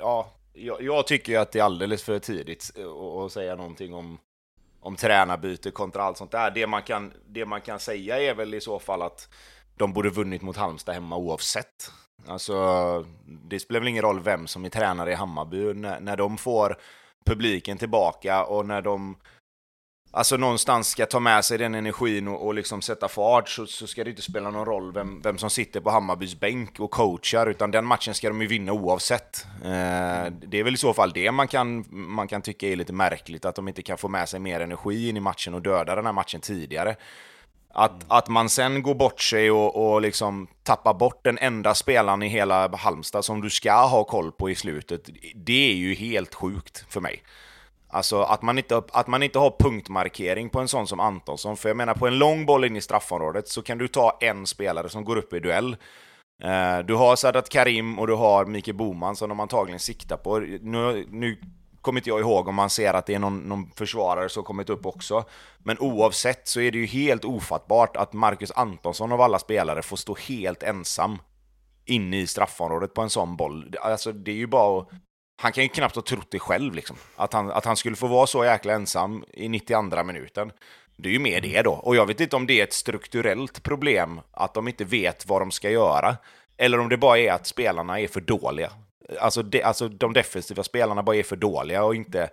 ja, 0.00 0.32
jag, 0.52 0.82
jag 0.82 1.06
tycker 1.06 1.32
ju 1.32 1.38
att 1.38 1.52
det 1.52 1.58
är 1.58 1.62
alldeles 1.62 2.02
för 2.02 2.18
tidigt 2.18 2.70
att- 2.76 3.24
att 3.26 3.32
säga 3.32 3.56
någonting 3.56 3.94
om, 3.94 4.18
om 4.80 4.96
tränarbyte 4.96 5.70
kontra 5.70 6.02
allt 6.02 6.16
sånt 6.16 6.30
där. 6.30 6.50
Det 6.50 6.66
man, 6.66 6.82
kan, 6.82 7.12
det 7.28 7.46
man 7.46 7.60
kan 7.60 7.80
säga 7.80 8.20
är 8.20 8.34
väl 8.34 8.54
i 8.54 8.60
så 8.60 8.78
fall 8.78 9.02
att 9.02 9.28
de 9.76 9.92
borde 9.92 10.10
vunnit 10.10 10.42
mot 10.42 10.56
Halmstad 10.56 10.94
hemma 10.94 11.16
oavsett. 11.16 11.90
Alltså, 12.26 13.06
det 13.26 13.60
spelar 13.60 13.80
väl 13.80 13.88
ingen 13.88 14.02
roll 14.02 14.20
vem 14.20 14.46
som 14.46 14.64
är 14.64 14.68
tränare 14.68 15.12
i 15.12 15.14
Hammarby 15.14 15.74
när, 15.74 16.00
när 16.00 16.16
de 16.16 16.38
får 16.38 16.76
publiken 17.26 17.78
tillbaka 17.78 18.44
och 18.44 18.66
när 18.66 18.82
de 18.82 19.16
Alltså 20.16 20.36
någonstans 20.36 20.88
ska 20.88 21.06
ta 21.06 21.20
med 21.20 21.44
sig 21.44 21.58
den 21.58 21.74
energin 21.74 22.28
och, 22.28 22.46
och 22.46 22.54
liksom 22.54 22.82
sätta 22.82 23.08
fart 23.08 23.48
så, 23.48 23.66
så 23.66 23.86
ska 23.86 24.04
det 24.04 24.10
inte 24.10 24.22
spela 24.22 24.50
någon 24.50 24.66
roll 24.66 24.92
vem, 24.92 25.20
vem 25.22 25.38
som 25.38 25.50
sitter 25.50 25.80
på 25.80 25.90
Hammarbys 25.90 26.40
bänk 26.40 26.80
och 26.80 26.90
coachar, 26.90 27.46
utan 27.46 27.70
den 27.70 27.86
matchen 27.86 28.14
ska 28.14 28.28
de 28.28 28.40
ju 28.40 28.46
vinna 28.46 28.72
oavsett. 28.72 29.46
Eh, 29.64 30.32
det 30.46 30.58
är 30.58 30.64
väl 30.64 30.74
i 30.74 30.76
så 30.76 30.94
fall 30.94 31.12
det 31.12 31.32
man 31.32 31.48
kan, 31.48 31.84
man 31.90 32.28
kan 32.28 32.42
tycka 32.42 32.68
är 32.68 32.76
lite 32.76 32.92
märkligt, 32.92 33.44
att 33.44 33.54
de 33.54 33.68
inte 33.68 33.82
kan 33.82 33.98
få 33.98 34.08
med 34.08 34.28
sig 34.28 34.40
mer 34.40 34.60
energi 34.60 35.08
in 35.08 35.16
i 35.16 35.20
matchen 35.20 35.54
och 35.54 35.62
döda 35.62 35.94
den 35.94 36.06
här 36.06 36.12
matchen 36.12 36.40
tidigare. 36.40 36.96
Att, 37.76 38.04
att 38.08 38.28
man 38.28 38.48
sen 38.48 38.82
går 38.82 38.94
bort 38.94 39.20
sig 39.20 39.50
och, 39.50 39.94
och 39.94 40.00
liksom 40.00 40.46
tappar 40.62 40.94
bort 40.94 41.24
den 41.24 41.38
enda 41.38 41.74
spelaren 41.74 42.22
i 42.22 42.28
hela 42.28 42.76
Halmstad 42.76 43.24
som 43.24 43.40
du 43.40 43.50
ska 43.50 43.72
ha 43.72 44.04
koll 44.04 44.32
på 44.32 44.50
i 44.50 44.54
slutet, 44.54 45.10
det 45.34 45.70
är 45.70 45.74
ju 45.74 45.94
helt 45.94 46.34
sjukt 46.34 46.84
för 46.88 47.00
mig. 47.00 47.22
Alltså 47.88 48.22
att 48.22 48.42
man, 48.42 48.58
inte, 48.58 48.82
att 48.92 49.06
man 49.06 49.22
inte 49.22 49.38
har 49.38 49.54
punktmarkering 49.58 50.48
på 50.48 50.60
en 50.60 50.68
sån 50.68 50.86
som 50.86 51.00
Antonsson. 51.00 51.56
För 51.56 51.68
jag 51.68 51.76
menar, 51.76 51.94
på 51.94 52.06
en 52.06 52.18
lång 52.18 52.46
boll 52.46 52.64
in 52.64 52.76
i 52.76 52.80
straffområdet 52.80 53.48
så 53.48 53.62
kan 53.62 53.78
du 53.78 53.88
ta 53.88 54.18
en 54.20 54.46
spelare 54.46 54.88
som 54.88 55.04
går 55.04 55.16
upp 55.16 55.32
i 55.32 55.40
duell. 55.40 55.76
Eh, 56.42 56.78
du 56.78 56.94
har 56.94 57.16
Sadat 57.16 57.48
Karim 57.48 57.98
och 57.98 58.06
du 58.06 58.14
har 58.14 58.44
Mikael 58.44 58.76
Boman 58.76 59.16
som 59.16 59.28
de 59.28 59.40
antagligen 59.40 59.80
siktar 59.80 60.16
på. 60.16 60.38
Nu, 60.38 61.06
nu 61.10 61.40
kommer 61.84 62.00
inte 62.00 62.10
jag 62.10 62.20
ihåg 62.20 62.48
om 62.48 62.54
man 62.54 62.70
ser 62.70 62.94
att 62.94 63.06
det 63.06 63.14
är 63.14 63.18
någon, 63.18 63.38
någon 63.38 63.70
försvarare 63.76 64.28
som 64.28 64.44
kommit 64.44 64.70
upp 64.70 64.86
också. 64.86 65.24
Men 65.58 65.78
oavsett 65.78 66.48
så 66.48 66.60
är 66.60 66.72
det 66.72 66.78
ju 66.78 66.86
helt 66.86 67.24
ofattbart 67.24 67.96
att 67.96 68.12
Marcus 68.12 68.50
Antonsson 68.50 69.12
av 69.12 69.20
alla 69.20 69.38
spelare 69.38 69.82
får 69.82 69.96
stå 69.96 70.14
helt 70.14 70.62
ensam 70.62 71.18
inne 71.84 72.20
i 72.20 72.26
straffområdet 72.26 72.94
på 72.94 73.02
en 73.02 73.10
sån 73.10 73.36
boll. 73.36 73.74
Alltså 73.80 74.12
det 74.12 74.30
är 74.30 74.36
ju 74.36 74.46
bara 74.46 74.80
att 74.80 74.88
han 75.42 75.52
kan 75.52 75.62
ju 75.62 75.68
knappt 75.68 75.94
ha 75.94 76.02
trott 76.02 76.30
det 76.30 76.38
själv 76.38 76.74
liksom. 76.74 76.96
Att 77.16 77.32
han, 77.32 77.50
att 77.50 77.64
han 77.64 77.76
skulle 77.76 77.96
få 77.96 78.06
vara 78.06 78.26
så 78.26 78.44
jäkla 78.44 78.72
ensam 78.72 79.24
i 79.32 79.48
92 79.48 80.04
minuten. 80.04 80.52
Det 80.96 81.08
är 81.08 81.12
ju 81.12 81.18
mer 81.18 81.40
det 81.40 81.62
då. 81.62 81.72
Och 81.72 81.96
jag 81.96 82.06
vet 82.06 82.20
inte 82.20 82.36
om 82.36 82.46
det 82.46 82.60
är 82.60 82.64
ett 82.64 82.72
strukturellt 82.72 83.62
problem, 83.62 84.20
att 84.30 84.54
de 84.54 84.68
inte 84.68 84.84
vet 84.84 85.26
vad 85.26 85.42
de 85.42 85.50
ska 85.50 85.70
göra. 85.70 86.16
Eller 86.56 86.80
om 86.80 86.88
det 86.88 86.96
bara 86.96 87.18
är 87.18 87.32
att 87.32 87.46
spelarna 87.46 88.00
är 88.00 88.08
för 88.08 88.20
dåliga. 88.20 88.70
Alltså, 89.20 89.42
de, 89.42 89.62
alltså 89.62 89.88
de 89.88 90.12
defensiva 90.12 90.62
spelarna 90.62 91.02
bara 91.02 91.16
är 91.16 91.22
för 91.22 91.36
dåliga 91.36 91.84
och 91.84 91.94
inte, 91.94 92.30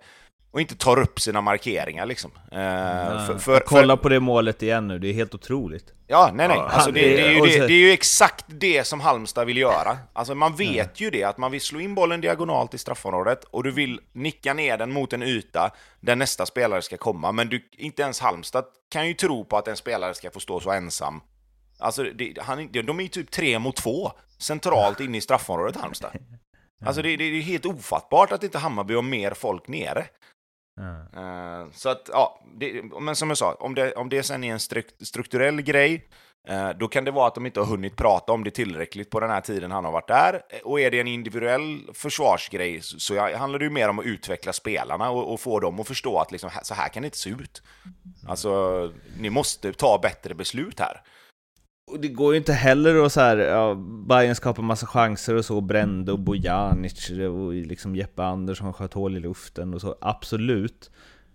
och 0.50 0.60
inte 0.60 0.76
tar 0.76 0.98
upp 0.98 1.20
sina 1.20 1.40
markeringar 1.40 2.06
liksom. 2.06 2.30
Eh, 2.52 3.26
för, 3.26 3.38
för, 3.38 3.52
Jag 3.52 3.64
kollar 3.64 3.96
på 3.96 4.08
det 4.08 4.20
målet 4.20 4.62
igen 4.62 4.88
nu, 4.88 4.98
det 4.98 5.08
är 5.08 5.12
helt 5.12 5.34
otroligt. 5.34 5.92
Ja, 6.06 6.30
nej, 6.34 6.48
nej. 6.48 6.58
Alltså, 6.58 6.90
det, 6.90 7.00
det, 7.00 7.26
är 7.26 7.30
ju 7.30 7.40
det, 7.40 7.66
det 7.66 7.72
är 7.72 7.78
ju 7.78 7.92
exakt 7.92 8.44
det 8.48 8.84
som 8.84 9.00
Halmstad 9.00 9.46
vill 9.46 9.56
göra. 9.56 9.98
Alltså, 10.12 10.34
man 10.34 10.56
vet 10.56 11.00
ju 11.00 11.10
det, 11.10 11.24
att 11.24 11.38
man 11.38 11.50
vill 11.50 11.60
slå 11.60 11.80
in 11.80 11.94
bollen 11.94 12.20
diagonalt 12.20 12.74
i 12.74 12.78
straffområdet 12.78 13.44
och 13.44 13.64
du 13.64 13.70
vill 13.70 14.00
nicka 14.12 14.54
ner 14.54 14.78
den 14.78 14.92
mot 14.92 15.12
en 15.12 15.22
yta 15.22 15.70
där 16.00 16.16
nästa 16.16 16.46
spelare 16.46 16.82
ska 16.82 16.96
komma. 16.96 17.32
Men 17.32 17.48
du, 17.48 17.68
inte 17.72 18.02
ens 18.02 18.20
Halmstad 18.20 18.64
kan 18.90 19.08
ju 19.08 19.14
tro 19.14 19.44
på 19.44 19.56
att 19.56 19.68
en 19.68 19.76
spelare 19.76 20.14
ska 20.14 20.30
få 20.30 20.40
stå 20.40 20.60
så 20.60 20.70
ensam. 20.70 21.20
Alltså, 21.78 22.06
han, 22.40 22.68
de 22.72 22.98
är 22.98 23.02
ju 23.02 23.08
typ 23.08 23.30
tre 23.30 23.58
mot 23.58 23.76
två 23.76 24.12
centralt 24.38 25.00
inne 25.00 25.18
i 25.18 25.20
straffområdet, 25.20 25.76
Halmstad. 25.76 26.10
Alltså, 26.86 27.02
det, 27.02 27.16
det 27.16 27.24
är 27.24 27.40
helt 27.40 27.66
ofattbart 27.66 28.32
att 28.32 28.44
inte 28.44 28.58
Hammarby 28.58 28.94
har 28.94 29.02
mer 29.02 29.34
folk 29.34 29.68
nere. 29.68 30.06
Ja. 30.76 31.20
Eh, 31.20 31.66
så 31.72 31.88
att, 31.88 32.08
ja, 32.12 32.44
det, 32.60 32.82
men 33.00 33.16
som 33.16 33.28
jag 33.28 33.38
sa, 33.38 33.54
om 33.54 33.74
det, 33.74 33.92
om 33.94 34.08
det 34.08 34.22
sen 34.22 34.44
är 34.44 34.52
en 34.52 34.58
struk- 34.58 35.04
strukturell 35.04 35.62
grej, 35.62 36.08
eh, 36.48 36.70
då 36.70 36.88
kan 36.88 37.04
det 37.04 37.10
vara 37.10 37.26
att 37.26 37.34
de 37.34 37.46
inte 37.46 37.60
har 37.60 37.66
hunnit 37.66 37.96
prata 37.96 38.32
om 38.32 38.44
det 38.44 38.50
tillräckligt 38.50 39.10
på 39.10 39.20
den 39.20 39.30
här 39.30 39.40
tiden 39.40 39.70
han 39.70 39.84
har 39.84 39.92
varit 39.92 40.08
där. 40.08 40.42
Eh, 40.50 40.60
Och 40.60 40.80
är 40.80 40.90
det 40.90 41.00
en 41.00 41.08
individuell 41.08 41.80
försvarsgrej 41.94 42.80
så, 42.82 43.28
handlar 43.36 43.58
det 43.58 43.64
ju 43.64 43.70
mer 43.70 43.88
om 43.88 43.98
att 43.98 44.04
utveckla 44.04 44.52
spelarna 44.52 45.10
och, 45.10 45.32
och 45.32 45.40
få 45.40 45.60
dem 45.60 45.80
att 45.80 45.86
förstå 45.86 46.18
att 46.18 46.32
liksom, 46.32 46.50
så 46.62 46.74
här 46.74 46.88
kan 46.88 47.02
det 47.02 47.06
inte 47.06 47.18
se 47.18 47.30
ut. 47.30 47.62
Alltså, 48.28 48.92
ni 49.18 49.30
måste 49.30 49.72
ta 49.72 49.98
bättre 50.02 50.34
beslut 50.34 50.80
här 50.80 51.00
och 51.92 52.00
det 52.00 52.08
går 52.08 52.32
ju 52.32 52.38
inte 52.38 52.52
heller 52.52 53.04
att 53.04 53.12
så 53.12 53.20
här, 53.20 53.36
ja, 53.36 53.74
Bayern 54.08 54.34
skapar 54.34 54.62
massa 54.62 54.86
chanser 54.86 55.34
och 55.34 55.44
så, 55.44 55.60
brände 55.60 56.12
och 56.12 56.18
Bojanic 56.18 57.10
och 57.10 57.52
liksom 57.52 57.96
Jeppe 57.96 58.22
Andersson 58.22 58.72
sköt 58.72 58.94
hål 58.94 59.16
i 59.16 59.20
luften 59.20 59.74
och 59.74 59.80
så, 59.80 59.96
absolut. 60.00 60.90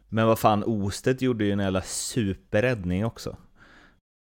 Men 0.09 0.27
vad 0.27 0.39
fan, 0.39 0.63
Ostedt 0.63 1.21
gjorde 1.21 1.45
ju 1.45 1.51
en 1.51 1.59
jävla 1.59 1.81
superräddning 1.81 3.05
också. 3.05 3.37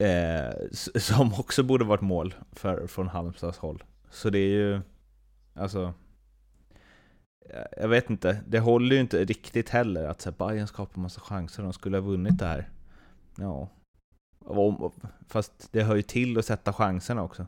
Eh, 0.02 0.54
som 1.00 1.34
också 1.34 1.62
borde 1.62 1.84
varit 1.84 2.00
mål 2.00 2.34
för, 2.52 2.86
från 2.86 3.08
Halmstads 3.08 3.58
håll. 3.58 3.82
Så 4.10 4.30
det 4.30 4.38
är 4.38 4.48
ju, 4.48 4.80
alltså... 5.54 5.94
Jag 7.76 7.88
vet 7.88 8.10
inte, 8.10 8.40
det 8.48 8.58
håller 8.58 8.94
ju 8.94 9.00
inte 9.00 9.24
riktigt 9.24 9.68
heller 9.68 10.04
att 10.04 10.20
så 10.20 10.30
här, 10.30 10.48
Bayern 10.48 10.66
skapar 10.66 11.00
massa 11.00 11.20
chanser, 11.20 11.62
de 11.62 11.72
skulle 11.72 11.96
ha 11.96 12.02
vunnit 12.02 12.38
det 12.38 12.46
här. 12.46 12.68
Ja, 13.36 13.68
Fast 15.28 15.72
det 15.72 15.82
hör 15.82 15.94
ju 15.94 16.02
till 16.02 16.38
att 16.38 16.44
sätta 16.44 16.72
chanserna 16.72 17.22
också. 17.22 17.46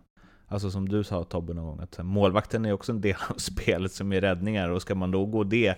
Alltså 0.49 0.71
som 0.71 0.89
du 0.89 1.05
sa 1.05 1.25
Tobbe 1.25 1.55
någon 1.55 1.67
gång, 1.67 1.81
att 1.81 1.99
målvakten 2.05 2.65
är 2.65 2.73
också 2.73 2.93
en 2.93 3.01
del 3.01 3.17
av 3.29 3.35
spelet 3.37 3.93
som 3.93 4.13
är 4.13 4.21
räddningar 4.21 4.69
och 4.69 4.83
ska 4.83 4.95
man 4.95 5.11
då 5.11 5.27
gå 5.27 5.45
det 5.45 5.75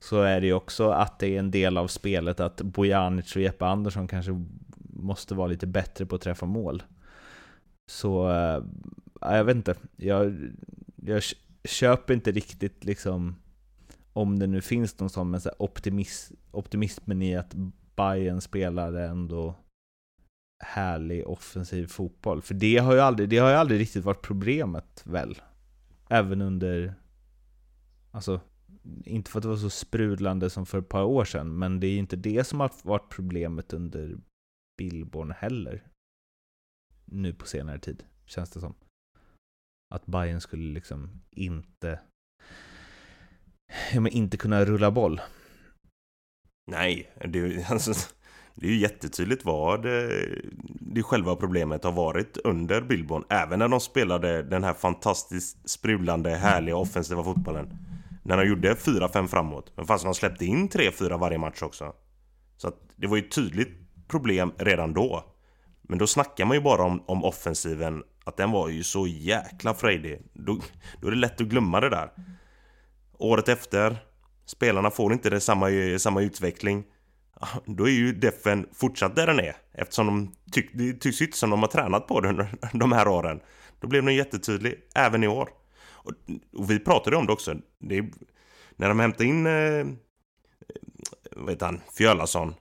så 0.00 0.22
är 0.22 0.40
det 0.40 0.46
ju 0.46 0.52
också 0.52 0.90
att 0.90 1.18
det 1.18 1.34
är 1.34 1.38
en 1.38 1.50
del 1.50 1.78
av 1.78 1.86
spelet 1.86 2.40
att 2.40 2.62
Bojanic 2.62 3.36
och 3.36 3.42
Jeppe 3.42 3.66
Andersson 3.66 4.08
kanske 4.08 4.44
måste 4.78 5.34
vara 5.34 5.46
lite 5.46 5.66
bättre 5.66 6.06
på 6.06 6.16
att 6.16 6.22
träffa 6.22 6.46
mål. 6.46 6.82
Så, 7.90 8.30
äh, 8.30 8.62
jag 9.20 9.44
vet 9.44 9.56
inte. 9.56 9.74
Jag, 9.96 10.50
jag 10.96 11.22
köper 11.64 12.14
inte 12.14 12.32
riktigt 12.32 12.84
liksom 12.84 13.36
om 14.12 14.38
det 14.38 14.46
nu 14.46 14.60
finns 14.60 15.00
någon 15.00 15.10
sån 15.10 15.38
optimism, 15.58 16.34
optimismen 16.50 17.22
i 17.22 17.36
att 17.36 17.54
Bayern 17.96 18.40
spelade 18.40 19.04
ändå 19.04 19.54
härlig 20.64 21.26
offensiv 21.26 21.86
fotboll. 21.86 22.42
För 22.42 22.54
det 22.54 22.76
har 22.76 22.94
ju 22.94 23.00
aldrig, 23.00 23.28
det 23.28 23.38
har 23.38 23.50
ju 23.50 23.54
aldrig 23.54 23.80
riktigt 23.80 24.04
varit 24.04 24.22
problemet 24.22 25.02
väl? 25.06 25.42
Även 26.08 26.42
under, 26.42 26.94
alltså, 28.10 28.40
inte 29.04 29.30
för 29.30 29.38
att 29.38 29.42
det 29.42 29.48
var 29.48 29.56
så 29.56 29.70
sprudlande 29.70 30.50
som 30.50 30.66
för 30.66 30.78
ett 30.78 30.88
par 30.88 31.04
år 31.04 31.24
sedan, 31.24 31.58
men 31.58 31.80
det 31.80 31.86
är 31.86 31.90
ju 31.90 31.98
inte 31.98 32.16
det 32.16 32.44
som 32.44 32.60
har 32.60 32.72
varit 32.82 33.08
problemet 33.10 33.72
under 33.72 34.18
Billborn 34.78 35.30
heller. 35.30 35.86
Nu 37.04 37.34
på 37.34 37.46
senare 37.46 37.78
tid, 37.78 38.04
känns 38.24 38.50
det 38.50 38.60
som. 38.60 38.74
Att 39.94 40.06
Bayern 40.06 40.40
skulle 40.40 40.72
liksom 40.72 41.22
inte, 41.30 42.00
ja, 43.92 44.00
men 44.00 44.12
inte 44.12 44.36
kunna 44.36 44.64
rulla 44.64 44.90
boll. 44.90 45.20
Nej, 46.70 47.10
det, 47.28 47.64
alltså, 47.70 48.14
det 48.60 48.66
är 48.66 48.70
ju 48.70 48.78
jättetydligt 48.78 49.44
vad 49.44 49.86
eh, 49.86 50.28
det 50.80 51.02
själva 51.02 51.36
problemet 51.36 51.84
har 51.84 51.92
varit 51.92 52.36
under 52.36 52.80
Billborn. 52.80 53.24
Även 53.28 53.58
när 53.58 53.68
de 53.68 53.80
spelade 53.80 54.42
den 54.42 54.64
här 54.64 54.74
fantastiskt 54.74 55.70
sprudlande, 55.70 56.30
härliga 56.30 56.76
offensiva 56.76 57.24
fotbollen. 57.24 57.78
När 58.22 58.36
de 58.36 58.48
gjorde 58.48 58.74
4-5 58.74 59.26
framåt. 59.26 59.72
Men 59.76 59.86
fast 59.86 60.04
de 60.04 60.14
släppte 60.14 60.46
in 60.46 60.68
3-4 60.68 61.18
varje 61.18 61.38
match 61.38 61.62
också. 61.62 61.92
Så 62.56 62.68
att 62.68 62.74
det 62.96 63.06
var 63.06 63.16
ju 63.16 63.22
ett 63.22 63.34
tydligt 63.34 63.68
problem 64.08 64.52
redan 64.56 64.92
då. 64.92 65.24
Men 65.82 65.98
då 65.98 66.06
snackar 66.06 66.44
man 66.44 66.56
ju 66.56 66.62
bara 66.62 66.82
om, 66.82 67.02
om 67.06 67.24
offensiven. 67.24 68.02
Att 68.24 68.36
den 68.36 68.50
var 68.50 68.68
ju 68.68 68.82
så 68.82 69.06
jäkla 69.06 69.74
frejdig. 69.74 70.22
Då, 70.32 70.58
då 71.00 71.06
är 71.06 71.10
det 71.10 71.16
lätt 71.16 71.40
att 71.40 71.46
glömma 71.46 71.80
det 71.80 71.90
där. 71.90 72.10
Året 73.18 73.48
efter. 73.48 73.96
Spelarna 74.46 74.90
får 74.90 75.12
inte 75.12 75.30
det 75.30 75.40
samma, 75.40 75.68
samma 75.98 76.20
utveckling 76.20 76.84
då 77.66 77.88
är 77.88 77.92
ju 77.92 78.12
defen 78.12 78.66
fortsatt 78.72 79.16
där 79.16 79.26
den 79.26 79.40
är. 79.40 79.56
Eftersom 79.72 80.06
de 80.06 80.34
tyck, 80.52 80.70
det 80.74 80.92
tycks 80.92 81.22
inte 81.22 81.36
som 81.36 81.50
de 81.50 81.60
har 81.60 81.68
tränat 81.68 82.06
på 82.06 82.20
det 82.20 82.28
under 82.28 82.54
de 82.72 82.92
här 82.92 83.08
åren. 83.08 83.40
Då 83.80 83.88
blev 83.88 84.04
den 84.04 84.14
jättetydlig 84.14 84.74
även 84.94 85.24
i 85.24 85.28
år. 85.28 85.48
Och, 85.90 86.12
och 86.52 86.70
vi 86.70 86.78
pratade 86.78 87.16
om 87.16 87.26
det 87.26 87.32
också. 87.32 87.54
Det 87.78 87.98
är, 87.98 88.10
när 88.76 88.88
de 88.88 89.00
hämtade 89.00 89.24
in 89.24 89.46
eh, 89.46 89.86
vad 91.36 91.50
heter 91.50 91.66
han, 91.66 91.80
Fjölason, 91.98 92.54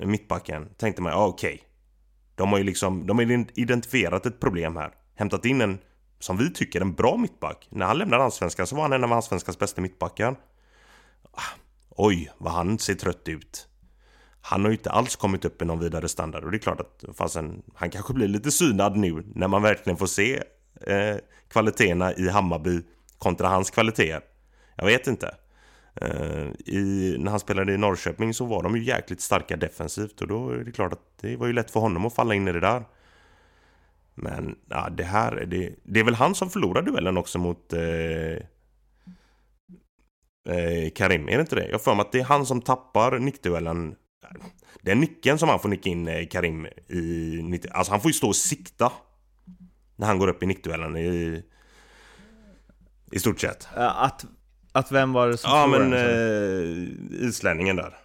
eh, 0.00 0.06
mittbacken, 0.06 0.68
tänkte 0.76 1.02
man 1.02 1.12
ja 1.12 1.26
okej. 1.26 1.54
Okay. 1.54 1.66
De 2.34 2.50
har 2.50 2.58
ju 2.58 2.64
liksom, 2.64 3.06
de 3.06 3.18
har 3.18 3.46
identifierat 3.54 4.26
ett 4.26 4.40
problem 4.40 4.76
här. 4.76 4.92
Hämtat 5.14 5.44
in 5.44 5.60
en, 5.60 5.78
som 6.18 6.36
vi 6.36 6.52
tycker, 6.52 6.80
en 6.80 6.94
bra 6.94 7.16
mittback. 7.16 7.68
När 7.70 7.86
han 7.86 7.98
lämnade 7.98 8.24
Allsvenskan 8.24 8.66
så 8.66 8.76
var 8.76 8.82
han 8.82 8.92
en 8.92 9.04
av 9.04 9.12
Allsvenskans 9.12 9.58
bästa 9.58 9.80
mittbackar. 9.80 10.36
Ah, 11.30 11.58
oj, 11.90 12.32
vad 12.38 12.52
han 12.52 12.78
ser 12.78 12.94
trött 12.94 13.28
ut 13.28 13.68
han 14.46 14.62
har 14.62 14.70
ju 14.70 14.76
inte 14.76 14.90
alls 14.90 15.16
kommit 15.16 15.44
upp 15.44 15.62
i 15.62 15.64
någon 15.64 15.78
vidare 15.78 16.08
standard 16.08 16.44
och 16.44 16.50
det 16.50 16.56
är 16.56 16.58
klart 16.58 16.80
att 16.80 17.04
fasen, 17.16 17.62
han 17.74 17.90
kanske 17.90 18.14
blir 18.14 18.28
lite 18.28 18.50
synad 18.50 18.96
nu 18.96 19.22
när 19.34 19.48
man 19.48 19.62
verkligen 19.62 19.96
får 19.96 20.06
se 20.06 20.42
eh, 20.80 21.16
kvaliteterna 21.48 22.14
i 22.14 22.28
Hammarby 22.28 22.82
kontra 23.18 23.48
hans 23.48 23.70
kvaliteter. 23.70 24.20
Jag 24.76 24.86
vet 24.86 25.06
inte. 25.06 25.34
Eh, 25.94 26.46
i, 26.66 27.16
när 27.18 27.30
han 27.30 27.40
spelade 27.40 27.72
i 27.72 27.76
Norrköping 27.76 28.34
så 28.34 28.44
var 28.44 28.62
de 28.62 28.76
ju 28.76 28.82
jäkligt 28.82 29.20
starka 29.20 29.56
defensivt 29.56 30.20
och 30.20 30.28
då 30.28 30.50
är 30.50 30.64
det 30.64 30.72
klart 30.72 30.92
att 30.92 31.18
det 31.20 31.36
var 31.36 31.46
ju 31.46 31.52
lätt 31.52 31.70
för 31.70 31.80
honom 31.80 32.06
att 32.06 32.14
falla 32.14 32.34
in 32.34 32.48
i 32.48 32.52
det 32.52 32.60
där. 32.60 32.84
Men 34.14 34.56
ja, 34.68 34.88
det 34.90 35.04
här, 35.04 35.44
det, 35.46 35.74
det 35.82 36.00
är 36.00 36.04
väl 36.04 36.14
han 36.14 36.34
som 36.34 36.50
förlorar 36.50 36.82
duellen 36.82 37.16
också 37.16 37.38
mot 37.38 37.72
eh, 37.72 37.82
eh, 40.54 40.90
Karim, 40.94 41.28
är 41.28 41.34
det 41.34 41.40
inte 41.40 41.56
det? 41.56 41.68
Jag 41.68 41.84
får 41.84 41.94
mig 41.94 42.00
att 42.00 42.12
det 42.12 42.20
är 42.20 42.24
han 42.24 42.46
som 42.46 42.62
tappar 42.62 43.18
nickduellen 43.18 43.94
den 44.82 45.00
nicken 45.00 45.38
som 45.38 45.48
han 45.48 45.60
får 45.60 45.68
nicka 45.68 45.88
in 45.90 46.08
eh, 46.08 46.26
Karim 46.26 46.66
i 46.88 47.40
90, 47.42 47.70
Alltså 47.72 47.92
han 47.92 48.00
får 48.00 48.08
ju 48.08 48.12
stå 48.12 48.28
och 48.28 48.36
sikta 48.36 48.92
När 49.96 50.06
han 50.06 50.18
går 50.18 50.28
upp 50.28 50.42
i 50.42 50.46
nickduellen 50.46 50.96
i 50.96 51.42
I 53.12 53.18
stort 53.18 53.40
sett. 53.40 53.68
Att, 53.74 54.24
att 54.72 54.92
vem 54.92 55.12
var 55.12 55.28
det 55.28 55.36
som 55.36 55.50
Ja 55.50 55.66
men 55.66 55.92
eh, 55.92 57.26
islänningen 57.28 57.76
där. 57.76 58.00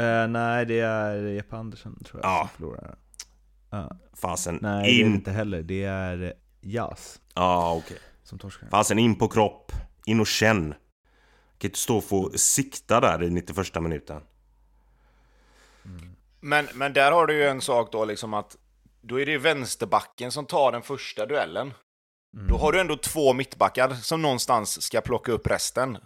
Uh, 0.00 0.28
Nej 0.28 0.66
det 0.66 0.80
är 0.80 1.16
Jeppe 1.16 1.56
Andersson 1.56 2.04
tror 2.04 2.20
jag 2.22 2.30
ja. 2.30 2.38
som 2.38 2.56
förlorar 2.56 2.96
uh. 3.74 3.90
Fasen 4.14 4.58
Nej 4.62 4.90
in... 4.90 4.96
det 4.96 5.02
är 5.02 5.10
det 5.10 5.14
inte 5.14 5.30
heller, 5.30 5.62
det 5.62 5.84
är 5.84 6.32
Jas 6.60 7.20
Ja 7.34 7.42
ah, 7.42 7.74
okej. 7.74 7.84
okay. 7.84 7.98
Som 8.22 8.38
torskar. 8.38 8.68
Fasen 8.68 8.98
in 8.98 9.16
på 9.16 9.28
kropp, 9.28 9.72
in 10.06 10.20
och 10.20 10.26
känn 10.26 10.74
kan 11.58 11.68
inte 11.68 11.78
stå 11.78 11.96
och 11.96 12.04
få 12.04 12.30
sikta 12.34 13.00
där 13.00 13.22
i 13.22 13.30
91 13.30 13.82
minuten 13.82 14.20
men, 16.40 16.68
men 16.74 16.92
där 16.92 17.12
har 17.12 17.26
du 17.26 17.34
ju 17.34 17.44
en 17.44 17.60
sak 17.60 17.92
då, 17.92 18.04
liksom 18.04 18.34
att 18.34 18.56
då 19.00 19.20
är 19.20 19.26
det 19.26 19.38
vänsterbacken 19.38 20.32
som 20.32 20.46
tar 20.46 20.72
den 20.72 20.82
första 20.82 21.26
duellen. 21.26 21.74
Mm. 22.36 22.48
Då 22.48 22.56
har 22.56 22.72
du 22.72 22.80
ändå 22.80 22.96
två 22.96 23.32
mittbackar 23.32 23.94
som 23.94 24.22
någonstans 24.22 24.82
ska 24.82 25.00
plocka 25.00 25.32
upp 25.32 25.46
resten. 25.46 25.98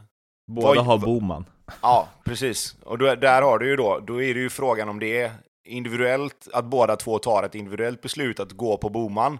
Båda 0.46 0.66
Vad, 0.66 0.86
har 0.86 0.98
Boman. 0.98 1.44
Ja, 1.82 2.08
precis. 2.24 2.76
Och 2.82 2.98
då, 2.98 3.14
där 3.14 3.42
har 3.42 3.58
du 3.58 3.66
ju 3.66 3.76
då, 3.76 4.00
då 4.00 4.22
är 4.22 4.34
det 4.34 4.40
ju 4.40 4.50
frågan 4.50 4.88
om 4.88 4.98
det 4.98 5.22
är 5.22 5.32
individuellt, 5.64 6.48
att 6.52 6.64
båda 6.64 6.96
två 6.96 7.18
tar 7.18 7.42
ett 7.42 7.54
individuellt 7.54 8.00
beslut 8.00 8.40
att 8.40 8.52
gå 8.52 8.76
på 8.76 8.88
Boman. 8.88 9.38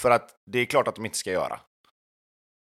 För 0.00 0.10
att 0.10 0.30
det 0.46 0.58
är 0.58 0.64
klart 0.64 0.88
att 0.88 0.94
de 0.94 1.04
inte 1.04 1.18
ska 1.18 1.30
göra. 1.30 1.60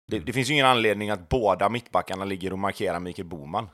Det, 0.09 0.18
det 0.18 0.32
finns 0.32 0.51
ju 0.51 0.53
ingen 0.53 0.66
anledning 0.66 1.11
att 1.11 1.28
båda 1.28 1.68
mittbackarna 1.68 2.24
ligger 2.24 2.53
och 2.53 2.59
markerar 2.59 3.01
Mikael 3.01 3.28
Boman. 3.28 3.68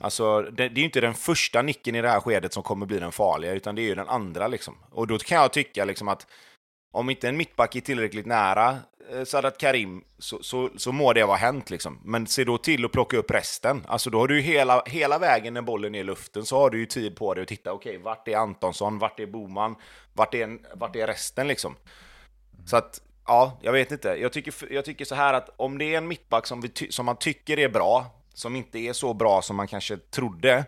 Alltså, 0.00 0.42
det, 0.42 0.50
det, 0.50 0.64
är 0.64 0.78
ju 0.78 0.84
inte 0.84 1.00
den 1.00 1.14
första 1.14 1.62
nicken 1.62 1.94
i 1.94 2.02
det 2.02 2.08
här 2.08 2.20
skedet 2.20 2.52
som 2.52 2.62
kommer 2.62 2.86
bli 2.86 2.98
den 2.98 3.12
farliga, 3.12 3.52
utan 3.52 3.74
det 3.74 3.82
är 3.82 3.86
ju 3.86 3.94
den 3.94 4.08
andra 4.08 4.48
liksom. 4.48 4.76
Och 4.90 5.06
då 5.06 5.18
kan 5.18 5.38
jag 5.38 5.52
tycka 5.52 5.84
liksom 5.84 6.08
att 6.08 6.26
om 6.92 7.10
inte 7.10 7.28
en 7.28 7.36
mittback 7.36 7.76
är 7.76 7.80
tillräckligt 7.80 8.26
nära 8.26 8.76
eh, 9.12 9.24
Sadat 9.24 9.58
Karim 9.58 10.04
så, 10.18 10.42
så, 10.42 10.70
så 10.76 10.92
må 10.92 11.12
det 11.12 11.24
vara 11.24 11.36
hänt 11.36 11.70
liksom. 11.70 12.00
Men 12.04 12.26
se 12.26 12.44
då 12.44 12.58
till 12.58 12.84
att 12.84 12.92
plocka 12.92 13.16
upp 13.16 13.30
resten. 13.30 13.84
Alltså 13.88 14.10
då 14.10 14.18
har 14.18 14.28
du 14.28 14.36
ju 14.36 14.42
hela, 14.42 14.82
hela 14.86 15.18
vägen 15.18 15.54
när 15.54 15.62
bollen 15.62 15.94
är 15.94 16.00
i 16.00 16.04
luften 16.04 16.44
så 16.44 16.58
har 16.58 16.70
du 16.70 16.78
ju 16.78 16.86
tid 16.86 17.16
på 17.16 17.34
dig 17.34 17.42
att 17.42 17.48
titta, 17.48 17.72
okej, 17.72 17.90
okay, 17.90 18.04
vart 18.04 18.28
är 18.28 18.36
Antonsson, 18.36 18.98
vart 18.98 19.20
är 19.20 19.26
Boman, 19.26 19.76
vart 20.12 20.34
är, 20.34 20.58
vart 20.74 20.96
är 20.96 21.06
resten 21.06 21.48
liksom? 21.48 21.76
Så 22.66 22.76
att, 22.76 23.00
ja, 23.26 23.58
jag 23.62 23.72
vet 23.72 23.92
inte. 23.92 24.08
Jag 24.08 24.32
tycker, 24.32 24.72
jag 24.72 24.84
tycker 24.84 25.04
så 25.04 25.14
här 25.14 25.34
att 25.34 25.50
om 25.56 25.78
det 25.78 25.94
är 25.94 25.98
en 25.98 26.08
mittback 26.08 26.46
som, 26.46 26.60
vi 26.60 26.92
som 26.92 27.06
man 27.06 27.16
tycker 27.16 27.58
är 27.58 27.68
bra, 27.68 28.17
som 28.38 28.56
inte 28.56 28.78
är 28.78 28.92
så 28.92 29.14
bra 29.14 29.42
som 29.42 29.56
man 29.56 29.66
kanske 29.66 29.96
trodde, 29.96 30.64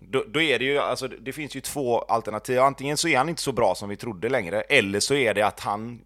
då, 0.00 0.24
då, 0.28 0.40
är 0.40 0.58
det 0.58 0.64
ju, 0.64 0.78
alltså 0.78 1.08
det 1.08 1.32
finns 1.32 1.56
ju 1.56 1.60
två 1.60 1.98
alternativ. 1.98 2.60
Antingen 2.60 2.96
så 2.96 3.08
är 3.08 3.18
han 3.18 3.28
inte 3.28 3.42
så 3.42 3.52
bra 3.52 3.74
som 3.74 3.88
vi 3.88 3.96
trodde 3.96 4.28
längre, 4.28 4.60
eller 4.60 5.00
så 5.00 5.14
är 5.14 5.34
det 5.34 5.42
att 5.42 5.60
han, 5.60 6.00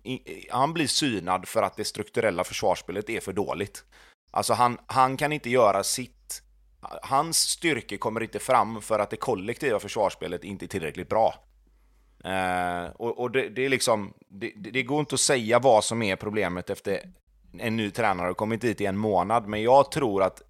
han 0.50 0.72
blir 0.72 0.86
synad 0.86 1.48
för 1.48 1.62
att 1.62 1.76
det 1.76 1.84
strukturella 1.84 2.44
försvarsspelet 2.44 3.11
är 3.11 3.20
för 3.20 3.32
dåligt. 3.32 3.84
Alltså 4.30 4.52
han, 4.52 4.78
han 4.86 5.16
kan 5.16 5.32
inte 5.32 5.50
göra 5.50 5.82
sitt, 5.82 6.42
hans 7.02 7.38
styrke 7.38 7.96
kommer 7.96 8.22
inte 8.22 8.38
fram 8.38 8.82
för 8.82 8.98
att 8.98 9.11
det 9.11 9.16
kollektiva 9.16 9.80
försvarsspelet 9.80 10.44
inte 10.44 10.64
är 10.64 10.68
tillräckligt 10.68 11.09
bra. 11.09 11.34
Eh, 12.24 12.90
och, 12.96 13.18
och 13.18 13.30
det, 13.30 13.48
det, 13.48 13.64
är 13.64 13.68
liksom, 13.68 14.14
det, 14.28 14.52
det, 14.56 14.82
går 14.82 15.00
inte 15.00 15.14
att 15.14 15.20
säga 15.20 15.59
vad 15.59 15.84
som 15.84 16.02
är 16.02 16.16
problemet 16.16 16.70
efter 16.70 17.00
en 17.59 17.76
ny 17.76 17.90
tränare 17.90 18.26
har 18.26 18.34
kommit 18.34 18.61
dit 18.61 18.80
i 18.80 18.86
en 18.86 18.98
månad, 18.98 19.46
men 19.46 19.62
jag 19.62 19.90
tror 19.90 20.22
att 20.22 20.42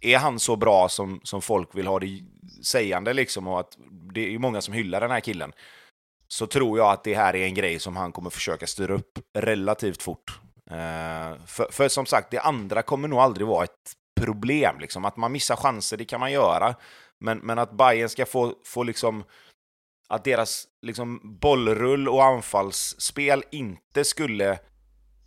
är 0.00 0.18
han 0.18 0.38
så 0.38 0.56
bra 0.56 0.88
som, 0.88 1.20
som 1.24 1.42
folk 1.42 1.74
vill 1.74 1.86
ha 1.86 1.98
det 1.98 2.22
sägande 2.64 3.12
liksom 3.12 3.48
och 3.48 3.60
att 3.60 3.78
det 4.14 4.34
är 4.34 4.38
många 4.38 4.60
som 4.60 4.74
hyllar 4.74 5.00
den 5.00 5.10
här 5.10 5.20
killen. 5.20 5.52
så 6.28 6.46
tror 6.46 6.78
jag 6.78 6.90
att 6.90 7.04
det 7.04 7.14
här 7.14 7.36
är 7.36 7.44
en 7.44 7.54
grej 7.54 7.78
som 7.78 7.96
han 7.96 8.12
kommer 8.12 8.30
försöka 8.30 8.66
styra 8.66 8.94
upp 8.94 9.18
relativt 9.34 10.02
fort. 10.02 10.40
Eh, 10.70 11.44
för, 11.46 11.72
för 11.72 11.88
som 11.88 12.06
sagt, 12.06 12.30
det 12.30 12.40
andra 12.40 12.82
kommer 12.82 13.08
nog 13.08 13.18
aldrig 13.18 13.46
vara 13.46 13.64
ett 13.64 13.92
problem. 14.20 14.80
Liksom. 14.80 15.04
Att 15.04 15.16
man 15.16 15.32
missar 15.32 15.56
chanser, 15.56 15.96
det 15.96 16.04
kan 16.04 16.20
man 16.20 16.32
göra. 16.32 16.74
Men, 17.20 17.38
men 17.38 17.58
att 17.58 17.72
Bayern 17.72 18.08
ska 18.08 18.26
få, 18.26 18.54
få 18.64 18.82
liksom 18.82 19.24
att 20.08 20.24
deras 20.24 20.64
liksom, 20.82 21.20
bollrull 21.40 22.08
och 22.08 22.24
anfallsspel 22.24 23.44
inte 23.50 24.04
skulle 24.04 24.58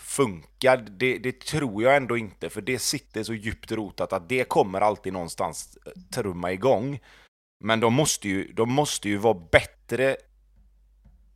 funkar, 0.03 0.77
det, 0.77 1.17
det, 1.17 1.39
tror 1.39 1.83
jag 1.83 1.95
ändå 1.95 2.17
inte, 2.17 2.49
för 2.49 2.61
det 2.61 2.79
sitter 2.79 3.23
så 3.23 3.33
djupt 3.33 3.71
rotat 3.71 4.13
att 4.13 4.29
det 4.29 4.43
kommer 4.43 4.81
alltid 4.81 5.13
någonstans 5.13 5.77
eh, 5.85 5.91
trumma 6.13 6.51
igång. 6.51 6.99
Men 7.63 7.79
de 7.79 7.93
måste 7.93 8.29
ju, 8.29 8.53
de 8.53 8.71
måste 8.71 9.09
ju 9.09 9.17
vara 9.17 9.39
bättre 9.51 10.15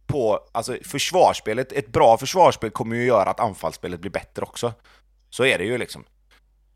på, 0.08 0.40
alltså 0.52 0.78
försvarsspelet, 0.84 1.72
ett 1.72 1.88
bra 1.88 2.18
försvarsspel 2.18 2.72
kommer 2.72 2.96
ju 2.96 3.06
göra 3.06 3.30
att 3.30 3.40
anfallsspelet 3.40 4.00
blir 4.00 4.12
bättre 4.12 4.44
också. 4.44 4.74
Så 5.30 5.46
är 5.46 5.58
det 5.58 5.66
ju 5.66 5.78
liksom. 5.78 6.04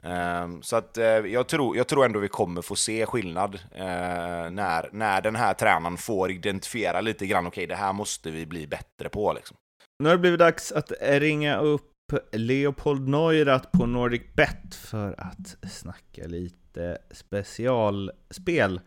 Um, 0.03 0.63
så 0.63 0.75
att 0.75 0.97
uh, 0.97 1.03
jag, 1.03 1.47
tror, 1.47 1.77
jag 1.77 1.87
tror 1.87 2.05
ändå 2.05 2.19
vi 2.19 2.27
kommer 2.27 2.61
få 2.61 2.75
se 2.75 3.05
skillnad 3.05 3.55
uh, 3.55 4.51
när, 4.51 4.89
när 4.91 5.21
den 5.21 5.35
här 5.35 5.53
tränaren 5.53 5.97
får 5.97 6.31
identifiera 6.31 7.01
lite 7.01 7.27
grann, 7.27 7.47
okej 7.47 7.63
okay, 7.63 7.75
det 7.75 7.81
här 7.81 7.93
måste 7.93 8.31
vi 8.31 8.45
bli 8.45 8.67
bättre 8.67 9.09
på 9.09 9.33
liksom. 9.33 9.57
Nu 10.01 10.09
har 10.09 10.15
det 10.15 10.21
blivit 10.21 10.39
dags 10.39 10.71
att 10.71 10.91
ringa 11.01 11.57
upp 11.57 12.13
Leopold 12.31 13.07
Neurath 13.07 13.67
på 13.71 13.85
Nordic 13.85 14.21
Bet 14.35 14.75
för 14.75 15.15
att 15.17 15.71
snacka 15.71 16.27
lite 16.27 16.97
specialspel. 17.11 18.79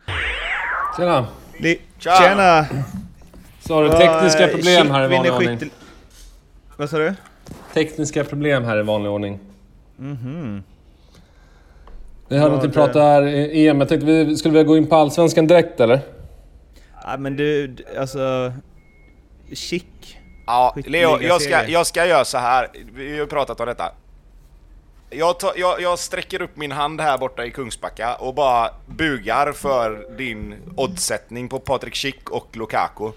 Tjena! 0.97 1.27
Le 1.59 1.77
Tja. 1.99 2.17
Tjena! 2.17 2.67
Så 3.61 3.75
har 3.75 3.85
du 3.85 3.91
tekniska 3.91 4.49
problem 4.49 4.91
här 4.91 5.05
i 5.05 5.09
vanlig 5.09 5.33
ordning. 5.33 5.71
Vad 6.77 6.91
sa 6.91 6.99
du? 6.99 7.15
Tekniska 7.75 8.25
problem 8.25 8.65
här 8.65 8.79
i 8.79 8.83
vanlig 8.83 9.13
ordning. 9.13 9.39
Mhm. 9.97 10.17
Mm 10.27 10.63
vi 12.29 12.39
hörde 12.39 12.57
att 12.57 12.63
ni 12.63 12.69
pratade 12.69 13.31
EM. 13.31 13.81
Jag 13.81 13.89
tänkte, 13.89 14.07
vi, 14.07 14.37
skulle 14.37 14.59
vi 14.59 14.65
gå 14.65 14.77
in 14.77 14.87
på 14.87 14.97
Allsvenskan 14.97 15.47
direkt 15.47 15.81
eller? 15.81 16.01
Ja 17.03 17.17
men 17.19 17.37
du, 17.37 17.77
alltså... 17.99 18.53
Chic. 19.53 19.85
Ja, 20.47 20.75
Leo, 20.87 21.23
jag 21.23 21.43
ska, 21.43 21.69
jag 21.69 21.87
ska 21.87 22.07
göra 22.07 22.25
så 22.25 22.39
här. 22.39 22.69
Vi 22.95 23.19
har 23.19 23.27
pratat 23.27 23.61
om 23.61 23.67
detta. 23.67 23.93
Jag, 25.11 25.39
tar, 25.39 25.53
jag, 25.57 25.81
jag 25.81 25.99
sträcker 25.99 26.43
upp 26.43 26.57
min 26.57 26.73
hand 26.73 27.01
här 27.01 27.19
borta 27.19 27.45
i 27.45 27.51
Kungsbacka 27.51 28.15
och 28.15 28.35
bara 28.35 28.71
bugar 28.87 29.53
för 29.53 30.17
din 30.17 30.55
oddsättning 30.77 31.49
på 31.49 31.59
Patrik 31.59 31.97
Schick 31.97 32.31
och 32.31 32.49
Lukaku. 32.53 33.11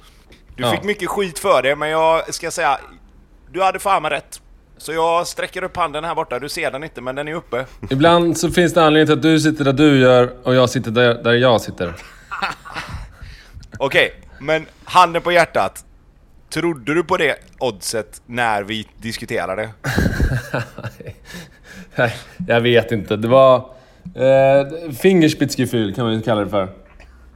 Du 0.55 0.63
ja. 0.63 0.71
fick 0.71 0.83
mycket 0.83 1.09
skit 1.09 1.39
för 1.39 1.61
det, 1.61 1.75
men 1.75 1.89
jag 1.89 2.33
ska 2.33 2.51
säga... 2.51 2.79
Du 3.51 3.63
hade 3.63 3.79
fan 3.79 4.01
med 4.01 4.11
rätt. 4.11 4.41
Så 4.77 4.93
jag 4.93 5.27
sträcker 5.27 5.63
upp 5.63 5.77
handen 5.77 6.03
här 6.03 6.15
borta, 6.15 6.39
du 6.39 6.49
ser 6.49 6.71
den 6.71 6.83
inte 6.83 7.01
men 7.01 7.15
den 7.15 7.27
är 7.27 7.33
uppe. 7.33 7.65
Ibland 7.89 8.37
så 8.37 8.51
finns 8.51 8.73
det 8.73 8.83
anledning 8.83 9.07
till 9.07 9.13
att 9.13 9.21
du 9.21 9.39
sitter 9.39 9.63
där 9.65 9.73
du 9.73 9.99
gör 9.99 10.33
och 10.43 10.55
jag 10.55 10.69
sitter 10.69 10.91
där, 10.91 11.23
där 11.23 11.33
jag 11.33 11.61
sitter. 11.61 11.93
Okej, 13.79 14.13
okay, 14.15 14.21
men 14.39 14.65
handen 14.83 15.21
på 15.21 15.31
hjärtat. 15.31 15.85
Trodde 16.49 16.93
du 16.93 17.03
på 17.03 17.17
det 17.17 17.35
oddset 17.59 18.21
när 18.25 18.63
vi 18.63 18.87
diskuterade? 18.97 19.69
Nej, 21.95 22.13
jag 22.47 22.61
vet 22.61 22.91
inte. 22.91 23.15
Det 23.15 23.27
var... 23.27 23.55
Eh, 24.15 24.91
Fingerspitzgefühl 25.01 25.93
kan 25.93 26.05
man 26.05 26.13
ju 26.13 26.21
kalla 26.21 26.41
det 26.41 26.49
för. 26.49 26.67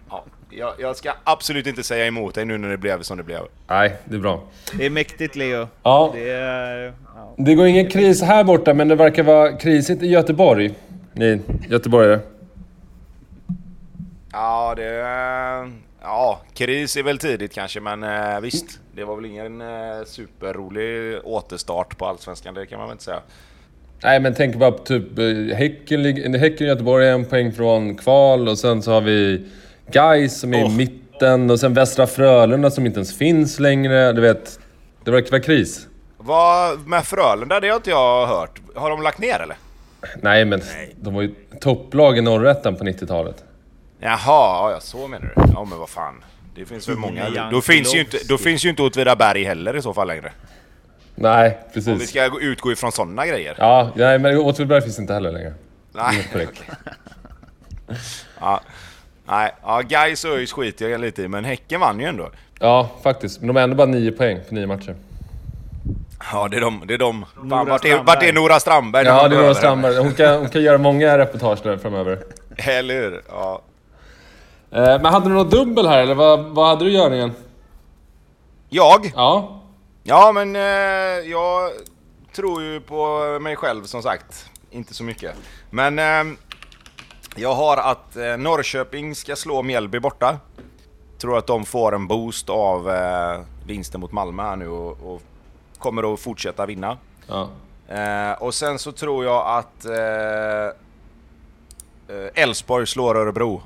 Ja, 0.10 0.24
jag, 0.50 0.74
jag, 0.80 0.96
ska 0.96 1.12
absolut 1.24 1.68
inte 1.68 1.84
säga 1.84 2.08
emot 2.08 2.36
dig 2.36 2.46
nu 2.46 2.58
när 2.58 2.70
det 2.70 2.78
blev 2.78 3.02
som 3.02 3.18
det 3.18 3.24
blev. 3.24 3.42
Nej, 3.68 3.96
det 4.06 4.16
är 4.16 4.20
bra. 4.20 4.44
Det 4.78 4.86
är 4.86 4.90
mäktigt 4.90 5.36
Leo. 5.36 5.68
Ja. 5.84 6.12
Det, 6.14 6.30
är, 6.30 6.94
ja. 7.16 7.34
det 7.38 7.56
går 7.56 7.68
ingen 7.68 7.90
kris 7.90 8.22
här 8.22 8.44
borta, 8.44 8.74
men 8.74 8.88
det 8.88 8.96
verkar 8.96 9.24
vara 9.24 9.52
krisigt 9.52 10.04
i 10.04 10.08
Göteborg. 10.08 10.74
Ni 11.14 11.42
göteborgare. 11.70 12.20
Ja, 14.32 14.74
det... 14.76 14.84
Ja, 16.02 16.42
kris 16.54 16.98
är 16.98 17.04
väl 17.04 17.18
tidigt 17.18 17.54
kanske, 17.54 17.80
men 17.80 18.04
eh, 18.04 18.40
visst. 18.40 18.80
Det 18.96 19.04
var 19.04 19.16
väl 19.16 19.26
ingen 19.26 19.62
eh, 19.62 19.68
superrolig 20.06 21.20
återstart 21.24 21.98
på 21.98 22.06
Allsvenskan, 22.06 22.54
det 22.54 22.66
kan 22.66 22.80
man 22.80 22.88
väl 22.88 22.94
inte 22.94 23.04
säga. 23.04 23.22
Nej, 24.04 24.20
men 24.20 24.34
tänk 24.34 24.56
bara 24.56 24.72
på 24.72 24.84
typ 24.84 25.20
eh, 25.20 25.58
Häcken, 25.58 26.34
Häcken 26.34 26.68
Göteborg 26.68 27.08
är 27.08 27.14
en 27.14 27.26
poäng 27.26 27.52
från 27.52 27.98
kval 27.98 28.48
och 28.48 28.58
sen 28.58 28.82
så 28.82 28.92
har 28.92 29.02
vi 29.02 29.46
Gais 29.92 30.40
som 30.40 30.54
är 30.54 30.66
oh. 30.66 30.74
i 30.74 30.78
mitten 30.78 31.50
och 31.50 31.60
sen 31.60 31.74
Västra 31.74 32.08
Frölunda 32.08 32.72
som 32.72 32.86
inte 32.86 32.98
ens 32.98 33.18
finns 33.18 33.60
längre. 33.60 34.12
Du 34.12 34.22
vet, 34.22 34.60
det 35.04 35.12
verkar 35.12 35.32
vara 35.32 35.42
kris. 35.42 35.88
Vad 36.18 36.88
med 36.88 37.06
Frölunda? 37.06 37.60
Det 37.60 37.70
har 37.70 37.76
inte 37.76 37.90
jag 37.90 38.28
hört. 38.28 38.62
Har 38.76 38.90
de 38.90 39.02
lagt 39.02 39.20
ner 39.20 39.40
eller? 39.40 39.56
Nej, 40.22 40.46
men 40.46 40.60
Nej. 40.60 40.96
de 41.02 41.14
var 41.14 41.22
ju 41.22 41.36
topplag 41.60 42.18
i 42.18 42.22
norrätten 42.22 42.76
på 42.76 42.84
90-talet. 42.84 43.44
Jaha, 44.04 44.72
ja, 44.72 44.80
så 44.80 45.08
menar 45.08 45.34
du? 45.36 45.52
Ja, 45.54 45.66
men 45.66 45.80
vad 45.80 45.90
fan. 45.90 46.24
Det 46.56 46.66
finns 46.66 46.90
väl 46.90 46.98
många... 46.98 47.50
Då 47.52 47.62
finns, 47.62 47.96
ju 47.96 48.00
inte, 48.00 48.18
då 48.30 48.38
finns 48.38 48.66
ju 48.66 48.70
inte 48.70 48.82
Åtvidaberg 48.82 49.44
heller 49.44 49.76
i 49.76 49.82
så 49.82 49.94
fall 49.94 50.08
längre. 50.08 50.32
Nej, 51.16 51.60
precis. 51.74 51.88
Om 51.88 51.98
vi 51.98 52.08
ska 52.08 52.40
utgå 52.42 52.72
ifrån 52.72 52.92
sådana 52.92 53.28
grejer. 53.28 53.56
Ja, 53.58 53.92
nej, 53.96 54.20
men 54.20 54.38
Åtvidaberg 54.38 54.82
finns 54.82 55.00
inte 55.00 55.14
heller 55.14 55.32
längre. 55.32 55.54
Nej. 55.92 56.28
ja. 58.40 58.62
Nej, 59.28 59.52
ja, 59.64 59.82
Gais 59.82 60.26
och 60.26 60.32
ÖIS 60.32 60.52
skiter 60.52 60.90
jag 60.90 61.02
lite 61.02 61.22
i, 61.22 61.28
men 61.28 61.46
Häcken 61.46 61.80
vann 61.80 62.00
ju 62.00 62.06
ändå. 62.06 62.32
Ja, 62.60 62.90
faktiskt. 63.04 63.40
Men 63.40 63.48
de 63.48 63.56
har 63.56 63.64
ändå 63.64 63.76
bara 63.76 63.88
nio 63.88 64.12
poäng 64.12 64.40
på 64.50 64.56
nio 64.56 64.68
matcher. 64.68 64.96
Ja, 66.32 66.48
det 66.48 66.58
är 66.58 66.62
de. 66.62 66.84
Det 66.88 66.94
är 66.94 66.98
de. 66.98 67.26
Fan, 67.50 67.68
vart, 67.68 67.86
är, 67.86 68.04
vart 68.04 68.24
är 68.24 68.34
Nora 68.34 68.60
Strandberg? 68.60 69.06
Ja, 69.06 69.28
det 69.28 69.36
är 69.36 69.42
Nora 69.42 69.56
Strandberg. 69.56 69.98
Hon 69.98 70.14
kan, 70.14 70.40
hon 70.40 70.50
kan 70.50 70.62
göra 70.62 70.78
många 70.78 71.18
reportage 71.18 71.60
där 71.64 71.78
framöver. 71.78 72.20
Eller 72.58 72.94
hur? 72.94 73.22
Ja. 73.30 73.62
Eh, 74.72 75.02
men 75.02 75.06
hade 75.06 75.30
du 75.30 75.36
något 75.36 75.52
dubbel 75.52 75.88
här, 75.88 76.02
eller 76.02 76.16
vad, 76.16 76.46
vad 76.46 76.68
hade 76.68 76.86
du 76.86 76.92
i 76.92 76.94
görningen? 76.94 77.32
Jag? 78.70 79.12
Ja. 79.16 79.62
Ja, 80.04 80.32
men 80.32 80.56
eh, 80.56 80.62
jag 81.32 81.72
tror 82.36 82.64
ju 82.64 82.82
på 82.82 83.20
mig 83.42 83.56
själv 83.56 83.84
som 83.84 84.04
sagt. 84.04 84.50
Inte 84.72 84.94
så 84.94 85.04
mycket. 85.04 85.36
Men 85.70 86.00
eh, 86.00 86.38
jag 87.36 87.54
har 87.56 87.78
att 87.78 88.16
Norrköping 88.40 89.16
ska 89.16 89.36
slå 89.36 89.64
Mjällby 89.64 90.00
borta. 90.00 90.40
Tror 91.18 91.38
att 91.38 91.48
de 91.48 91.66
får 91.66 91.96
en 91.96 92.08
boost 92.08 92.50
av 92.50 92.92
vinsten 93.66 94.02
mot 94.02 94.12
Malmö 94.12 94.44
här 94.44 94.56
nu 94.56 94.68
och, 94.70 95.14
och 95.14 95.22
kommer 95.78 96.14
att 96.14 96.20
fortsätta 96.20 96.66
vinna. 96.66 96.98
Ja. 97.28 97.50
Eh, 97.92 98.32
och 98.32 98.54
sen 98.54 98.80
så 98.80 98.92
tror 98.92 99.26
jag 99.26 99.48
att 99.48 99.86
eh, 99.86 100.66
eh, 102.16 102.44
Elfsborg 102.44 102.88
slår 102.88 103.16
Örebro. 103.18 103.62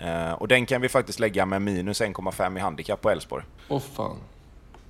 Eh, 0.00 0.32
och 0.32 0.48
den 0.48 0.66
kan 0.66 0.80
vi 0.80 0.88
faktiskt 0.88 1.20
lägga 1.20 1.46
med 1.46 1.62
minus 1.62 2.02
1,5 2.02 2.56
i 2.56 2.60
handikapp 2.60 3.00
på 3.00 3.10
Elfsborg. 3.10 3.44
Åh 3.68 3.76
oh, 3.76 3.82
fan. 3.94 4.16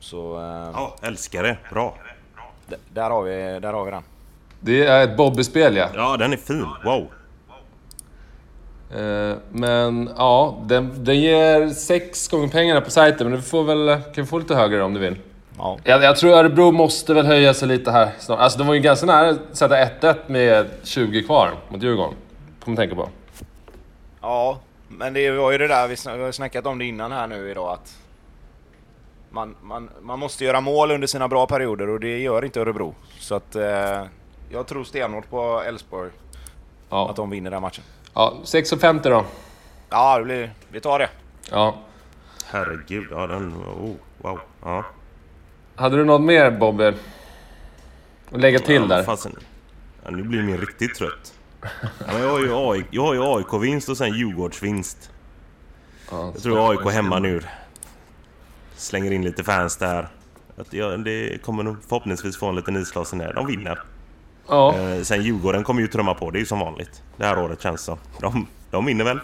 Så... 0.01 0.39
Eh, 0.39 0.71
ja, 0.75 0.97
älskar 1.03 1.43
det. 1.43 1.57
Bra. 1.71 1.95
Där 2.89 3.11
har, 3.11 3.23
vi, 3.23 3.61
där 3.61 3.73
har 3.73 3.85
vi 3.85 3.91
den. 3.91 4.03
Det 4.61 4.87
är 4.87 5.05
ett 5.05 5.17
Bobby-spel 5.17 5.77
ja. 5.77 5.89
Ja, 5.95 6.17
den 6.17 6.33
är 6.33 6.37
fin. 6.37 6.67
Wow. 6.85 7.09
Eh, 9.01 9.37
men 9.51 10.11
ja, 10.17 10.59
den, 10.63 11.05
den 11.05 11.21
ger 11.21 11.69
sex 11.69 12.29
gånger 12.29 12.49
pengarna 12.49 12.81
på 12.81 12.91
sajten, 12.91 13.31
men 13.31 13.37
du 13.37 13.43
får 13.43 13.65
väl, 13.65 14.01
kan 14.15 14.27
få 14.27 14.39
lite 14.39 14.55
högre 14.55 14.83
om 14.83 14.95
du 14.95 15.01
vill. 15.01 15.17
Ja. 15.59 15.79
Jag, 15.85 16.03
jag 16.03 16.17
tror 16.17 16.31
Örebro 16.31 16.73
måste 16.73 17.15
väl 17.15 17.27
höja 17.27 17.55
sig 17.55 17.69
lite 17.69 17.91
här 17.91 18.11
snart. 18.19 18.39
Alltså 18.39 18.59
de 18.59 18.67
var 18.67 18.75
ju 18.75 18.81
ganska 18.81 19.07
nära 19.07 19.31
att 19.31 19.39
sätta 19.53 19.85
1-1 19.85 20.15
med 20.27 20.67
20 20.85 21.23
kvar 21.23 21.51
mot 21.69 21.83
Djurgården. 21.83 22.15
Man 22.65 22.77
tänka 22.77 22.95
på. 22.95 23.09
Ja, 24.21 24.59
men 24.99 25.12
det 25.12 25.30
var 25.30 25.53
ju 25.53 25.59
det 25.59 25.68
där, 25.68 25.88
vi 25.88 26.22
har 26.22 26.32
snackat 26.32 26.66
om 26.66 26.78
det 26.78 26.84
innan 26.84 27.12
här 27.12 27.26
nu 27.26 27.51
idag 27.51 27.72
att 27.72 27.99
man, 29.30 29.57
man, 29.62 29.91
man 30.03 30.18
måste 30.18 30.45
göra 30.45 30.61
mål 30.61 30.91
under 30.91 31.07
sina 31.07 31.28
bra 31.28 31.47
perioder 31.47 31.88
och 31.88 32.01
det 32.01 32.18
gör 32.18 32.45
inte 32.45 32.61
Örebro. 32.61 32.95
Så 33.18 33.34
att 33.34 33.57
eh, 33.57 34.05
jag 34.51 34.66
tror 34.66 34.84
stenhårt 34.84 35.30
på 35.30 35.62
Elfsborg. 35.62 36.11
Ja. 36.88 37.11
Att 37.11 37.16
de 37.16 37.30
vinner 37.30 37.51
den 37.51 37.62
matchen. 37.62 37.84
Ja, 38.14 38.34
6,50 38.45 39.11
då. 39.11 39.24
Ja, 39.91 40.18
det 40.18 40.24
blir, 40.24 40.53
vi 40.68 40.80
tar 40.80 40.99
det. 40.99 41.09
Ja. 41.51 41.78
Herregud, 42.47 43.07
ja 43.11 43.26
den... 43.26 43.55
Oh, 43.55 43.95
wow. 44.18 44.41
Ja. 44.62 44.84
Hade 45.74 45.97
du 45.97 46.05
något 46.05 46.20
mer 46.20 46.51
Bobby? 46.51 46.84
Att 48.32 48.41
lägga 48.41 48.59
till 48.59 48.82
ja, 48.82 48.86
där? 48.86 49.03
Fasen. 49.03 49.36
Ja, 50.05 50.11
nu 50.11 50.22
blir 50.22 50.43
min 50.43 50.59
riktigt 50.59 50.95
trött. 50.95 51.34
Ja, 52.07 52.19
jag 52.19 52.31
har 52.31 52.41
ju 52.41 52.55
AIK, 52.55 52.87
jag 52.91 53.03
har 53.03 53.15
ju 53.15 53.23
AIK-vinst 53.23 53.89
och 53.89 53.97
sen 53.97 54.15
Djurgårdsvinst. 54.15 55.11
Ja, 56.11 56.31
jag 56.35 56.43
tror 56.43 56.71
AIK 56.71 56.93
hemma 56.95 57.19
nu. 57.19 57.41
Slänger 58.77 59.11
in 59.11 59.23
lite 59.23 59.45
fans 59.45 59.77
där. 59.77 60.09
Jag, 60.71 61.05
det 61.05 61.43
kommer 61.43 61.63
nog 61.63 61.77
förhoppningsvis 61.89 62.37
få 62.37 62.47
en 62.47 62.57
liten 62.57 62.77
isglas 62.77 63.13
när 63.13 63.33
de 63.33 63.47
vinner. 63.47 63.79
Ja. 64.49 64.79
Eh, 64.79 65.03
sen 65.03 65.23
Djurgården 65.23 65.65
kommer 65.65 65.81
ju 65.81 65.89
trumma 65.89 66.15
på, 66.15 66.31
det 66.31 66.39
är 66.39 66.41
ju 66.41 66.47
som 66.47 66.59
vanligt. 66.59 67.03
Det 67.17 67.25
här 67.25 67.39
året 67.39 67.63
känns 67.63 67.81
så. 67.83 67.99
De, 68.21 68.47
de 68.71 68.87
vinner 68.87 69.05
väl? 69.05 69.21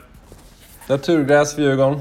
Naturgräs 0.88 1.54
för 1.54 1.62
Djurgården. 1.62 2.00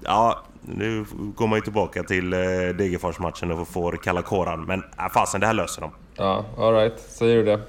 Ja, 0.00 0.42
nu 0.62 1.04
går 1.34 1.46
man 1.46 1.56
ju 1.58 1.62
tillbaka 1.62 2.02
till 2.02 2.32
eh, 2.32 2.38
Degerfors-matchen 2.78 3.52
och 3.52 3.68
får 3.68 3.92
kalla 3.92 4.22
kåran. 4.22 4.64
Men 4.64 4.82
äh, 4.98 5.08
fasen, 5.14 5.40
det 5.40 5.46
här 5.46 5.54
löser 5.54 5.80
de. 5.80 5.90
Ja, 6.16 6.44
alright. 6.58 7.00
Säger 7.00 7.36
du 7.36 7.44
det. 7.44 7.60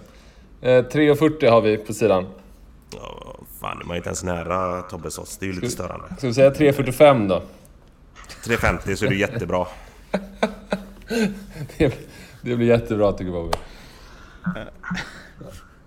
Eh, 0.62 0.68
3.40 0.86 1.50
har 1.50 1.62
vi 1.62 1.78
på 1.78 1.94
sidan. 1.94 2.26
Ja, 2.96 3.36
fan, 3.62 3.82
man 3.86 3.92
är 3.92 3.96
inte 3.96 4.10
ens 4.10 4.24
nära 4.24 4.82
Tobbes 4.82 5.18
odds. 5.20 5.38
Det 5.38 5.46
är 5.46 5.48
ju 5.48 5.54
lite 5.54 5.70
störande. 5.70 6.06
Ska 6.18 6.28
vi 6.28 6.34
säga 6.34 6.50
3.45 6.52 7.28
då? 7.30 7.42
3.50 8.46 8.96
så 8.96 9.06
är 9.06 9.10
det 9.10 9.16
jättebra. 9.16 9.68
Det, 11.78 11.94
det 12.42 12.56
blir 12.56 12.68
jättebra 12.68 13.12
tycker 13.12 13.32
Bobby. 13.32 13.52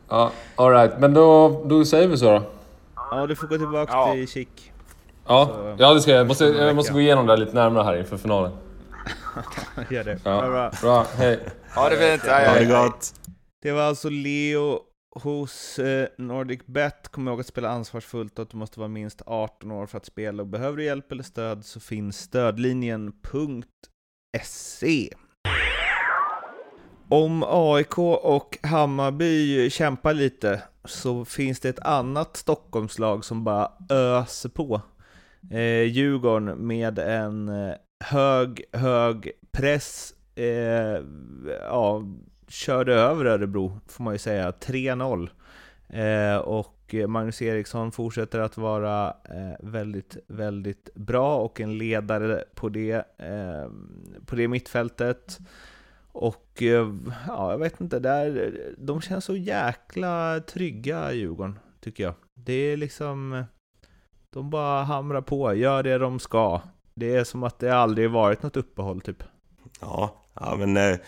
Ja, 0.08 0.30
alright. 0.56 0.98
Men 0.98 1.14
då, 1.14 1.48
då 1.66 1.84
säger 1.84 2.08
vi 2.08 2.16
så 2.18 2.24
då. 2.24 2.42
Ja, 3.10 3.26
du 3.26 3.36
får 3.36 3.46
gå 3.46 3.58
tillbaka 3.58 3.92
Ja. 3.92 4.12
till 4.12 4.28
kik. 4.28 4.72
Ja, 5.26 5.50
ja 5.78 5.94
det 5.94 6.00
ska 6.00 6.10
jag. 6.10 6.20
Jag 6.20 6.26
måste, 6.26 6.44
jag 6.44 6.76
måste 6.76 6.92
gå 6.92 7.00
igenom 7.00 7.26
det 7.26 7.32
här 7.32 7.36
lite 7.36 7.54
närmare 7.54 7.84
här 7.84 7.96
inför 7.96 8.16
finalen. 8.16 8.52
Gör 9.90 10.04
det. 10.04 10.18
Ja. 10.24 10.40
Bra, 10.48 10.70
bra. 10.82 11.06
Hej. 11.16 11.40
Ha 11.74 11.88
det 11.88 11.96
fint! 11.96 12.22
Hej, 12.26 12.48
Ha 12.48 12.54
det 12.54 12.64
gott! 12.84 13.14
Det 13.62 13.72
var 13.72 13.82
alltså 13.82 14.08
Leo 14.08 14.80
hos 15.10 15.78
eh, 15.78 16.08
Nordic 16.18 16.60
Bet. 16.66 17.08
Kom 17.08 17.28
ihåg 17.28 17.40
att 17.40 17.46
spela 17.46 17.68
ansvarsfullt 17.68 18.38
och 18.38 18.42
att 18.42 18.50
du 18.50 18.56
måste 18.56 18.78
vara 18.78 18.88
minst 18.88 19.22
18 19.26 19.70
år 19.70 19.86
för 19.86 19.98
att 19.98 20.06
spela. 20.06 20.42
Och 20.42 20.48
behöver 20.48 20.76
du 20.76 20.84
hjälp 20.84 21.12
eller 21.12 21.22
stöd 21.22 21.64
så 21.64 21.80
finns 21.80 22.18
stödlinjen.se. 22.18 25.10
Om 27.08 27.44
AIK 27.46 27.98
och 27.98 28.58
Hammarby 28.62 29.70
kämpar 29.70 30.14
lite 30.14 30.62
så 30.84 31.24
finns 31.24 31.60
det 31.60 31.68
ett 31.68 31.78
annat 31.78 32.36
Stockholmslag 32.36 33.24
som 33.24 33.44
bara 33.44 33.72
öser 33.88 34.48
på. 34.48 34.80
Eh, 35.50 35.82
Djurgården 35.82 36.66
med 36.66 36.98
en 36.98 37.48
eh, 37.48 37.74
hög, 38.04 38.64
hög 38.72 39.32
press. 39.52 40.14
Eh, 40.34 41.02
ja, 41.60 42.02
körde 42.52 42.94
över 42.94 43.24
Örebro, 43.24 43.80
får 43.86 44.04
man 44.04 44.14
ju 44.14 44.18
säga. 44.18 44.50
3-0. 44.50 45.30
Eh, 45.88 46.36
och 46.36 46.94
Magnus 47.08 47.42
Eriksson 47.42 47.92
fortsätter 47.92 48.38
att 48.38 48.56
vara 48.56 49.08
eh, 49.08 49.54
väldigt, 49.60 50.16
väldigt 50.26 50.94
bra 50.94 51.36
och 51.36 51.60
en 51.60 51.78
ledare 51.78 52.44
på 52.54 52.68
det, 52.68 52.92
eh, 53.18 53.70
på 54.26 54.36
det 54.36 54.48
mittfältet. 54.48 55.38
Och 56.12 56.62
eh, 56.62 56.94
ja, 57.28 57.50
jag 57.50 57.58
vet 57.58 57.80
inte, 57.80 57.98
där, 57.98 58.54
de 58.78 59.00
känns 59.00 59.24
så 59.24 59.36
jäkla 59.36 60.40
trygga 60.40 61.12
Djurgården, 61.12 61.58
tycker 61.80 62.04
jag. 62.04 62.14
Det 62.34 62.52
är 62.52 62.76
liksom, 62.76 63.44
de 64.30 64.50
bara 64.50 64.82
hamrar 64.82 65.20
på, 65.20 65.54
gör 65.54 65.82
det 65.82 65.98
de 65.98 66.18
ska. 66.18 66.60
Det 66.94 67.16
är 67.16 67.24
som 67.24 67.42
att 67.42 67.58
det 67.58 67.74
aldrig 67.74 68.10
varit 68.10 68.42
något 68.42 68.56
uppehåll 68.56 69.00
typ. 69.00 69.22
Ja, 69.80 70.24
ja 70.34 70.56
men... 70.58 70.76
Eh, 70.76 70.98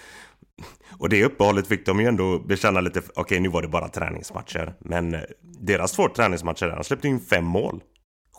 och 0.98 1.08
det 1.08 1.24
uppehållet 1.24 1.66
fick 1.66 1.86
de 1.86 2.00
ju 2.00 2.06
ändå 2.06 2.38
bekänna 2.38 2.80
lite... 2.80 3.02
Okej, 3.14 3.40
nu 3.40 3.48
var 3.48 3.62
det 3.62 3.68
bara 3.68 3.88
träningsmatcher. 3.88 4.74
Men 4.78 5.14
eh, 5.14 5.20
deras 5.40 5.92
två 5.92 6.08
träningsmatcher, 6.08 6.66
de 6.76 6.84
släppte 6.84 7.08
in 7.08 7.20
fem 7.20 7.44
mål. 7.44 7.82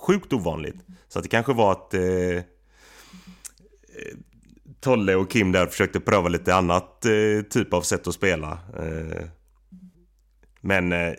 Sjukt 0.07 0.34
ovanligt. 0.34 0.86
Så 1.07 1.20
att 1.20 1.24
det 1.24 1.30
kanske 1.30 1.53
var 1.53 1.72
att... 1.72 1.93
Eh, 1.93 2.01
eh, 2.01 2.43
Tolle 4.80 5.16
och 5.16 5.32
Kim 5.32 5.51
där 5.51 5.68
försökte 5.68 5.99
pröva 5.99 6.30
lite 6.30 6.55
annat 6.55 7.05
eh, 7.05 7.41
typ 7.49 7.74
av 7.74 7.82
sätt 7.82 8.07
att 8.07 8.13
spela. 8.13 8.59
Eh, 8.80 9.26
men, 10.61 10.91
eh, 10.91 11.13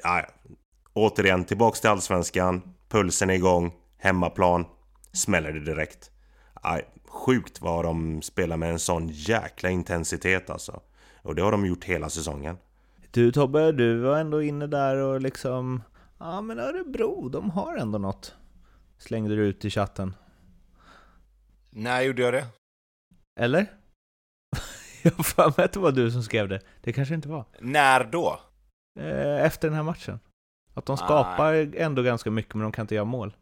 återigen 0.92 1.44
tillbaks 1.44 1.80
till 1.80 1.90
Allsvenskan. 1.90 2.62
Pulsen 2.88 3.30
är 3.30 3.34
igång. 3.34 3.72
Hemmaplan. 3.98 4.64
Smäller 5.12 5.52
det 5.52 5.60
direkt. 5.60 6.10
Aj, 6.54 6.84
sjukt 7.16 7.60
vad 7.60 7.84
de 7.84 8.22
spelar 8.22 8.56
med 8.56 8.70
en 8.70 8.78
sån 8.78 9.08
jäkla 9.08 9.70
intensitet 9.70 10.50
alltså. 10.50 10.80
Och 11.22 11.34
det 11.34 11.42
har 11.42 11.52
de 11.52 11.66
gjort 11.66 11.84
hela 11.84 12.10
säsongen. 12.10 12.58
Du 13.10 13.32
Tobbe, 13.32 13.72
du 13.72 13.98
var 13.98 14.18
ändå 14.18 14.42
inne 14.42 14.66
där 14.66 14.96
och 14.96 15.20
liksom, 15.20 15.82
ja 16.18 16.40
men 16.40 16.58
Örebro, 16.58 17.28
de 17.28 17.50
har 17.50 17.76
ändå 17.76 17.98
något. 17.98 18.34
Slängde 18.98 19.36
du 19.36 19.42
ut 19.46 19.64
i 19.64 19.70
chatten. 19.70 20.14
När 21.70 22.00
gjorde 22.00 22.22
jag 22.22 22.34
det? 22.34 22.46
Eller? 23.40 23.66
jag 25.02 25.12
har 25.12 25.24
för 25.24 25.52
mig 25.56 25.64
att 25.64 25.72
det 25.72 25.80
var 25.80 25.92
du 25.92 26.10
som 26.10 26.22
skrev 26.22 26.48
det. 26.48 26.60
Det 26.80 26.92
kanske 26.92 27.14
inte 27.14 27.28
var. 27.28 27.44
När 27.60 28.04
då? 28.04 28.40
Eh, 29.00 29.44
Efter 29.44 29.68
den 29.68 29.76
här 29.76 29.82
matchen. 29.82 30.20
Att 30.74 30.86
de 30.86 30.96
skapar 30.96 31.54
ändå 31.76 32.02
ganska 32.02 32.30
mycket 32.30 32.54
men 32.54 32.62
de 32.62 32.72
kan 32.72 32.82
inte 32.82 32.94
göra 32.94 33.04
mål. 33.04 33.36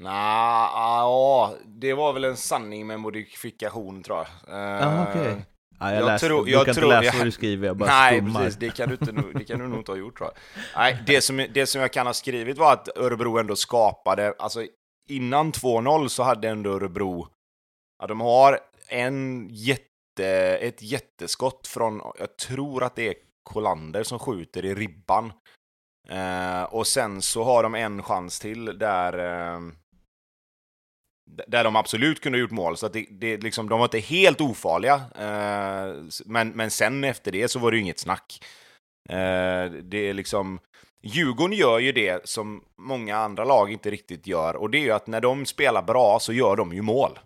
Ja, 0.00 1.54
det 1.66 1.94
var 1.94 2.12
väl 2.12 2.24
en 2.24 2.36
sanning 2.36 2.86
med 2.86 3.00
modifikation 3.00 4.02
tror 4.02 4.18
jag. 4.18 4.54
Eh, 4.54 4.60
Jaha, 4.82 5.06
okej. 5.10 5.44
Ja, 5.78 5.90
jag, 5.92 6.00
jag 6.02 6.06
läser, 6.06 6.26
tror- 6.28 6.44
du 6.44 6.50
jag 6.50 6.66
kan 6.66 6.74
tror- 6.74 6.84
inte 6.86 6.96
läsa 7.00 7.06
jag- 7.14 7.18
vad 7.18 7.26
du 7.26 7.30
skriver, 7.30 7.66
jag 7.66 7.76
bara 7.76 7.88
Nej, 7.90 8.18
skummar. 8.18 8.40
precis. 8.44 8.58
Det 8.58 8.70
kan, 8.70 8.88
du 8.88 8.94
inte, 8.94 9.38
det 9.38 9.44
kan 9.44 9.58
du 9.58 9.66
nog 9.68 9.78
inte 9.78 9.92
ha 9.92 9.96
gjort 9.98 10.18
tror 10.18 10.30
jag. 10.34 10.62
Nej, 10.76 11.02
det 11.06 11.20
som, 11.20 11.46
det 11.54 11.66
som 11.66 11.80
jag 11.80 11.92
kan 11.92 12.06
ha 12.06 12.14
skrivit 12.14 12.58
var 12.58 12.72
att 12.72 12.98
Örebro 12.98 13.38
ändå 13.38 13.56
skapade, 13.56 14.34
alltså 14.38 14.66
innan 15.08 15.52
2-0 15.52 16.08
så 16.08 16.22
hade 16.22 16.48
ändå 16.48 16.70
Örebro, 16.70 17.28
ja, 17.98 18.06
de 18.06 18.20
har 18.20 18.58
en 18.88 19.48
jätte, 19.50 20.58
ett 20.60 20.82
jätteskott 20.82 21.66
från, 21.66 22.00
jag 22.18 22.36
tror 22.36 22.82
att 22.84 22.96
det 22.96 23.08
är 23.08 23.14
Kolander 23.42 24.02
som 24.02 24.18
skjuter 24.18 24.64
i 24.64 24.74
ribban. 24.74 25.32
Eh, 26.08 26.62
och 26.62 26.86
sen 26.86 27.22
så 27.22 27.44
har 27.44 27.62
de 27.62 27.74
en 27.74 28.02
chans 28.02 28.40
till 28.40 28.78
där 28.78 29.18
eh, 29.54 29.60
där 31.46 31.64
de 31.64 31.76
absolut 31.76 32.20
kunde 32.20 32.38
ha 32.38 32.40
gjort 32.40 32.50
mål, 32.50 32.76
så 32.76 32.86
att 32.86 32.92
det, 32.92 33.06
det, 33.10 33.36
liksom, 33.36 33.68
de 33.68 33.78
var 33.78 33.86
inte 33.86 33.98
helt 33.98 34.40
ofarliga. 34.40 34.94
Eh, 34.94 35.94
men, 36.24 36.48
men 36.48 36.70
sen 36.70 37.04
efter 37.04 37.32
det 37.32 37.48
så 37.48 37.58
var 37.58 37.70
det 37.70 37.76
ju 37.76 37.82
inget 37.82 37.98
snack. 37.98 38.44
Eh, 39.08 39.70
det 39.82 40.08
är 40.08 40.14
liksom... 40.14 40.60
Djurgården 41.04 41.56
gör 41.56 41.78
ju 41.78 41.92
det 41.92 42.28
som 42.28 42.64
många 42.78 43.16
andra 43.16 43.44
lag 43.44 43.72
inte 43.72 43.90
riktigt 43.90 44.26
gör, 44.26 44.56
och 44.56 44.70
det 44.70 44.78
är 44.78 44.82
ju 44.82 44.92
att 44.92 45.06
när 45.06 45.20
de 45.20 45.46
spelar 45.46 45.82
bra 45.82 46.18
så 46.20 46.32
gör 46.32 46.56
de 46.56 46.72
ju 46.72 46.82
mål. 46.82 47.18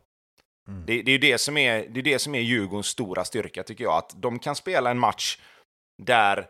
Mm. 0.69 0.87
Det, 0.87 1.03
det 1.03 1.13
är 1.13 1.19
det 1.19 1.39
som 1.39 1.57
är, 1.57 1.89
det 1.89 2.01
är 2.01 2.05
det 2.05 2.19
som 2.19 2.35
är 2.35 2.41
Djurgårdens 2.41 2.87
stora 2.87 3.25
styrka, 3.25 3.63
tycker 3.63 3.85
jag. 3.85 3.95
Att 3.95 4.13
de 4.17 4.39
kan 4.39 4.57
spela 4.57 4.91
en 4.91 4.99
match 4.99 5.39
där... 6.03 6.49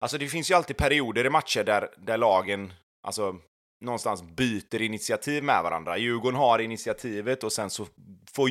Alltså 0.00 0.18
det 0.18 0.28
finns 0.28 0.50
ju 0.50 0.54
alltid 0.54 0.76
perioder 0.76 1.26
i 1.26 1.30
matcher 1.30 1.64
där, 1.64 1.88
där 1.96 2.18
lagen, 2.18 2.72
alltså 3.06 3.38
någonstans 3.84 4.22
byter 4.22 4.82
initiativ 4.82 5.44
med 5.44 5.62
varandra. 5.62 5.98
Djurgården 5.98 6.38
har 6.38 6.58
initiativet 6.58 7.44
och 7.44 7.52
sen 7.52 7.70
så 7.70 7.86
får 8.32 8.50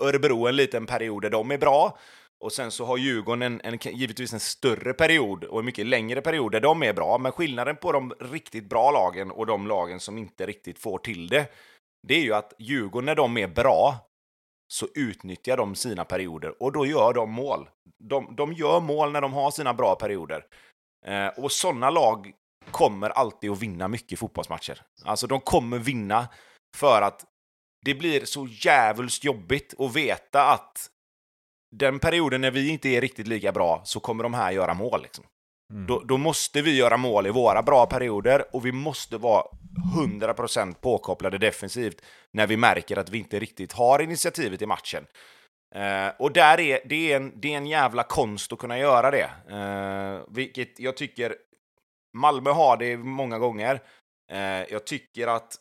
Örebro 0.00 0.46
en 0.46 0.56
liten 0.56 0.86
period 0.86 1.22
där 1.22 1.30
de 1.30 1.50
är 1.50 1.58
bra. 1.58 1.98
Och 2.44 2.52
sen 2.52 2.70
så 2.70 2.84
har 2.84 2.96
Djurgården 2.96 3.42
en, 3.42 3.60
en, 3.64 3.78
givetvis 3.92 4.32
en 4.32 4.40
större 4.40 4.92
period 4.92 5.44
och 5.44 5.58
en 5.58 5.64
mycket 5.64 5.86
längre 5.86 6.20
period 6.20 6.52
där 6.52 6.60
de 6.60 6.82
är 6.82 6.92
bra. 6.92 7.18
Men 7.18 7.32
skillnaden 7.32 7.76
på 7.76 7.92
de 7.92 8.12
riktigt 8.20 8.68
bra 8.68 8.90
lagen 8.90 9.30
och 9.30 9.46
de 9.46 9.66
lagen 9.66 10.00
som 10.00 10.18
inte 10.18 10.46
riktigt 10.46 10.78
får 10.78 10.98
till 10.98 11.28
det, 11.28 11.46
det 12.08 12.14
är 12.14 12.22
ju 12.22 12.34
att 12.34 12.52
Djurgården 12.58 13.06
när 13.06 13.14
de 13.14 13.36
är 13.36 13.48
bra 13.48 13.94
så 14.72 14.86
utnyttjar 14.94 15.56
de 15.56 15.74
sina 15.74 16.04
perioder 16.04 16.62
och 16.62 16.72
då 16.72 16.86
gör 16.86 17.12
de 17.12 17.30
mål. 17.30 17.68
De, 17.98 18.34
de 18.36 18.52
gör 18.52 18.80
mål 18.80 19.12
när 19.12 19.20
de 19.20 19.32
har 19.32 19.50
sina 19.50 19.74
bra 19.74 19.94
perioder. 19.94 20.44
Eh, 21.06 21.28
och 21.28 21.52
sådana 21.52 21.90
lag 21.90 22.32
kommer 22.70 23.10
alltid 23.10 23.50
att 23.50 23.62
vinna 23.62 23.88
mycket 23.88 24.18
fotbollsmatcher. 24.18 24.82
Alltså 25.04 25.26
de 25.26 25.40
kommer 25.40 25.78
vinna 25.78 26.28
för 26.76 27.02
att 27.02 27.24
det 27.84 27.94
blir 27.94 28.24
så 28.24 28.48
jävligt 28.50 29.24
jobbigt 29.24 29.74
att 29.78 29.96
veta 29.96 30.44
att 30.46 30.90
den 31.76 31.98
perioden 31.98 32.40
när 32.40 32.50
vi 32.50 32.68
inte 32.68 32.88
är 32.88 33.00
riktigt 33.00 33.26
lika 33.26 33.52
bra 33.52 33.82
så 33.84 34.00
kommer 34.00 34.22
de 34.22 34.34
här 34.34 34.52
göra 34.52 34.74
mål. 34.74 35.02
Liksom. 35.02 35.24
Mm. 35.72 35.86
Då, 35.86 36.00
då 36.00 36.16
måste 36.16 36.62
vi 36.62 36.76
göra 36.76 36.96
mål 36.96 37.26
i 37.26 37.30
våra 37.30 37.62
bra 37.62 37.86
perioder 37.86 38.56
och 38.56 38.66
vi 38.66 38.72
måste 38.72 39.16
vara 39.16 39.44
100% 39.96 40.74
påkopplade 40.74 41.38
defensivt 41.38 42.02
när 42.32 42.46
vi 42.46 42.56
märker 42.56 42.96
att 42.96 43.10
vi 43.10 43.18
inte 43.18 43.38
riktigt 43.38 43.72
har 43.72 44.02
initiativet 44.02 44.62
i 44.62 44.66
matchen. 44.66 45.06
Eh, 45.74 46.08
och 46.18 46.32
där 46.32 46.60
är, 46.60 46.80
det, 46.84 47.12
är 47.12 47.16
en, 47.16 47.40
det 47.40 47.52
är 47.52 47.56
en 47.56 47.66
jävla 47.66 48.02
konst 48.02 48.52
att 48.52 48.58
kunna 48.58 48.78
göra 48.78 49.10
det. 49.10 49.30
Eh, 49.50 50.34
vilket 50.34 50.80
jag 50.80 50.96
tycker 50.96 51.36
Malmö 52.12 52.50
har 52.50 52.76
det 52.76 52.96
många 52.96 53.38
gånger. 53.38 53.82
Eh, 54.32 54.62
jag 54.72 54.86
tycker 54.86 55.26
att 55.26 55.56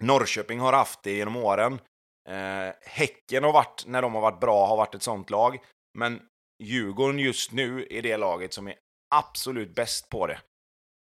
Norrköping 0.00 0.60
har 0.60 0.72
haft 0.72 1.02
det 1.02 1.12
genom 1.12 1.36
åren. 1.36 1.80
Eh, 2.28 2.74
häcken 2.82 3.44
har 3.44 3.52
varit, 3.52 3.84
när 3.86 4.02
de 4.02 4.14
har 4.14 4.20
varit 4.20 4.40
bra, 4.40 4.66
har 4.66 4.76
varit 4.76 4.94
ett 4.94 5.02
sånt 5.02 5.30
lag. 5.30 5.58
Men 5.98 6.20
Djurgården 6.62 7.18
just 7.18 7.52
nu 7.52 7.86
är 7.90 8.02
det 8.02 8.16
laget 8.16 8.54
som 8.54 8.68
är 8.68 8.74
absolut 9.14 9.74
bäst 9.74 10.08
på 10.08 10.26
det. 10.26 10.40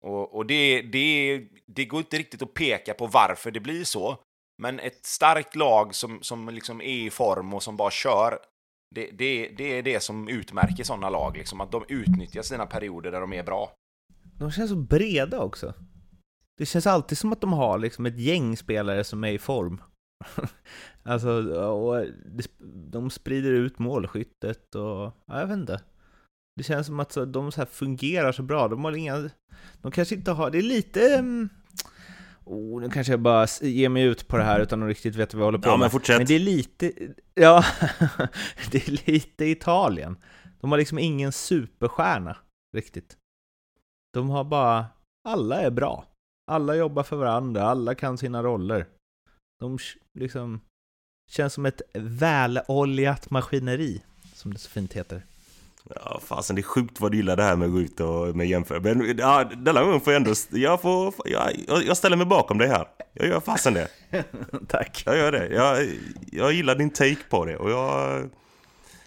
Och, 0.04 0.34
och 0.34 0.46
det, 0.46 0.82
det, 0.82 1.40
det 1.66 1.84
går 1.84 2.00
inte 2.00 2.18
riktigt 2.18 2.42
att 2.42 2.54
peka 2.54 2.94
på 2.94 3.06
varför 3.06 3.50
det 3.50 3.60
blir 3.60 3.84
så. 3.84 4.18
Men 4.62 4.80
ett 4.80 5.06
starkt 5.06 5.56
lag 5.56 5.94
som, 5.94 6.22
som 6.22 6.48
liksom 6.48 6.80
är 6.80 6.84
i 6.84 7.10
form 7.10 7.54
och 7.54 7.62
som 7.62 7.76
bara 7.76 7.90
kör, 7.90 8.38
det, 8.94 9.10
det, 9.10 9.48
det 9.48 9.64
är 9.64 9.82
det 9.82 10.00
som 10.00 10.28
utmärker 10.28 10.84
sådana 10.84 11.10
lag. 11.10 11.36
Liksom, 11.36 11.60
att 11.60 11.72
de 11.72 11.84
utnyttjar 11.88 12.42
sina 12.42 12.66
perioder 12.66 13.12
där 13.12 13.20
de 13.20 13.32
är 13.32 13.42
bra. 13.42 13.72
De 14.42 14.50
känns 14.50 14.70
så 14.70 14.76
breda 14.76 15.40
också. 15.40 15.74
Det 16.58 16.66
känns 16.66 16.86
alltid 16.86 17.18
som 17.18 17.32
att 17.32 17.40
de 17.40 17.52
har 17.52 17.78
liksom 17.78 18.06
ett 18.06 18.18
gäng 18.18 18.56
spelare 18.56 19.04
som 19.04 19.24
är 19.24 19.32
i 19.32 19.38
form. 19.38 19.82
alltså, 21.02 21.30
och 21.62 22.06
de 22.90 23.10
sprider 23.10 23.52
ut 23.52 23.78
målskyttet 23.78 24.74
och, 24.74 25.12
ja, 25.26 25.40
jag 25.40 25.46
vet 25.46 25.56
inte. 25.56 25.80
Det 26.56 26.62
känns 26.62 26.86
som 26.86 27.00
att 27.00 27.16
de 27.26 27.52
så 27.52 27.60
här 27.60 27.66
fungerar 27.66 28.32
så 28.32 28.42
bra. 28.42 28.68
De 28.68 28.84
har 28.84 28.92
inga, 28.92 29.30
de 29.82 29.92
kanske 29.92 30.14
inte 30.14 30.30
har, 30.30 30.50
det 30.50 30.58
är 30.58 30.62
lite, 30.62 31.14
mm, 31.14 31.48
Oh, 32.44 32.80
nu 32.80 32.90
kanske 32.90 33.12
jag 33.12 33.20
bara 33.20 33.46
ger 33.60 33.88
mig 33.88 34.02
ut 34.02 34.28
på 34.28 34.36
det 34.36 34.44
här 34.44 34.60
utan 34.60 34.82
att 34.82 34.88
riktigt 34.88 35.16
veta 35.16 35.36
vad 35.36 35.42
jag 35.42 35.46
håller 35.46 35.58
på 35.58 35.68
ja, 35.68 35.72
med. 35.72 35.80
Men, 35.80 35.90
fortsätt. 35.90 36.18
men 36.18 36.26
det 36.26 36.34
är 36.34 36.38
lite, 36.38 36.92
ja, 37.34 37.64
det 38.70 38.88
är 38.88 39.12
lite 39.12 39.44
Italien. 39.44 40.16
De 40.60 40.70
har 40.70 40.78
liksom 40.78 40.98
ingen 40.98 41.32
superstjärna 41.32 42.36
riktigt. 42.76 43.16
De 44.14 44.30
har 44.30 44.44
bara, 44.44 44.86
alla 45.28 45.60
är 45.60 45.70
bra. 45.70 46.04
Alla 46.50 46.76
jobbar 46.76 47.02
för 47.02 47.16
varandra, 47.16 47.62
alla 47.62 47.94
kan 47.94 48.18
sina 48.18 48.42
roller. 48.42 48.86
De 49.60 49.78
liksom 50.18 50.60
känns 51.30 51.54
som 51.54 51.66
ett 51.66 51.82
väloljat 51.94 53.30
maskineri, 53.30 54.02
som 54.34 54.52
det 54.52 54.58
så 54.58 54.70
fint 54.70 54.92
heter. 54.92 55.22
Ja, 55.94 56.20
fasen 56.24 56.56
det 56.56 56.60
är 56.60 56.62
sjukt 56.62 57.00
vad 57.00 57.10
du 57.10 57.16
gillar 57.16 57.36
det 57.36 57.42
här 57.42 57.56
med 57.56 57.66
att 57.66 57.72
gå 57.72 57.80
ut 57.80 58.00
och 58.00 58.36
med 58.36 58.48
jämföra. 58.48 58.80
Men 58.80 59.18
ja, 59.18 59.44
denna 59.44 59.84
gången 59.84 60.00
får 60.00 60.12
jag 60.12 60.20
ändå... 60.20 60.34
Jag, 60.50 60.80
får, 60.80 61.14
jag, 61.24 61.50
jag 61.86 61.96
ställer 61.96 62.16
mig 62.16 62.26
bakom 62.26 62.58
dig 62.58 62.68
här. 62.68 62.88
Jag 63.12 63.28
gör 63.28 63.40
fasen 63.40 63.74
det. 63.74 63.88
Tack. 64.68 65.02
Jag 65.06 65.16
gör 65.16 65.32
det. 65.32 65.48
Jag, 65.48 65.88
jag 66.32 66.52
gillar 66.52 66.74
din 66.74 66.90
take 66.90 67.22
på 67.30 67.44
det 67.44 67.56
och 67.56 67.70
jag... 67.70 68.30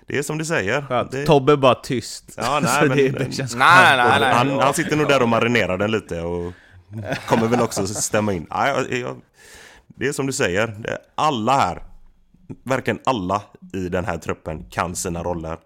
Det 0.08 0.18
är 0.18 0.24
som 0.24 0.38
du 0.38 0.45
säger. 0.45 0.82
Skönt. 0.82 1.12
Det... 1.12 1.26
Tobbe 1.26 1.51
är 1.51 1.58
bara 1.58 1.76
tyst. 1.76 2.34
Ja, 2.38 2.60
nej, 2.64 2.88
men, 2.88 2.97
det, 2.97 3.10
det 3.10 3.32
känns 3.32 3.56
nej, 3.56 3.97
nej, 3.97 4.20
nej, 4.20 4.34
han, 4.34 4.49
han 4.60 4.74
sitter 4.74 4.95
nog 4.95 5.08
där 5.08 5.22
och 5.22 5.30
marinerar 5.30 5.78
den 5.78 5.91
lite 5.91 6.22
och 6.22 6.53
kommer 7.28 7.47
väl 7.47 7.62
också 7.62 7.88
stämma 7.88 8.34
in. 8.34 8.47
Jag, 8.49 9.16
det 9.88 10.08
är 10.08 10.12
som 10.12 10.28
du 10.28 10.34
säger. 10.34 10.99
Alla 11.16 11.58
här, 11.58 11.84
verkligen 12.64 12.99
alla 13.06 13.41
i 13.74 13.89
den 13.89 14.06
här 14.06 14.18
truppen 14.18 14.66
kan 14.70 14.95
sina 14.95 15.24
roller. 15.24 15.58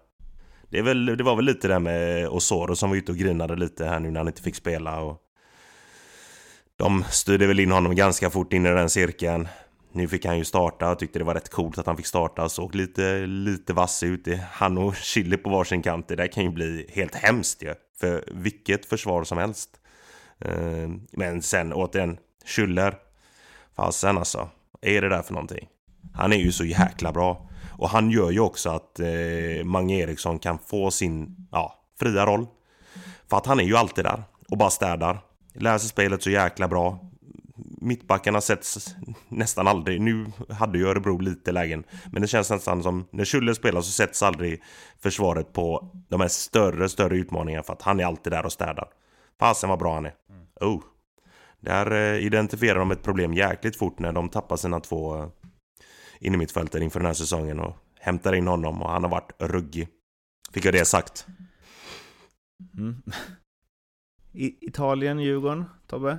Det, 0.70 0.78
är 0.78 0.82
väl, 0.82 1.06
det 1.06 1.24
var 1.24 1.36
väl 1.36 1.44
lite 1.44 1.68
det 1.68 1.78
med 1.78 2.28
Osoro 2.28 2.76
som 2.76 2.90
var 2.90 2.96
ute 2.96 3.12
och 3.12 3.18
grinade 3.18 3.56
lite 3.56 3.84
här 3.84 4.00
nu 4.00 4.10
när 4.10 4.20
han 4.20 4.28
inte 4.28 4.42
fick 4.42 4.56
spela. 4.56 5.00
Och 5.00 5.18
de 6.76 7.04
styrde 7.10 7.46
väl 7.46 7.60
in 7.60 7.72
honom 7.72 7.94
ganska 7.94 8.30
fort 8.30 8.52
in 8.52 8.66
i 8.66 8.70
den 8.70 8.90
cirkeln. 8.90 9.48
Nu 9.92 10.08
fick 10.08 10.24
han 10.24 10.38
ju 10.38 10.44
starta 10.44 10.90
och 10.90 10.98
tyckte 10.98 11.18
det 11.18 11.24
var 11.24 11.34
rätt 11.34 11.48
coolt 11.48 11.78
att 11.78 11.86
han 11.86 11.96
fick 11.96 12.06
starta. 12.06 12.48
Såg 12.48 12.74
lite, 12.74 13.26
lite 13.26 13.72
vass 13.72 14.02
ut. 14.02 14.28
Han 14.52 14.78
och 14.78 14.96
Chili 14.96 15.36
på 15.36 15.50
varsin 15.50 15.82
kant. 15.82 16.08
Det 16.08 16.16
där 16.16 16.26
kan 16.26 16.44
ju 16.44 16.50
bli 16.50 16.86
helt 16.92 17.14
hemskt 17.14 17.62
ju. 17.62 17.74
För 18.00 18.24
vilket 18.32 18.86
försvar 18.86 19.24
som 19.24 19.38
helst. 19.38 19.70
Eh, 20.38 20.88
men 21.12 21.42
sen 21.42 21.72
återigen, 21.72 22.18
Schüller. 22.46 22.94
Fasen 23.76 24.18
alltså. 24.18 24.48
Vad 24.80 24.92
är 24.92 25.02
det 25.02 25.08
där 25.08 25.22
för 25.22 25.32
någonting? 25.32 25.68
Han 26.14 26.32
är 26.32 26.36
ju 26.36 26.52
så 26.52 26.64
jäkla 26.64 27.12
bra. 27.12 27.48
Och 27.78 27.88
han 27.88 28.10
gör 28.10 28.30
ju 28.30 28.40
också 28.40 28.70
att 28.70 29.00
eh, 29.00 29.64
Mange 29.64 29.98
Eriksson 29.98 30.38
kan 30.38 30.58
få 30.58 30.90
sin 30.90 31.48
ja, 31.52 31.84
fria 32.00 32.26
roll. 32.26 32.46
För 33.30 33.36
att 33.36 33.46
han 33.46 33.60
är 33.60 33.64
ju 33.64 33.76
alltid 33.76 34.04
där 34.04 34.22
och 34.48 34.58
bara 34.58 34.70
städar. 34.70 35.20
Läser 35.54 35.88
spelet 35.88 36.22
så 36.22 36.30
jäkla 36.30 36.68
bra. 36.68 37.09
Mittbackarna 37.80 38.40
sätts 38.40 38.94
nästan 39.28 39.68
aldrig. 39.68 40.00
Nu 40.00 40.26
hade 40.48 40.78
ju 40.78 40.86
Örebro 40.86 41.18
lite 41.18 41.52
lägen. 41.52 41.84
Men 42.12 42.22
det 42.22 42.28
känns 42.28 42.50
nästan 42.50 42.82
som 42.82 43.06
när 43.10 43.24
Schüller 43.24 43.54
spelar 43.54 43.80
så 43.80 43.92
sätts 43.92 44.22
aldrig 44.22 44.62
försvaret 44.98 45.52
på 45.52 45.90
de 46.08 46.20
här 46.20 46.28
större, 46.28 46.88
större 46.88 47.16
utmaningarna 47.16 47.62
för 47.62 47.72
att 47.72 47.82
han 47.82 48.00
är 48.00 48.04
alltid 48.04 48.32
där 48.32 48.44
och 48.44 48.52
städar. 48.52 48.88
Fasen 49.38 49.70
vad 49.70 49.78
bra 49.78 49.94
han 49.94 50.06
är. 50.06 50.14
Oh. 50.60 50.82
Där 51.60 51.90
eh, 51.90 52.24
identifierar 52.26 52.78
de 52.78 52.90
ett 52.90 53.02
problem 53.02 53.34
jäkligt 53.34 53.76
fort 53.76 53.98
när 53.98 54.12
de 54.12 54.28
tappar 54.28 54.56
sina 54.56 54.80
två 54.80 55.16
eh, 55.16 55.28
in 56.20 56.34
i 56.34 56.36
mittfältet 56.36 56.82
inför 56.82 57.00
den 57.00 57.06
här 57.06 57.14
säsongen 57.14 57.60
och 57.60 57.76
hämtar 58.00 58.32
in 58.32 58.46
honom 58.46 58.82
och 58.82 58.90
han 58.90 59.04
har 59.04 59.10
varit 59.10 59.32
ruggig. 59.38 59.88
Fick 60.52 60.64
jag 60.64 60.74
det 60.74 60.84
sagt. 60.84 61.26
Mm. 62.78 63.02
Italien, 64.60 65.20
Djurgården, 65.20 65.64
Tobbe? 65.86 66.18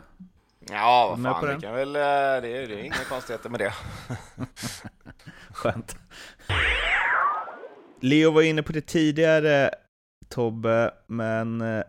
Ja, 0.69 1.17
vad 1.17 1.35
fan, 1.35 1.47
det 1.47 1.61
kan 1.61 1.75
väl... 1.75 1.93
Det 1.93 1.99
är, 1.99 2.41
det 2.41 2.73
är 2.73 2.83
inga 2.83 3.03
konstigheter 3.09 3.49
med 3.49 3.59
det. 3.59 3.73
Skönt. 5.51 5.95
Leo 8.01 8.31
var 8.31 8.41
inne 8.41 8.63
på 8.63 8.71
det 8.71 8.81
tidigare, 8.81 9.69
Tobbe, 10.29 10.91
men 11.07 11.61
eh, 11.61 11.83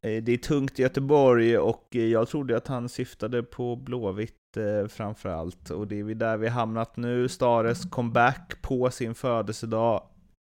det 0.00 0.28
är 0.28 0.36
tungt 0.36 0.78
i 0.78 0.82
Göteborg 0.82 1.58
och 1.58 1.88
jag 1.90 2.28
trodde 2.28 2.56
att 2.56 2.68
han 2.68 2.88
syftade 2.88 3.42
på 3.42 3.76
Blåvitt 3.76 4.56
eh, 4.56 4.88
framför 4.88 5.28
allt. 5.28 5.70
Och 5.70 5.88
det 5.88 6.00
är 6.00 6.14
där 6.14 6.36
vi 6.36 6.48
hamnat 6.48 6.96
nu. 6.96 7.28
Stares 7.28 7.84
comeback 7.90 8.62
på 8.62 8.90
sin 8.90 9.14
födelsedag 9.14 10.02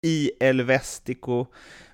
i 0.07 0.31
El 0.39 0.61
Vestico 0.61 1.45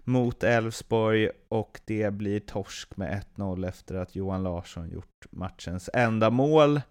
mot 0.04 0.44
Elfsborg 0.44 1.30
och 1.50 1.82
det 1.86 2.14
blir 2.14 2.40
torsk 2.40 2.98
med 2.98 3.24
1-0 3.36 3.68
efter 3.68 3.96
att 3.96 4.16
Johan 4.16 4.44
Larsson 4.44 4.90
gjort 4.90 5.26
matchens 5.32 5.90
enda 5.94 6.30
mål. 6.30 6.82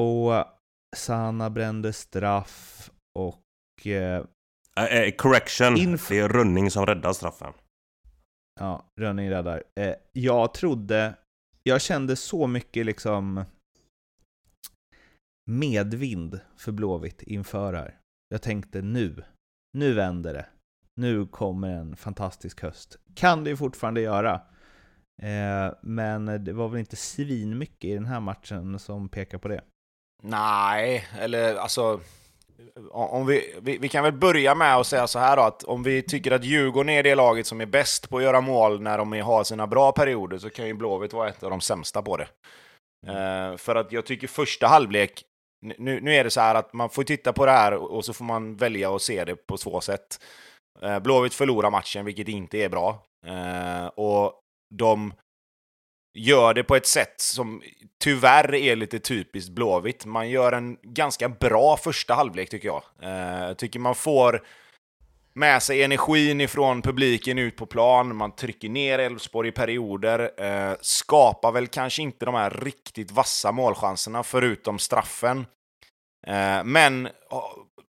Och 0.00 0.44
Sanna 0.96 1.50
brände 1.50 1.92
straff 1.92 2.90
och... 3.18 3.86
Eh, 3.86 4.20
uh, 4.20 5.10
correction, 5.16 5.74
det 6.08 6.18
är 6.18 6.28
Rönning 6.28 6.70
som 6.70 6.86
räddar 6.86 7.12
straffen. 7.12 7.52
Ja, 8.60 8.86
Rönning 9.00 9.30
räddar. 9.30 9.62
Eh, 9.80 9.94
jag 10.12 10.54
trodde, 10.54 11.14
jag 11.62 11.80
kände 11.80 12.16
så 12.16 12.46
mycket 12.46 12.86
liksom 12.86 13.44
medvind 15.50 16.40
för 16.56 16.72
Blåvitt 16.72 17.22
inför 17.22 17.72
här. 17.72 17.98
Jag 18.28 18.42
tänkte 18.42 18.82
nu, 18.82 19.24
nu 19.72 19.92
vänder 19.92 20.34
det. 20.34 20.46
Nu 20.94 21.26
kommer 21.26 21.68
en 21.68 21.96
fantastisk 21.96 22.62
höst. 22.62 22.96
Kan 23.14 23.44
det 23.44 23.56
fortfarande 23.56 24.00
göra. 24.00 24.40
Eh, 25.22 25.74
men 25.82 26.44
det 26.44 26.52
var 26.52 26.68
väl 26.68 26.80
inte 26.80 26.96
svinmycket 26.96 27.84
i 27.84 27.94
den 27.94 28.06
här 28.06 28.20
matchen 28.20 28.78
som 28.78 29.08
pekar 29.08 29.38
på 29.38 29.48
det. 29.48 29.60
Nej, 30.22 31.06
eller 31.18 31.54
alltså... 31.54 32.00
Om 32.90 33.26
vi, 33.26 33.54
vi, 33.62 33.78
vi, 33.78 33.88
kan 33.88 34.04
väl 34.04 34.12
börja 34.12 34.54
med 34.54 34.76
att 34.76 34.86
säga 34.86 35.06
så 35.06 35.18
här 35.18 35.36
då, 35.36 35.42
att 35.42 35.62
om 35.64 35.82
vi 35.82 36.02
tycker 36.02 36.30
att 36.30 36.44
Djurgården 36.44 36.88
är 36.88 37.02
det 37.02 37.14
laget 37.14 37.46
som 37.46 37.60
är 37.60 37.66
bäst 37.66 38.10
på 38.10 38.16
att 38.16 38.22
göra 38.22 38.40
mål 38.40 38.82
när 38.82 38.98
de 38.98 39.12
har 39.12 39.44
sina 39.44 39.66
bra 39.66 39.92
perioder, 39.92 40.38
så 40.38 40.50
kan 40.50 40.66
ju 40.66 40.74
Blåvitt 40.74 41.12
vara 41.12 41.28
ett 41.28 41.42
av 41.42 41.50
de 41.50 41.60
sämsta 41.60 42.02
på 42.02 42.16
det. 42.16 42.28
Uh, 43.06 43.56
för 43.56 43.74
att 43.74 43.92
jag 43.92 44.06
tycker 44.06 44.26
första 44.28 44.66
halvlek 44.66 45.24
nu, 45.62 46.00
nu 46.00 46.14
är 46.14 46.24
det 46.24 46.30
så 46.30 46.40
här 46.40 46.54
att 46.54 46.72
man 46.72 46.90
får 46.90 47.04
titta 47.04 47.32
på 47.32 47.46
det 47.46 47.52
här 47.52 47.74
och 47.74 48.04
så 48.04 48.12
får 48.12 48.24
man 48.24 48.56
välja 48.56 48.94
att 48.94 49.02
se 49.02 49.24
det 49.24 49.36
på 49.36 49.56
två 49.56 49.80
sätt. 49.80 50.18
Eh, 50.82 50.98
Blåvitt 50.98 51.34
förlorar 51.34 51.70
matchen, 51.70 52.04
vilket 52.04 52.28
inte 52.28 52.58
är 52.58 52.68
bra. 52.68 53.04
Eh, 53.26 53.86
och 53.86 54.40
de 54.74 55.12
gör 56.18 56.54
det 56.54 56.64
på 56.64 56.76
ett 56.76 56.86
sätt 56.86 57.20
som 57.20 57.62
tyvärr 58.04 58.54
är 58.54 58.76
lite 58.76 58.98
typiskt 58.98 59.50
Blåvitt. 59.50 60.04
Man 60.04 60.30
gör 60.30 60.52
en 60.52 60.76
ganska 60.82 61.28
bra 61.28 61.76
första 61.76 62.14
halvlek 62.14 62.50
tycker 62.50 62.68
jag. 62.68 62.82
Eh, 63.02 63.10
jag 63.10 63.48
eh, 63.48 63.54
tycker 63.54 63.80
man 63.80 63.94
får 63.94 64.42
med 65.34 65.62
sig 65.62 65.82
energin 65.82 66.40
ifrån 66.40 66.82
publiken 66.82 67.38
ut 67.38 67.56
på 67.56 67.66
plan, 67.66 68.16
man 68.16 68.34
trycker 68.34 68.68
ner 68.68 68.98
Elfsborg 68.98 69.48
i 69.48 69.52
perioder, 69.52 70.30
eh, 70.44 70.76
skapar 70.80 71.52
väl 71.52 71.66
kanske 71.66 72.02
inte 72.02 72.24
de 72.24 72.34
här 72.34 72.50
riktigt 72.50 73.10
vassa 73.10 73.52
målchanserna 73.52 74.22
förutom 74.22 74.78
straffen. 74.78 75.46
Eh, 76.26 76.64
men 76.64 77.08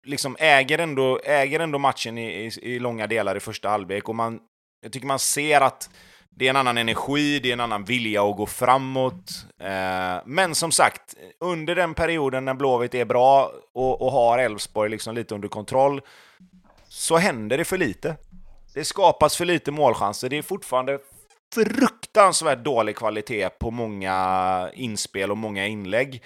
liksom 0.06 0.36
äger 0.38 0.78
ändå, 0.78 1.20
äger 1.24 1.60
ändå 1.60 1.78
matchen 1.78 2.18
i, 2.18 2.46
i, 2.46 2.50
i, 2.62 2.78
långa 2.78 3.06
delar 3.06 3.36
i 3.36 3.40
första 3.40 3.68
halvlek 3.68 4.08
och 4.08 4.14
man, 4.14 4.40
jag 4.82 4.92
tycker 4.92 5.06
man 5.06 5.18
ser 5.18 5.60
att 5.60 5.90
det 6.30 6.46
är 6.46 6.50
en 6.50 6.56
annan 6.56 6.78
energi, 6.78 7.40
det 7.40 7.48
är 7.48 7.52
en 7.52 7.60
annan 7.60 7.84
vilja 7.84 8.22
att 8.22 8.36
gå 8.36 8.46
framåt. 8.46 9.46
Eh, 9.60 10.22
men 10.24 10.54
som 10.54 10.72
sagt, 10.72 11.14
under 11.40 11.74
den 11.74 11.94
perioden 11.94 12.44
när 12.44 12.54
Blåvitt 12.54 12.94
är 12.94 13.04
bra 13.04 13.52
och, 13.74 14.02
och 14.02 14.12
har 14.12 14.38
Elfsborg 14.38 14.90
liksom 14.90 15.14
lite 15.14 15.34
under 15.34 15.48
kontroll, 15.48 16.00
så 16.88 17.16
händer 17.16 17.58
det 17.58 17.64
för 17.64 17.78
lite. 17.78 18.16
Det 18.74 18.84
skapas 18.84 19.36
för 19.36 19.44
lite 19.44 19.70
målchanser. 19.70 20.28
Det 20.28 20.38
är 20.38 20.42
fortfarande 20.42 20.98
fruktansvärt 21.54 22.64
dålig 22.64 22.96
kvalitet 22.96 23.48
på 23.48 23.70
många 23.70 24.70
inspel 24.74 25.30
och 25.30 25.38
många 25.38 25.66
inlägg. 25.66 26.22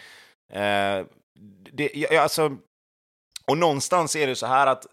Eh, 0.53 1.07
det, 1.73 2.19
alltså, 2.19 2.57
och 3.47 3.59
någonstans 3.59 4.17
är 4.17 4.27
det 4.27 4.37
så 4.37 4.47
här 4.47 4.67
att 4.67 4.87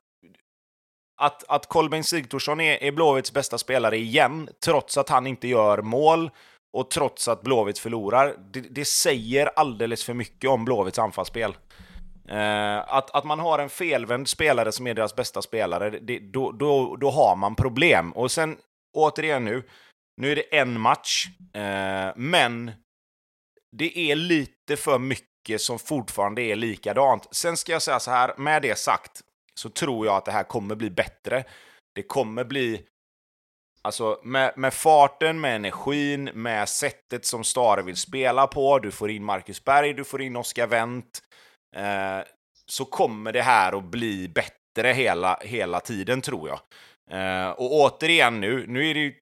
att, 1.21 1.43
att 1.47 1.65
Kolbeinn 1.65 2.03
Sigthorsson 2.03 2.59
är, 2.59 2.83
är 2.83 2.91
Blåvitts 2.91 3.33
bästa 3.33 3.57
spelare 3.57 3.97
igen, 3.97 4.49
trots 4.65 4.97
att 4.97 5.09
han 5.09 5.27
inte 5.27 5.47
gör 5.47 5.81
mål 5.81 6.31
och 6.73 6.89
trots 6.91 7.27
att 7.27 7.41
Blåvitt 7.41 7.79
förlorar, 7.79 8.35
det, 8.51 8.59
det 8.59 8.85
säger 8.85 9.45
alldeles 9.45 10.03
för 10.03 10.13
mycket 10.13 10.49
om 10.49 10.65
Blåvitts 10.65 10.99
anfallsspel. 10.99 11.53
Eh, 12.29 12.77
att, 12.77 13.15
att 13.15 13.23
man 13.23 13.39
har 13.39 13.59
en 13.59 13.69
felvänd 13.69 14.27
spelare 14.27 14.71
som 14.71 14.87
är 14.87 14.93
deras 14.93 15.15
bästa 15.15 15.41
spelare, 15.41 15.89
det, 15.89 16.19
då, 16.19 16.51
då, 16.51 16.95
då 16.95 17.09
har 17.09 17.35
man 17.35 17.55
problem. 17.55 18.11
Och 18.11 18.31
sen, 18.31 18.57
återigen 18.93 19.45
nu, 19.45 19.63
nu 20.21 20.31
är 20.31 20.35
det 20.35 20.57
en 20.57 20.79
match, 20.79 21.25
eh, 21.53 22.13
men 22.15 22.71
det 23.77 23.97
är 24.11 24.15
lite 24.15 24.77
för 24.77 24.99
mycket 24.99 25.29
mycket 25.49 25.61
som 25.61 25.79
fortfarande 25.79 26.41
är 26.41 26.55
likadant. 26.55 27.27
Sen 27.31 27.57
ska 27.57 27.71
jag 27.71 27.81
säga 27.81 27.99
så 27.99 28.11
här, 28.11 28.33
med 28.37 28.61
det 28.61 28.77
sagt 28.77 29.21
så 29.55 29.69
tror 29.69 30.05
jag 30.05 30.15
att 30.15 30.25
det 30.25 30.31
här 30.31 30.43
kommer 30.43 30.75
bli 30.75 30.89
bättre. 30.89 31.43
Det 31.95 32.03
kommer 32.03 32.43
bli 32.43 32.85
Alltså 33.81 34.19
med, 34.23 34.53
med, 34.57 34.73
farten, 34.73 35.39
med 35.39 35.55
energin, 35.55 36.29
med 36.33 36.69
sättet 36.69 37.25
som 37.25 37.43
Stare 37.43 37.81
vill 37.81 37.95
spela 37.95 38.47
på, 38.47 38.79
du 38.79 38.91
får 38.91 39.09
in 39.09 39.23
Marcus 39.23 39.63
Berg, 39.63 39.93
du 39.93 40.03
får 40.03 40.21
in 40.21 40.35
Oscar 40.35 40.67
Wendt, 40.67 41.21
eh, 41.75 42.25
så 42.65 42.85
kommer 42.85 43.31
det 43.31 43.41
här 43.41 43.77
att 43.77 43.83
bli 43.83 44.27
bättre 44.27 44.93
hela, 44.93 45.39
hela 45.41 45.79
tiden 45.79 46.21
tror 46.21 46.49
jag. 46.49 46.59
Eh, 47.11 47.49
och 47.49 47.73
återigen 47.73 48.39
nu, 48.39 48.65
nu 48.67 48.89
är 48.89 48.93
det 48.93 48.99
ju 48.99 49.13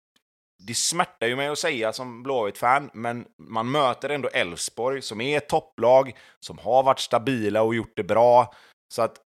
det 0.64 0.74
smärtar 0.74 1.28
ju 1.28 1.36
mig 1.36 1.48
att 1.48 1.60
säga 1.60 1.93
som 1.93 2.24
Blåvitt-fan, 2.24 2.89
men 2.93 3.26
man 3.38 3.72
möter 3.72 4.10
ändå 4.10 4.30
Elfsborg 4.30 5.02
som 5.02 5.22
är 5.22 5.38
ett 5.38 5.50
topplag, 5.50 6.18
som 6.39 6.58
har 6.58 6.84
varit 6.84 7.00
stabila 7.00 7.62
och 7.62 7.76
gjort 7.76 7.93
det 7.95 8.04
bra. 8.04 8.54
Så 8.93 9.02
att 9.02 9.22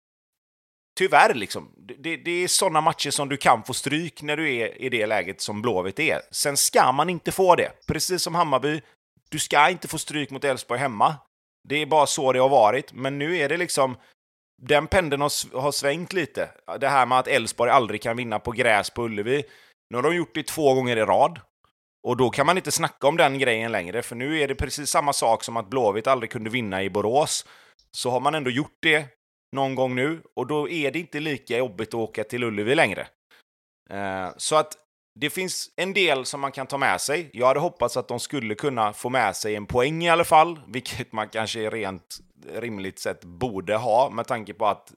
tyvärr, 0.97 1.33
liksom, 1.33 1.73
det, 1.77 2.17
det 2.17 2.31
är 2.31 2.47
sådana 2.47 2.81
matcher 2.81 3.09
som 3.09 3.29
du 3.29 3.37
kan 3.37 3.63
få 3.63 3.73
stryk 3.73 4.21
när 4.21 4.37
du 4.37 4.55
är 4.55 4.81
i 4.81 4.89
det 4.89 5.05
läget 5.05 5.41
som 5.41 5.61
Blåvitt 5.61 5.99
är. 5.99 6.21
Sen 6.31 6.57
ska 6.57 6.91
man 6.91 7.09
inte 7.09 7.31
få 7.31 7.55
det. 7.55 7.71
Precis 7.87 8.21
som 8.21 8.35
Hammarby, 8.35 8.81
du 9.29 9.39
ska 9.39 9.69
inte 9.69 9.87
få 9.87 9.97
stryk 9.97 10.29
mot 10.29 10.43
Elfsborg 10.43 10.79
hemma. 10.79 11.15
Det 11.63 11.75
är 11.75 11.85
bara 11.85 12.05
så 12.05 12.33
det 12.33 12.39
har 12.39 12.49
varit, 12.49 12.93
men 12.93 13.19
nu 13.19 13.37
är 13.37 13.49
det 13.49 13.57
liksom 13.57 13.97
den 14.61 14.87
pendeln 14.87 15.21
har, 15.21 15.59
har 15.59 15.71
svängt 15.71 16.13
lite. 16.13 16.49
Det 16.79 16.87
här 16.87 17.05
med 17.05 17.19
att 17.19 17.27
Elfsborg 17.27 17.71
aldrig 17.71 18.01
kan 18.01 18.17
vinna 18.17 18.39
på 18.39 18.51
gräs 18.51 18.89
på 18.89 19.03
Ullevi. 19.03 19.43
Nu 19.89 19.97
har 19.97 20.03
de 20.03 20.15
gjort 20.15 20.35
det 20.35 20.47
två 20.47 20.73
gånger 20.73 20.97
i 20.97 21.01
rad. 21.01 21.39
Och 22.07 22.17
då 22.17 22.29
kan 22.29 22.45
man 22.45 22.57
inte 22.57 22.71
snacka 22.71 23.07
om 23.07 23.17
den 23.17 23.39
grejen 23.39 23.71
längre, 23.71 24.01
för 24.01 24.15
nu 24.15 24.39
är 24.39 24.47
det 24.47 24.55
precis 24.55 24.89
samma 24.89 25.13
sak 25.13 25.43
som 25.43 25.57
att 25.57 25.69
Blåvitt 25.69 26.07
aldrig 26.07 26.31
kunde 26.31 26.49
vinna 26.49 26.83
i 26.83 26.89
Borås. 26.89 27.45
Så 27.91 28.09
har 28.09 28.19
man 28.19 28.35
ändå 28.35 28.49
gjort 28.49 28.77
det 28.81 29.05
någon 29.55 29.75
gång 29.75 29.95
nu, 29.95 30.21
och 30.35 30.47
då 30.47 30.69
är 30.69 30.91
det 30.91 30.99
inte 30.99 31.19
lika 31.19 31.57
jobbigt 31.57 31.87
att 31.87 31.93
åka 31.93 32.23
till 32.23 32.43
Ullevi 32.43 32.75
längre. 32.75 33.07
Eh, 33.89 34.29
så 34.37 34.55
att 34.55 34.77
det 35.15 35.29
finns 35.29 35.69
en 35.75 35.93
del 35.93 36.25
som 36.25 36.41
man 36.41 36.51
kan 36.51 36.67
ta 36.67 36.77
med 36.77 37.01
sig. 37.01 37.29
Jag 37.33 37.47
hade 37.47 37.59
hoppats 37.59 37.97
att 37.97 38.07
de 38.07 38.19
skulle 38.19 38.55
kunna 38.55 38.93
få 38.93 39.09
med 39.09 39.35
sig 39.35 39.55
en 39.55 39.65
poäng 39.65 40.03
i 40.03 40.09
alla 40.09 40.23
fall, 40.23 40.59
vilket 40.67 41.11
man 41.11 41.29
kanske 41.29 41.69
rent 41.69 42.17
rimligt 42.53 42.99
sett 42.99 43.25
borde 43.25 43.75
ha 43.75 44.09
med 44.09 44.27
tanke 44.27 44.53
på 44.53 44.65
att 44.65 44.93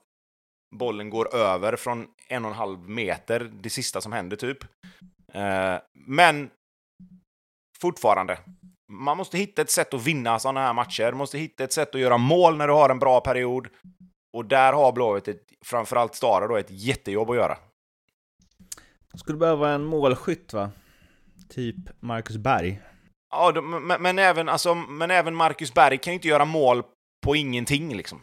bollen 0.75 1.09
går 1.09 1.35
över 1.35 1.75
från 1.75 2.07
en 2.27 2.45
och 2.45 2.51
en 2.51 2.57
halv 2.57 2.89
meter, 2.89 3.51
det 3.53 3.69
sista 3.69 4.01
som 4.01 4.11
händer 4.13 4.37
typ. 4.37 4.63
Eh, 5.33 5.75
men 5.93 6.49
fortfarande, 7.81 8.39
man 8.91 9.17
måste 9.17 9.37
hitta 9.37 9.61
ett 9.61 9.71
sätt 9.71 9.93
att 9.93 10.03
vinna 10.03 10.39
sådana 10.39 10.59
här 10.59 10.73
matcher. 10.73 11.11
Man 11.11 11.17
måste 11.17 11.37
hitta 11.37 11.63
ett 11.63 11.73
sätt 11.73 11.95
att 11.95 12.01
göra 12.01 12.17
mål 12.17 12.57
när 12.57 12.67
du 12.67 12.73
har 12.73 12.89
en 12.89 12.99
bra 12.99 13.21
period. 13.21 13.67
Och 14.33 14.45
där 14.45 14.73
har 14.73 14.91
Blåvitt, 14.91 15.27
framförallt 15.65 16.15
Stara, 16.15 16.47
då, 16.47 16.57
ett 16.57 16.71
jättejobb 16.71 17.29
att 17.29 17.35
göra. 17.35 17.57
Skulle 19.17 19.37
behöva 19.37 19.69
en 19.69 19.83
målskytt 19.83 20.53
va? 20.53 20.71
Typ 21.49 21.75
Marcus 21.99 22.37
Berg. 22.37 22.81
Ja, 23.29 23.61
men, 23.61 24.01
men, 24.01 24.19
även, 24.19 24.49
alltså, 24.49 24.75
men 24.75 25.11
även 25.11 25.35
Marcus 25.35 25.73
Berg 25.73 25.97
kan 25.97 26.13
ju 26.13 26.15
inte 26.15 26.27
göra 26.27 26.45
mål 26.45 26.83
på 27.25 27.35
ingenting 27.35 27.95
liksom. 27.95 28.21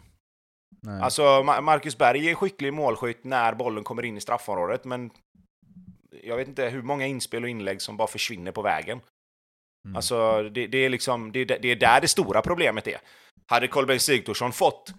Nej. 0.82 1.02
Alltså, 1.02 1.42
Marcus 1.42 1.98
Berg 1.98 2.30
är 2.30 2.34
skicklig 2.34 2.72
målskytt 2.72 3.24
när 3.24 3.54
bollen 3.54 3.84
kommer 3.84 4.04
in 4.04 4.16
i 4.16 4.20
straffområdet, 4.20 4.84
men 4.84 5.10
jag 6.22 6.36
vet 6.36 6.48
inte 6.48 6.68
hur 6.68 6.82
många 6.82 7.06
inspel 7.06 7.42
och 7.42 7.48
inlägg 7.48 7.82
som 7.82 7.96
bara 7.96 8.08
försvinner 8.08 8.52
på 8.52 8.62
vägen. 8.62 9.00
Mm. 9.84 9.96
Alltså, 9.96 10.42
det, 10.42 10.66
det, 10.66 10.78
är 10.78 10.88
liksom, 10.88 11.32
det, 11.32 11.44
det, 11.44 11.68
är 11.68 11.76
där 11.76 12.00
det 12.00 12.08
stora 12.08 12.42
problemet 12.42 12.86
är. 12.86 12.98
Hade 13.46 13.68
Kolbeinn 13.68 14.00
Sigthorsson 14.00 14.52
fått 14.52 14.94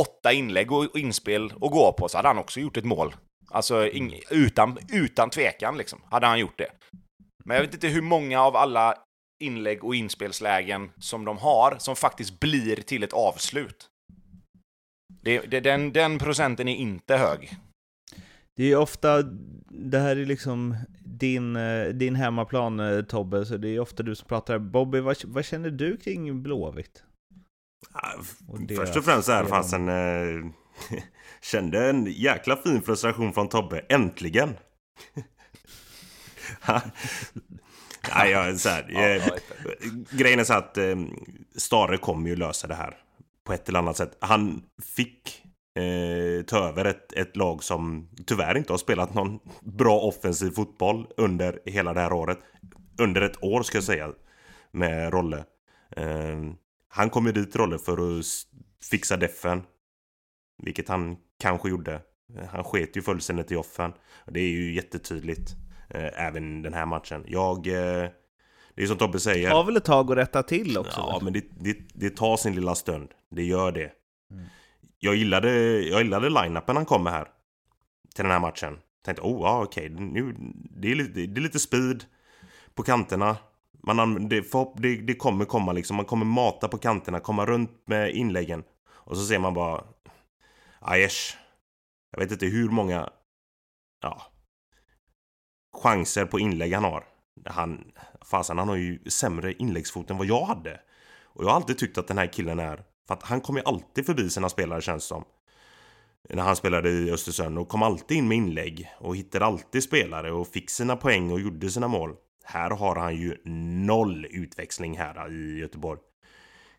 åtta 0.00 0.32
inlägg 0.32 0.72
och 0.72 0.98
inspel 0.98 1.44
att 1.44 1.70
gå 1.70 1.94
på 1.98 2.08
så 2.08 2.18
hade 2.18 2.28
han 2.28 2.38
också 2.38 2.60
gjort 2.60 2.76
ett 2.76 2.84
mål. 2.84 3.14
Alltså 3.50 3.88
ing, 3.88 4.20
utan, 4.30 4.78
utan 4.92 5.30
tvekan 5.30 5.76
liksom, 5.76 6.00
hade 6.10 6.26
han 6.26 6.38
gjort 6.38 6.58
det. 6.58 6.70
Men 7.44 7.56
jag 7.56 7.64
vet 7.64 7.74
inte 7.74 7.88
hur 7.88 8.02
många 8.02 8.40
av 8.42 8.56
alla 8.56 8.94
inlägg 9.44 9.84
och 9.84 9.94
inspelslägen 9.94 10.90
som 10.98 11.24
de 11.24 11.38
har 11.38 11.76
som 11.78 11.96
faktiskt 11.96 12.40
blir 12.40 12.76
till 12.76 13.02
ett 13.02 13.12
avslut. 13.12 13.88
Det, 15.22 15.38
det, 15.38 15.60
den, 15.60 15.92
den 15.92 16.18
procenten 16.18 16.68
är 16.68 16.76
inte 16.76 17.16
hög. 17.16 17.56
Det 18.56 18.72
är 18.72 18.76
ofta, 18.76 19.22
det 19.70 19.98
här 19.98 20.16
är 20.16 20.26
liksom 20.26 20.76
din, 21.00 21.58
din 21.94 22.14
hemmaplan 22.14 23.04
Tobbe, 23.08 23.46
så 23.46 23.56
det 23.56 23.68
är 23.68 23.80
ofta 23.80 24.02
du 24.02 24.14
som 24.14 24.28
pratar. 24.28 24.58
Bobby, 24.58 25.00
vad, 25.00 25.16
vad 25.24 25.44
känner 25.44 25.70
du 25.70 25.96
kring 25.96 26.42
Blåvitt? 26.42 27.04
Och 28.48 28.58
Först 28.76 28.96
och 28.96 29.04
främst 29.04 29.28
är 29.28 29.42
det 29.42 29.48
fasen 29.48 29.88
eh, 29.88 30.52
Kände 31.40 31.90
en 31.90 32.06
jäkla 32.06 32.56
fin 32.56 32.82
frustration 32.82 33.32
från 33.32 33.48
Tobbe, 33.48 33.84
äntligen! 33.88 34.56
Nej, 38.14 38.30
jag, 38.30 38.60
så 38.60 38.68
här, 38.68 39.16
eh, 39.16 39.22
grejen 40.10 40.40
är 40.40 40.44
så 40.44 40.54
att 40.54 40.78
eh, 40.78 40.96
Stare 41.56 41.96
kommer 41.96 42.28
ju 42.28 42.36
lösa 42.36 42.66
det 42.66 42.74
här 42.74 42.96
på 43.44 43.52
ett 43.52 43.68
eller 43.68 43.78
annat 43.78 43.96
sätt. 43.96 44.16
Han 44.20 44.62
fick 44.96 45.42
eh, 45.78 46.44
ta 46.44 46.68
över 46.68 46.84
ett, 46.84 47.12
ett 47.12 47.36
lag 47.36 47.64
som 47.64 48.08
tyvärr 48.26 48.56
inte 48.56 48.72
har 48.72 48.78
spelat 48.78 49.14
någon 49.14 49.38
bra 49.60 50.00
offensiv 50.00 50.50
fotboll 50.50 51.06
under 51.16 51.60
hela 51.64 51.94
det 51.94 52.00
här 52.00 52.12
året. 52.12 52.38
Under 52.98 53.20
ett 53.20 53.42
år 53.44 53.62
ska 53.62 53.76
jag 53.76 53.84
säga 53.84 54.12
med 54.70 55.12
Rolle. 55.12 55.44
Eh, 55.96 56.38
han 56.88 57.10
kom 57.10 57.26
ju 57.26 57.32
dit 57.32 57.56
Rolle 57.56 57.78
för 57.78 58.18
att 58.18 58.24
fixa 58.90 59.16
defen. 59.16 59.62
Vilket 60.62 60.88
han 60.88 61.16
kanske 61.38 61.68
gjorde. 61.68 62.00
Han 62.50 62.64
sket 62.64 62.96
ju 62.96 63.02
fullständigt 63.02 63.52
i 63.52 63.56
offen. 63.56 63.92
Det 64.26 64.40
är 64.40 64.48
ju 64.48 64.74
jättetydligt. 64.74 65.56
Eh, 65.90 66.26
även 66.26 66.62
den 66.62 66.74
här 66.74 66.86
matchen. 66.86 67.24
Jag... 67.26 67.66
Eh, 67.66 68.08
det 68.74 68.82
är 68.82 68.86
som 68.86 68.98
Tobbe 68.98 69.20
säger. 69.20 69.48
Det 69.48 69.54
tar 69.54 69.64
väl 69.64 69.76
ett 69.76 69.84
tag 69.84 70.12
att 70.12 70.18
rätta 70.18 70.42
till 70.42 70.78
också? 70.78 71.00
Ja, 71.00 71.20
men 71.22 71.32
det, 71.32 71.44
det, 71.60 71.76
det 71.94 72.10
tar 72.10 72.36
sin 72.36 72.54
lilla 72.54 72.74
stund. 72.74 73.08
Det 73.30 73.44
gör 73.44 73.72
det. 73.72 73.92
Mm. 74.30 74.44
Jag 74.98 75.14
gillade, 75.14 75.50
jag 75.80 76.02
gillade 76.02 76.28
line-upen 76.28 76.76
han 76.76 76.84
kom 76.84 77.04
med 77.04 77.12
här. 77.12 77.28
Till 78.14 78.24
den 78.24 78.32
här 78.32 78.40
matchen. 78.40 78.78
Tänkte, 79.04 79.22
oh, 79.22 79.40
ja, 79.42 79.62
okej. 79.62 79.92
Okay. 79.92 80.06
Nu, 80.06 80.36
det, 80.70 80.90
är 80.90 80.94
lite, 80.94 81.26
det 81.26 81.40
är 81.40 81.42
lite 81.42 81.58
speed 81.58 82.04
på 82.74 82.82
kanterna. 82.82 83.36
Man, 83.82 84.28
det, 84.28 84.42
för, 84.42 84.72
det, 84.76 84.96
det 84.96 85.14
kommer 85.14 85.44
komma 85.44 85.72
liksom. 85.72 85.96
Man 85.96 86.06
kommer 86.06 86.26
mata 86.26 86.68
på 86.68 86.78
kanterna, 86.78 87.20
komma 87.20 87.46
runt 87.46 87.82
med 87.86 88.10
inläggen. 88.10 88.62
Och 88.90 89.16
så 89.16 89.24
ser 89.24 89.38
man 89.38 89.54
bara... 89.54 89.84
Aiesh. 90.80 91.36
Jag 92.10 92.20
vet 92.20 92.32
inte 92.32 92.46
hur 92.46 92.68
många... 92.68 93.10
Ja. 94.02 94.22
Chanser 95.76 96.24
på 96.24 96.38
inlägg 96.38 96.74
han 96.74 96.84
har. 96.84 97.04
Han... 97.46 97.92
Fasen, 98.22 98.58
han 98.58 98.68
har 98.68 98.76
ju 98.76 98.98
sämre 99.10 99.52
inläggsfot 99.52 100.10
än 100.10 100.18
vad 100.18 100.26
jag 100.26 100.44
hade. 100.44 100.80
Och 101.22 101.44
jag 101.44 101.48
har 101.48 101.56
alltid 101.56 101.78
tyckt 101.78 101.98
att 101.98 102.08
den 102.08 102.18
här 102.18 102.32
killen 102.32 102.58
är... 102.58 102.84
För 103.06 103.14
att 103.14 103.22
han 103.22 103.40
kommer 103.40 103.68
alltid 103.68 104.06
förbi 104.06 104.30
sina 104.30 104.48
spelare 104.48 104.82
känns 104.82 105.04
som. 105.04 105.24
När 106.28 106.42
han 106.42 106.56
spelade 106.56 106.90
i 106.90 107.10
Östersund 107.10 107.58
och 107.58 107.68
kom 107.68 107.82
alltid 107.82 108.16
in 108.16 108.28
med 108.28 108.36
inlägg. 108.36 108.90
Och 108.98 109.16
hittade 109.16 109.44
alltid 109.44 109.82
spelare 109.82 110.32
och 110.32 110.48
fick 110.48 110.70
sina 110.70 110.96
poäng 110.96 111.32
och 111.32 111.40
gjorde 111.40 111.70
sina 111.70 111.88
mål. 111.88 112.16
Här 112.44 112.70
har 112.70 112.96
han 112.96 113.16
ju 113.16 113.36
noll 113.84 114.26
utväxling 114.30 114.98
här 114.98 115.32
i 115.32 115.58
Göteborg. 115.58 116.00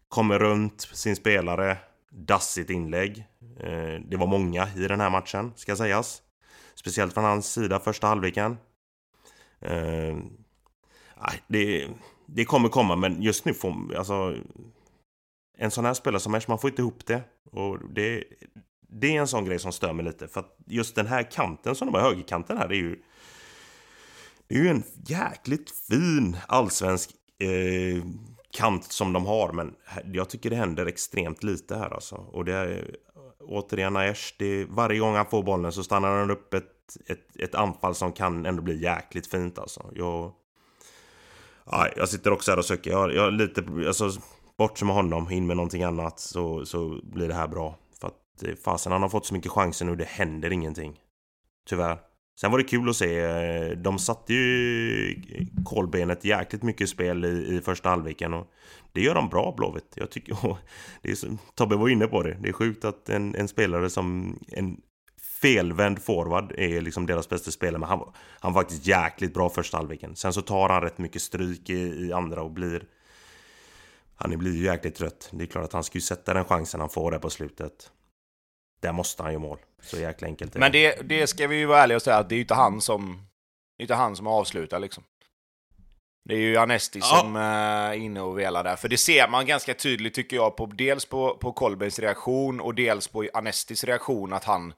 Kommer 0.07 0.39
runt 0.39 0.81
sin 0.81 1.15
spelare, 1.15 1.77
dassigt 2.11 2.69
inlägg. 2.69 3.27
Eh, 3.59 4.01
det 4.07 4.17
var 4.17 4.27
många 4.27 4.67
i 4.75 4.87
den 4.87 4.99
här 4.99 5.09
matchen, 5.09 5.51
ska 5.55 5.75
sägas. 5.75 6.21
Speciellt 6.75 7.13
från 7.13 7.23
hans 7.23 7.53
sida 7.53 7.79
första 7.79 8.07
halvleken. 8.07 8.57
Eh, 9.61 10.17
det, 11.47 11.87
det 12.25 12.45
kommer 12.45 12.69
komma, 12.69 12.95
men 12.95 13.21
just 13.21 13.45
nu 13.45 13.53
får 13.53 13.95
alltså 13.95 14.35
en 15.57 15.71
sån 15.71 15.85
här 15.85 15.93
spelare 15.93 16.19
som 16.19 16.35
Esch, 16.35 16.49
man 16.49 16.59
får 16.59 16.69
inte 16.69 16.81
ihop 16.81 17.05
det. 17.05 17.21
Och 17.51 17.93
det, 17.93 18.23
det 18.87 19.15
är 19.15 19.19
en 19.19 19.27
sån 19.27 19.45
grej 19.45 19.59
som 19.59 19.71
stör 19.71 19.93
mig 19.93 20.05
lite. 20.05 20.27
För 20.27 20.39
att 20.39 20.57
just 20.65 20.95
den 20.95 21.07
här 21.07 21.31
kanten 21.31 21.75
som 21.75 21.87
de 21.87 21.93
har, 21.93 22.01
högerkanten 22.01 22.57
här, 22.57 22.67
det 22.67 22.75
är 22.75 22.79
ju 22.79 22.99
det 24.47 24.55
är 24.55 24.59
ju 24.59 24.69
en 24.69 24.83
jäkligt 25.07 25.71
fin 25.71 26.37
allsvensk 26.47 27.09
eh, 27.39 28.03
kant 28.51 28.91
som 28.91 29.13
de 29.13 29.25
har. 29.25 29.51
Men 29.51 29.75
jag 30.13 30.29
tycker 30.29 30.49
det 30.49 30.55
händer 30.55 30.85
extremt 30.85 31.43
lite 31.43 31.75
här 31.75 31.93
alltså. 31.93 32.15
Och 32.15 32.45
det 32.45 32.53
är 32.53 32.95
återigen 33.39 33.97
Aiesh. 33.97 34.33
Det, 34.37 34.65
varje 34.65 34.99
gång 34.99 35.15
han 35.15 35.25
får 35.25 35.43
bollen 35.43 35.71
så 35.71 35.83
stannar 35.83 36.19
han 36.19 36.31
upp 36.31 36.53
ett, 36.53 36.97
ett, 37.07 37.35
ett 37.35 37.55
anfall 37.55 37.95
som 37.95 38.13
kan 38.13 38.45
ändå 38.45 38.61
bli 38.61 38.83
jäkligt 38.83 39.27
fint 39.27 39.59
alltså. 39.59 39.91
Jag, 39.95 40.31
ja, 41.65 41.87
jag 41.95 42.09
sitter 42.09 42.31
också 42.31 42.51
här 42.51 42.57
och 42.57 42.65
söker. 42.65 42.91
Jag, 42.91 43.13
jag 43.13 43.33
lite, 43.33 43.63
alltså, 43.87 44.11
bort 44.57 44.81
med 44.81 44.95
honom, 44.95 45.31
in 45.31 45.47
med 45.47 45.57
någonting 45.57 45.83
annat 45.83 46.19
så, 46.19 46.65
så 46.65 46.99
blir 47.03 47.27
det 47.27 47.33
här 47.33 47.47
bra. 47.47 47.75
För 47.99 48.07
att 48.07 48.43
eh, 48.43 48.55
fasen 48.55 48.91
han 48.91 49.01
har 49.01 49.09
fått 49.09 49.25
så 49.25 49.33
mycket 49.33 49.51
chanser 49.51 49.85
nu, 49.85 49.95
det 49.95 50.07
händer 50.07 50.51
ingenting. 50.51 50.99
Tyvärr. 51.69 52.08
Sen 52.41 52.51
var 52.51 52.57
det 52.57 52.63
kul 52.63 52.89
att 52.89 52.95
se. 52.95 53.19
Eh, 53.19 53.77
de 53.77 53.99
satte 53.99 54.33
ju 54.33 55.21
kolbenet 55.65 56.25
jäkligt 56.25 56.63
mycket 56.63 56.81
i 56.81 56.87
spel 56.87 57.25
i, 57.25 57.55
i 57.55 57.61
första 57.61 57.89
halvleken. 57.89 58.33
Och 58.33 58.47
det 58.91 59.01
gör 59.01 59.15
de 59.15 59.29
bra, 59.29 59.53
Blåvitt. 59.57 59.93
Jag 59.95 60.11
tycker... 60.11 60.37
Det 61.01 61.11
är 61.11 61.15
som, 61.15 61.37
Tobbe 61.55 61.75
var 61.75 61.89
inne 61.89 62.07
på 62.07 62.23
det. 62.23 62.37
Det 62.41 62.49
är 62.49 62.53
sjukt 62.53 62.85
att 62.85 63.09
en, 63.09 63.35
en 63.35 63.47
spelare 63.47 63.89
som... 63.89 64.39
En 64.51 64.77
felvänd 65.41 66.03
forward 66.03 66.51
är 66.57 66.81
liksom 66.81 67.05
deras 67.05 67.29
bästa 67.29 67.51
spelare. 67.51 67.79
Men 67.79 67.89
han, 67.89 67.99
var- 67.99 68.13
han 68.39 68.53
var 68.53 68.61
faktiskt 68.61 68.87
jäkligt 68.87 69.33
bra 69.33 69.49
första 69.49 69.77
halvleken. 69.77 70.15
Sen 70.15 70.33
så 70.33 70.41
tar 70.41 70.69
han 70.69 70.81
rätt 70.81 70.97
mycket 70.97 71.21
stryk 71.21 71.69
i, 71.69 72.07
i 72.07 72.13
andra 72.13 72.41
och 72.41 72.51
blir... 72.51 72.83
Han 74.15 74.37
blir 74.37 74.53
ju 74.53 74.63
jäkligt 74.63 74.95
trött. 74.95 75.29
Det 75.33 75.43
är 75.43 75.47
klart 75.47 75.63
att 75.65 75.73
han 75.73 75.83
ska 75.83 75.97
ju 75.97 76.01
sätta 76.01 76.33
den 76.33 76.45
chansen 76.45 76.79
han 76.79 76.89
får 76.89 77.11
där 77.11 77.19
på 77.19 77.29
slutet. 77.29 77.91
Där 78.81 78.91
måste 78.91 79.23
han 79.23 79.31
ju 79.31 79.39
mål. 79.39 79.57
Så 79.81 79.97
jäkla 79.97 80.27
enkelt 80.27 80.55
är 80.55 80.59
Men 80.59 80.71
det, 80.71 81.09
det 81.09 81.27
ska 81.27 81.47
vi 81.47 81.55
ju 81.55 81.65
vara 81.65 81.81
ärliga 81.83 81.95
och 81.95 82.01
säga 82.01 82.17
att 82.17 82.29
det 82.29 82.35
är 82.35 82.37
ju 82.37 82.41
inte 82.41 82.53
han 82.53 82.81
som, 82.81 83.27
det 83.77 83.81
är 83.81 83.83
inte 83.83 83.95
han 83.95 84.15
som 84.15 84.27
avslutar 84.27 84.79
liksom. 84.79 85.03
Det 86.29 86.35
är 86.35 86.39
ju 86.39 86.57
Anesti 86.57 86.99
Ja. 86.99 87.05
som 87.05 87.35
eh, 87.35 87.41
är 87.41 87.93
inne 87.93 88.21
och 88.21 88.39
velar 88.39 88.63
där. 88.63 88.75
För 88.75 88.89
det 88.89 88.97
ser 88.97 89.27
man 89.27 89.45
ganska 89.45 89.73
tydligt 89.73 90.13
tycker 90.13 90.35
jag, 90.35 90.57
på, 90.57 90.65
dels 90.65 91.05
på, 91.05 91.37
på 91.37 91.51
Kolbens 91.53 91.99
reaktion 91.99 92.59
och 92.59 92.75
dels 92.75 93.07
på 93.07 93.29
Anestis 93.33 93.83
reaktion 93.83 94.33
att 94.33 94.43
han, 94.43 94.73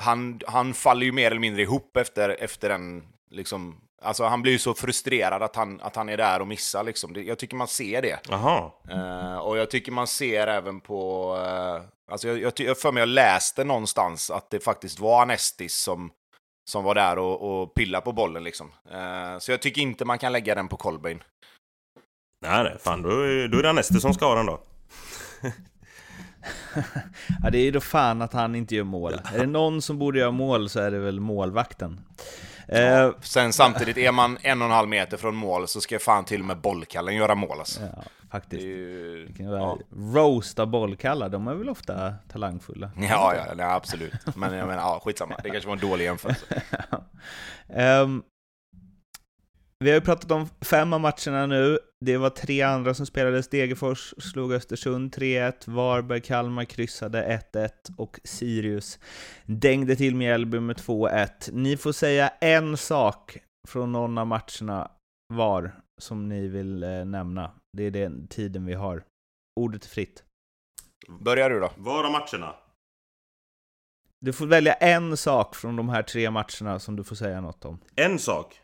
han, 0.00 0.40
han 0.46 0.74
faller 0.74 1.06
ju 1.06 1.12
mer 1.12 1.30
eller 1.30 1.40
mindre 1.40 1.62
ihop 1.62 1.96
efter, 1.96 2.28
efter 2.28 2.68
den, 2.68 3.02
liksom, 3.30 3.80
alltså 4.02 4.24
han 4.24 4.42
blir 4.42 4.52
ju 4.52 4.58
så 4.58 4.74
frustrerad 4.74 5.42
att 5.42 5.56
han, 5.56 5.80
att 5.80 5.96
han 5.96 6.08
är 6.08 6.16
där 6.16 6.40
och 6.40 6.48
missar 6.48 6.84
liksom. 6.84 7.12
Det, 7.12 7.22
jag 7.22 7.38
tycker 7.38 7.56
man 7.56 7.68
ser 7.68 8.02
det. 8.02 8.18
Eh, 8.90 9.36
och 9.36 9.58
jag 9.58 9.70
tycker 9.70 9.92
man 9.92 10.06
ser 10.06 10.46
även 10.46 10.80
på... 10.80 11.32
Uh, 11.36 11.82
alltså 12.12 12.28
jag, 12.28 12.38
jag, 12.38 12.52
jag 12.56 12.78
för 12.78 12.92
mig 12.92 13.00
jag 13.00 13.08
läste 13.08 13.64
någonstans 13.64 14.30
att 14.30 14.50
det 14.50 14.60
faktiskt 14.60 15.00
var 15.00 15.22
Anestis 15.22 15.74
som, 15.76 16.10
som 16.70 16.84
var 16.84 16.94
där 16.94 17.18
och, 17.18 17.62
och 17.62 17.74
pillade 17.74 18.04
på 18.04 18.12
bollen. 18.12 18.44
Liksom. 18.44 18.70
Eh, 18.92 19.38
så 19.38 19.50
jag 19.50 19.62
tycker 19.62 19.82
inte 19.82 20.04
man 20.04 20.18
kan 20.18 20.32
lägga 20.32 20.54
den 20.54 20.68
på 20.68 20.76
Colbain. 20.76 21.22
Nej, 22.46 22.64
nej, 22.64 22.76
fan 22.80 23.02
då, 23.02 23.08
är- 23.10 23.48
då 23.48 23.58
är 23.58 23.62
det 23.62 23.70
Anester 23.70 23.98
som 23.98 24.14
ska 24.14 24.26
ha 24.26 24.34
den 24.34 24.46
då. 24.46 24.60
Ja, 27.42 27.50
det 27.50 27.58
är 27.58 27.62
ju 27.62 27.70
då 27.70 27.80
fan 27.80 28.22
att 28.22 28.32
han 28.32 28.54
inte 28.54 28.74
gör 28.74 28.84
mål. 28.84 29.12
Är 29.34 29.38
det 29.38 29.46
någon 29.46 29.82
som 29.82 29.98
borde 29.98 30.18
göra 30.18 30.30
mål 30.30 30.68
så 30.68 30.80
är 30.80 30.90
det 30.90 30.98
väl 30.98 31.20
målvakten. 31.20 32.00
Eh, 32.72 33.10
Sen 33.20 33.52
samtidigt, 33.52 33.96
är 33.96 34.12
man 34.12 34.38
en 34.42 34.62
och 34.62 34.68
en 34.68 34.74
halv 34.74 34.88
meter 34.88 35.16
från 35.16 35.34
mål 35.36 35.68
så 35.68 35.80
ska 35.80 35.98
fan 35.98 36.24
till 36.24 36.40
och 36.40 36.46
med 36.46 36.58
bollkallen 36.60 37.14
göra 37.14 37.34
mål. 37.34 37.58
Alltså. 37.58 37.80
ja, 37.80 38.02
faktiskt. 38.30 38.62
ju... 38.62 39.28
Ja, 39.38 39.78
Roasta 39.96 40.66
bollkallar, 40.66 41.28
de 41.28 41.48
är 41.48 41.54
väl 41.54 41.68
ofta 41.68 42.14
talangfulla. 42.32 42.90
ja, 42.96 43.34
ja 43.36 43.54
nej, 43.54 43.66
absolut. 43.66 44.36
Men 44.36 44.54
jag 44.54 44.68
menar, 44.68 44.82
ja, 44.82 45.00
skitsamma. 45.04 45.36
Det 45.42 45.50
kanske 45.50 45.68
var 45.68 45.76
en 45.76 45.88
dålig 45.90 46.04
jämförelse. 46.04 46.46
Ehm, 47.74 48.22
vi 49.84 49.90
har 49.90 49.94
ju 49.94 50.00
pratat 50.00 50.30
om 50.30 50.48
fem 50.60 50.92
av 50.92 51.00
matcherna 51.00 51.46
nu. 51.46 51.78
Det 52.04 52.16
var 52.16 52.30
tre 52.30 52.62
andra 52.62 52.94
som 52.94 53.06
spelades. 53.06 53.48
Degerfors 53.48 54.14
slog 54.18 54.52
Östersund 54.52 55.14
3-1, 55.16 55.70
Varberg, 55.70 56.20
Kalmar 56.20 56.64
kryssade 56.64 57.40
1-1 57.52 57.70
och 57.96 58.20
Sirius 58.24 58.98
dängde 59.44 59.96
till 59.96 60.16
Mjällby 60.16 60.60
med 60.60 60.76
2-1. 60.76 61.28
Ni 61.52 61.76
får 61.76 61.92
säga 61.92 62.28
en 62.28 62.76
sak 62.76 63.38
från 63.68 63.92
någon 63.92 64.18
av 64.18 64.26
matcherna 64.26 64.90
var 65.34 65.72
som 66.00 66.28
ni 66.28 66.48
vill 66.48 66.82
eh, 66.82 67.04
nämna. 67.04 67.50
Det 67.76 67.84
är 67.84 67.90
den 67.90 68.26
tiden 68.26 68.66
vi 68.66 68.74
har. 68.74 69.04
Ordet 69.60 69.84
är 69.84 69.88
fritt. 69.88 70.24
Börjar 71.08 71.50
du 71.50 71.60
då? 71.60 71.72
Var 71.76 72.04
är 72.04 72.10
matcherna? 72.10 72.54
Du 74.20 74.32
får 74.32 74.46
välja 74.46 74.72
en 74.72 75.16
sak 75.16 75.54
från 75.54 75.76
de 75.76 75.88
här 75.88 76.02
tre 76.02 76.30
matcherna 76.30 76.78
som 76.78 76.96
du 76.96 77.04
får 77.04 77.16
säga 77.16 77.40
något 77.40 77.64
om. 77.64 77.78
En 77.96 78.18
sak. 78.18 78.60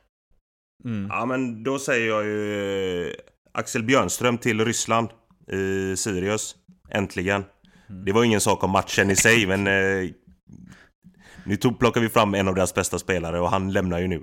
Mm. 0.84 1.06
Ja, 1.10 1.26
men 1.26 1.62
då 1.62 1.78
säger 1.78 2.08
jag 2.08 2.24
ju 2.24 3.06
eh, 3.06 3.12
Axel 3.52 3.82
Björnström 3.82 4.38
till 4.38 4.64
Ryssland 4.64 5.08
i 5.52 5.96
Sirius. 5.96 6.56
Äntligen. 6.90 7.44
Mm. 7.88 8.04
Det 8.04 8.12
var 8.12 8.24
ingen 8.24 8.40
sak 8.40 8.64
om 8.64 8.70
matchen 8.70 9.10
i 9.10 9.16
sig, 9.16 9.46
men 9.46 9.66
eh, 9.66 10.10
nu 11.44 11.56
tog, 11.56 11.78
plockar 11.78 12.00
vi 12.00 12.08
fram 12.08 12.34
en 12.34 12.48
av 12.48 12.54
deras 12.54 12.74
bästa 12.74 12.98
spelare 12.98 13.40
och 13.40 13.50
han 13.50 13.72
lämnar 13.72 13.98
ju 13.98 14.08
nu. 14.08 14.22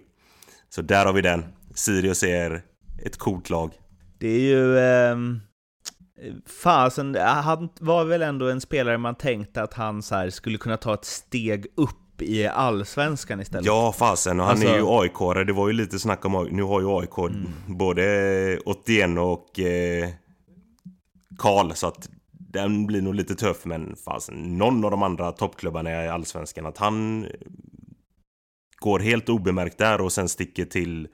Så 0.69 0.81
där 0.81 1.05
har 1.05 1.13
vi 1.13 1.21
den. 1.21 1.45
Sirius 1.75 2.23
är 2.23 2.61
ett 3.05 3.17
coolt 3.17 3.49
lag. 3.49 3.71
Det 4.19 4.27
är 4.27 4.39
ju... 4.39 4.79
ehm, 4.79 5.39
fasen, 6.63 7.15
han 7.15 7.69
var 7.79 8.05
väl 8.05 8.21
ändå 8.21 8.49
en 8.49 8.61
spelare 8.61 8.97
man 8.97 9.15
tänkte 9.15 9.61
att 9.61 9.73
han 9.73 10.03
så 10.03 10.31
skulle 10.31 10.57
kunna 10.57 10.77
ta 10.77 10.93
ett 10.93 11.05
steg 11.05 11.65
upp 11.75 12.02
i 12.21 12.47
allsvenskan 12.47 13.39
istället. 13.41 13.65
Ja, 13.65 13.91
fasen. 13.97 14.39
Och 14.39 14.45
han 14.45 14.51
Alltså- 14.51 14.67
är 14.67 14.77
ju 14.77 14.87
aik 14.87 15.47
Det 15.47 15.53
var 15.53 15.67
ju 15.67 15.73
lite 15.73 15.99
snack 15.99 16.25
om 16.25 16.35
AIK. 16.35 16.51
Nu 16.51 16.63
har 16.63 16.81
ju 16.81 16.87
AIK 16.87 17.17
Mm. 17.17 17.49
både 17.67 18.59
81 18.65 19.17
och 19.19 19.59
eh, 19.59 20.09
Karl, 21.37 21.71
så 21.73 21.87
att 21.87 22.09
den 22.31 22.87
blir 22.87 23.01
nog 23.01 23.15
lite 23.15 23.35
tuff. 23.35 23.65
Men 23.65 23.95
fasen, 23.95 24.57
någon 24.57 24.85
av 24.85 24.91
de 24.91 25.03
andra 25.03 25.31
toppklubbarna 25.31 26.05
i 26.05 26.09
allsvenskan, 26.09 26.65
att 26.65 26.77
han 26.77 27.27
går 28.79 28.99
helt 28.99 29.29
obemärkt 29.29 29.77
där 29.77 30.01
och 30.01 30.11
sen 30.11 30.29
sticker 30.29 30.65
till... 30.65 31.07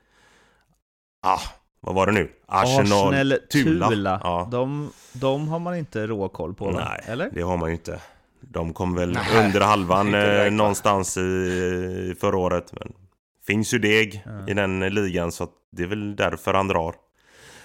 Ah, 1.27 1.39
vad 1.81 1.95
var 1.95 2.05
det 2.05 2.11
nu? 2.11 2.31
Arsenal, 2.47 2.81
Arsenal 3.13 3.37
Tula, 3.51 3.89
Tula. 3.89 4.21
Ja. 4.23 4.47
de, 4.51 4.91
de 5.13 5.47
har 5.47 5.59
man 5.59 5.75
inte 5.77 6.07
råkoll 6.07 6.53
på? 6.53 6.71
Nej, 6.71 7.01
Eller? 7.05 7.29
det 7.33 7.41
har 7.41 7.57
man 7.57 7.69
ju 7.69 7.75
inte. 7.75 8.01
De 8.41 8.73
kom 8.73 8.95
väl 8.95 9.11
Nej, 9.11 9.45
under 9.45 9.61
halvan 9.71 10.13
eh, 10.13 10.51
någonstans 10.51 11.17
i, 11.17 12.15
förra 12.19 12.37
året. 12.37 12.73
Men 12.79 12.93
finns 13.47 13.73
ju 13.73 13.79
deg 13.79 14.23
Ja. 14.25 14.47
i 14.47 14.53
den 14.53 14.79
ligan 14.79 15.31
så 15.31 15.47
det 15.77 15.83
är 15.83 15.87
väl 15.87 16.15
därför 16.15 16.53
han 16.53 16.67
drar. 16.67 16.95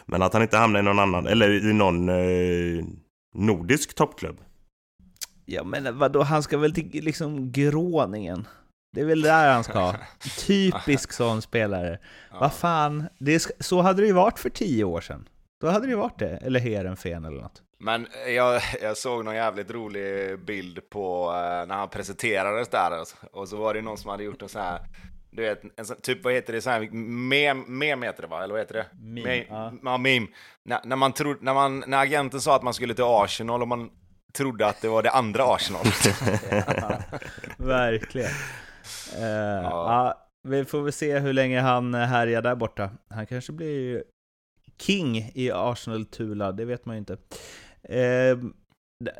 Men 0.06 0.22
att 0.22 0.32
han 0.32 0.42
inte 0.42 0.56
hamnar 0.56 0.80
i 0.80 0.82
någon 0.82 0.98
annan, 0.98 1.26
eller 1.26 1.50
i 1.70 1.72
någon 1.72 2.08
eh, 2.08 2.84
nordisk 3.34 3.94
toppklubb. 3.94 4.36
Ja 5.44 5.64
men 5.64 5.98
vadå, 5.98 6.22
han 6.22 6.42
ska 6.42 6.58
väl 6.58 6.74
till 6.74 7.04
liksom 7.04 7.52
Gråningen? 7.52 8.46
Det 8.92 9.00
är 9.00 9.04
väl 9.04 9.22
där 9.22 9.52
han 9.52 9.64
ska. 9.64 9.94
Typisk 10.46 11.12
sån 11.12 11.42
spelare. 11.42 11.98
Vad 12.40 12.52
fan, 12.52 13.04
det, 13.18 13.48
så 13.60 13.80
hade 13.82 14.00
det 14.02 14.06
ju 14.06 14.12
varit 14.12 14.38
för 14.38 14.50
tio 14.50 14.84
år 14.84 15.00
sedan. 15.00 15.28
Då 15.60 15.68
hade 15.70 15.86
det 15.86 15.90
ju 15.90 15.96
varit 15.96 16.18
det, 16.18 16.36
eller 16.36 16.60
Heerenveen 16.60 17.24
eller 17.24 17.40
något. 17.40 17.62
Men 17.78 18.06
jag, 18.26 18.62
jag 18.82 18.96
såg 18.96 19.24
någon 19.24 19.34
jävligt 19.34 19.70
rolig 19.70 20.38
bild 20.44 20.90
på 20.90 21.26
eh, 21.26 21.66
när 21.66 21.74
han 21.74 21.88
presenterades 21.88 22.68
där. 22.68 22.90
alltså. 22.90 23.16
Och 23.32 23.48
så 23.48 23.56
var 23.56 23.74
det 23.74 23.82
någon 23.82 23.98
som 23.98 24.10
hade 24.10 24.24
gjort 24.24 24.42
en 24.42 24.48
sån 24.48 24.62
här, 24.62 24.80
du 25.30 25.42
vet, 25.42 25.62
en 25.76 25.84
sån, 25.84 25.96
typ 26.00 26.24
vad 26.24 26.32
heter 26.32 26.52
det, 26.52 26.60
sån 26.60 26.72
här, 26.72 26.88
mem, 27.28 27.64
mem 27.78 28.02
heter 28.02 28.22
det 28.22 28.28
va? 28.28 28.44
Eller 28.44 28.54
vad 28.54 28.60
heter 28.60 28.74
det? 28.74 28.86
Meme, 28.92 29.28
Me- 29.28 29.46
ja. 29.48 29.72
ja, 29.82 29.98
meme. 29.98 30.26
När, 30.64 30.80
när, 30.84 30.96
man 30.96 31.12
tro, 31.12 31.36
när, 31.40 31.54
man, 31.54 31.84
när 31.86 31.98
agenten 31.98 32.40
sa 32.40 32.56
att 32.56 32.62
man 32.62 32.74
skulle 32.74 32.94
till 32.94 33.04
Arsenal 33.06 33.62
och 33.62 33.68
man 33.68 33.90
trodde 34.32 34.66
att 34.66 34.82
det 34.82 34.88
var 34.88 35.02
det 35.02 35.10
andra 35.10 35.44
Arsenal. 35.44 35.86
Ja, 36.50 36.98
verkligen. 37.56 38.30
Eh, 39.18 39.62
ja. 39.62 40.28
vi 40.48 40.64
får 40.64 40.82
väl 40.82 40.92
se 40.92 41.18
hur 41.18 41.32
länge 41.32 41.60
han 41.60 41.94
härjar 41.94 42.42
där 42.42 42.54
borta. 42.54 42.90
Han 43.10 43.26
kanske 43.26 43.52
blir 43.52 44.04
king 44.78 45.30
i 45.34 45.50
Arsenal 45.50 46.04
Tula, 46.04 46.52
det 46.52 46.64
vet 46.64 46.86
man 46.86 46.96
ju 46.96 46.98
inte. 46.98 47.16
Eh, 47.82 48.38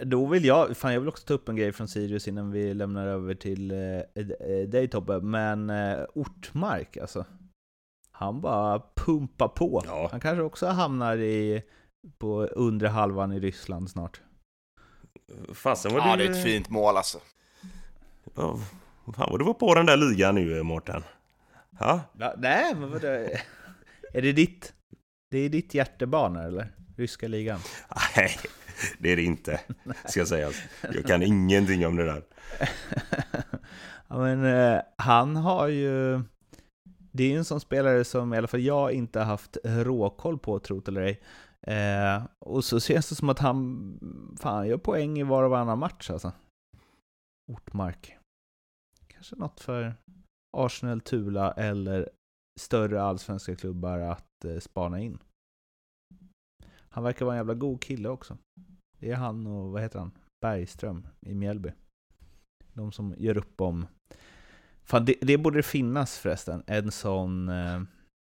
då 0.02 0.26
vill 0.26 0.44
jag, 0.44 0.76
fan 0.76 0.92
jag 0.92 1.00
vill 1.00 1.08
också 1.08 1.26
ta 1.26 1.34
upp 1.34 1.48
en 1.48 1.56
grej 1.56 1.72
från 1.72 1.88
Sirius 1.88 2.28
innan 2.28 2.50
vi 2.50 2.74
lämnar 2.74 3.06
över 3.06 3.34
till 3.34 3.70
eh, 3.70 3.78
eh, 3.78 4.68
dig 4.68 4.88
Tobbe, 4.88 5.20
men 5.20 5.70
eh, 5.70 5.98
Ortmark 6.14 6.96
alltså. 6.96 7.24
Han 8.10 8.40
bara 8.40 8.82
pumpar 8.94 9.48
på. 9.48 9.82
Ja. 9.86 10.08
Han 10.10 10.20
kanske 10.20 10.42
också 10.42 10.66
hamnar 10.66 11.16
i, 11.16 11.62
på 12.18 12.44
undre 12.44 12.88
halvan 12.88 13.32
i 13.32 13.40
Ryssland 13.40 13.90
snart. 13.90 14.20
Fasen 15.52 15.94
vad 15.94 16.02
ja, 16.02 16.16
du... 16.16 16.22
det 16.22 16.28
är 16.28 16.30
ett 16.30 16.44
fint 16.44 16.70
mål 16.70 16.96
alltså. 16.96 17.18
Ja, 18.34 18.58
Fan 19.16 19.28
vad 19.30 19.40
du 19.40 19.44
var 19.44 19.54
på 19.54 19.74
den 19.74 19.86
där 19.86 19.96
ligan 19.96 20.34
nu 20.34 20.62
Mårten. 20.62 21.02
Ja, 21.78 22.00
Va? 22.12 22.34
Nej, 22.38 22.74
men 22.74 22.90
vadå? 22.90 23.08
Är 24.12 24.22
det 24.22 24.32
ditt? 24.32 24.72
Det 25.34 25.38
är 25.38 25.48
ditt 25.48 25.74
hjärtebarn 25.74 26.36
eller? 26.36 26.72
Ryska 26.96 27.28
ligan? 27.28 27.60
nej 28.16 28.36
det 28.98 29.12
är 29.12 29.16
det 29.16 29.22
inte. 29.22 29.60
Ska 30.04 30.26
sägas. 30.26 30.62
Jag 30.82 31.04
kan 31.04 31.22
ingenting 31.22 31.86
om 31.86 31.96
det 31.96 32.04
där. 32.04 32.22
ja, 34.08 34.18
men 34.18 34.44
eh, 34.44 34.80
han 34.98 35.36
har 35.36 35.68
ju... 35.68 36.22
Det 37.12 37.24
är 37.24 37.28
ju 37.28 37.36
en 37.36 37.44
sån 37.44 37.60
spelare 37.60 38.04
som 38.04 38.34
i 38.34 38.36
alla 38.36 38.48
fall 38.48 38.60
jag 38.60 38.92
inte 38.92 39.18
har 39.18 39.26
haft 39.26 39.56
råkoll 39.64 40.38
på, 40.38 40.58
trot 40.58 40.88
eller 40.88 41.00
ej. 41.00 41.20
Eh, 41.66 42.24
och 42.38 42.64
så 42.64 42.80
känns 42.80 43.08
det 43.08 43.14
som 43.14 43.28
att 43.28 43.38
han 43.38 44.36
fan 44.40 44.68
gör 44.68 44.78
poäng 44.78 45.18
i 45.18 45.22
var 45.22 45.42
och 45.42 45.50
varannan 45.50 45.78
match 45.78 46.10
alltså. 46.10 46.32
Ortmark. 47.52 48.16
Kanske 49.08 49.36
något 49.36 49.60
för 49.60 49.94
Arsenal, 50.56 51.00
Tula 51.00 51.52
eller 51.52 52.08
större 52.60 53.02
allsvenska 53.02 53.56
klubbar 53.56 53.98
att 53.98 54.33
eh, 54.44 54.58
spana 54.58 55.00
in. 55.00 55.18
Han 56.88 57.04
verkar 57.04 57.24
vara 57.24 57.34
en 57.34 57.38
jävla 57.38 57.54
god 57.54 57.82
kille 57.82 58.08
också. 58.08 58.36
Det 58.98 59.10
är 59.10 59.16
han 59.16 59.46
och, 59.46 59.70
vad 59.72 59.82
heter 59.82 59.98
han? 59.98 60.10
Bergström 60.40 61.06
i 61.26 61.34
Mjällby. 61.34 61.72
De 62.72 62.92
som 62.92 63.14
gör 63.18 63.36
upp 63.36 63.60
om 63.60 63.86
Fan, 64.86 65.04
det, 65.04 65.14
det 65.20 65.38
borde 65.38 65.62
finnas 65.62 66.18
förresten, 66.18 66.62
en 66.66 66.92
sån... 66.92 67.48
Eh, 67.48 67.82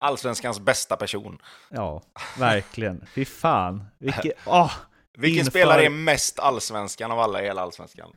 Allsvenskans 0.06 0.60
bästa 0.60 0.96
person. 0.98 1.38
ja, 1.70 2.02
verkligen. 2.40 3.06
Fy 3.06 3.26
fan. 3.26 3.86
Vilket... 3.98 4.34
Åh! 4.46 4.72
Vilken 5.18 5.40
Inför- 5.40 5.50
spelare 5.52 5.86
är 5.86 5.90
mest 5.90 6.40
allsvenskan 6.40 7.12
av 7.12 7.20
alla 7.20 7.42
i 7.42 7.46
hela 7.46 7.62
allsvenskan? 7.62 8.12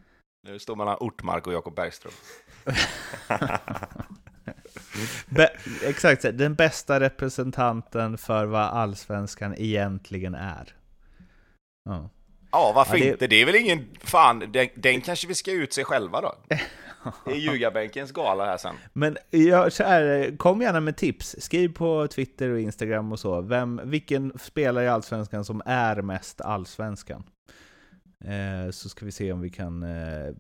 Nu 0.46 0.59
står 0.59 0.76
mellan 0.76 0.96
Ortmark 1.01 1.46
och 1.46 1.53
Jakob 1.53 1.74
Bergström. 1.74 2.12
Be, 5.28 5.51
exakt, 5.84 6.22
den 6.22 6.55
bästa 6.55 7.01
representanten 7.01 8.18
för 8.18 8.46
vad 8.46 8.62
allsvenskan 8.62 9.55
egentligen 9.59 10.34
är. 10.34 10.74
Ja. 11.84 12.11
Ja, 12.53 12.72
varför 12.74 12.96
Ja, 12.96 13.05
det- 13.05 13.11
inte? 13.11 13.26
Det 13.26 13.36
är 13.42 13.46
väl 13.46 13.55
ingen... 13.57 13.88
Fan, 14.01 14.38
den, 14.53 14.68
den 14.74 15.01
kanske 15.01 15.26
vi 15.28 15.34
ska 15.34 15.53
ut 15.53 15.72
sig 15.72 15.84
själva 15.84 16.20
då? 16.20 16.34
I 17.32 17.38
ljugarbänkens 17.38 18.12
gala 18.12 18.44
här 18.44 18.57
sen. 18.57 18.74
Men 18.92 19.16
jag, 19.30 19.72
så 19.72 19.84
här, 19.84 20.36
kom 20.36 20.62
gärna 20.62 20.80
med 20.80 20.96
tips. 20.96 21.36
Skriv 21.38 21.72
på 21.74 22.09
Twitter 22.09 22.49
och 22.51 22.61
Instagram 22.61 23.12
och 23.12 23.18
så. 23.20 23.40
Vem, 23.40 23.80
vilken 23.84 24.32
spelare 24.38 24.84
i 24.84 24.88
Allsvenskan 24.88 25.44
som 25.44 25.62
är 25.66 26.03
mest 26.03 26.40
Allsvenskan? 26.40 27.24
Eh, 28.25 28.71
så 28.71 28.89
ska 28.89 29.05
vi 29.05 29.12
se 29.12 29.33
om 29.33 29.41
vi 29.41 29.51
kan 29.51 29.83
eh, 29.83 30.35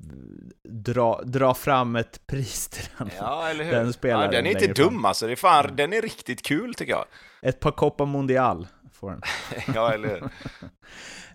dra, 0.68 1.22
dra 1.24 1.54
fram 1.54 1.96
ett 1.96 2.26
pris 2.26 2.68
till 2.68 2.84
den. 2.98 3.10
Ja, 3.18 3.48
eller 3.48 3.64
hur? 3.64 3.72
Den 3.72 3.86
ja, 3.86 3.92
spelaren 3.92 4.30
den 4.30 4.46
är 4.46 4.50
inte 4.50 4.60
längre 4.60 4.74
fram. 4.74 4.94
dum 4.94 5.04
alltså. 5.04 5.26
Det 5.26 5.32
är 5.32 5.36
fan, 5.36 5.76
den 5.76 5.92
är 5.92 6.02
riktigt 6.02 6.42
kul 6.42 6.74
tycker 6.74 6.92
jag. 6.92 7.04
Ett 7.42 7.60
par 7.60 7.70
Copa 7.70 8.04
Mundial 8.04 8.66
får 8.92 9.10
den. 9.10 9.22
Ja, 9.74 9.92
eller 9.92 10.08
hur? 10.08 10.22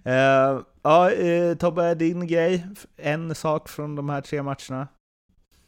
Eh, 0.06 0.60
ja, 0.82 1.12
eh, 1.12 1.56
Tobbe, 1.56 1.96
din 1.96 2.28
grej. 2.28 2.66
En 2.98 3.36
sak 3.36 3.70
från 3.70 3.96
de 3.96 4.10
här 4.10 4.22
tre 4.22 4.44
matcherna. 4.44 4.88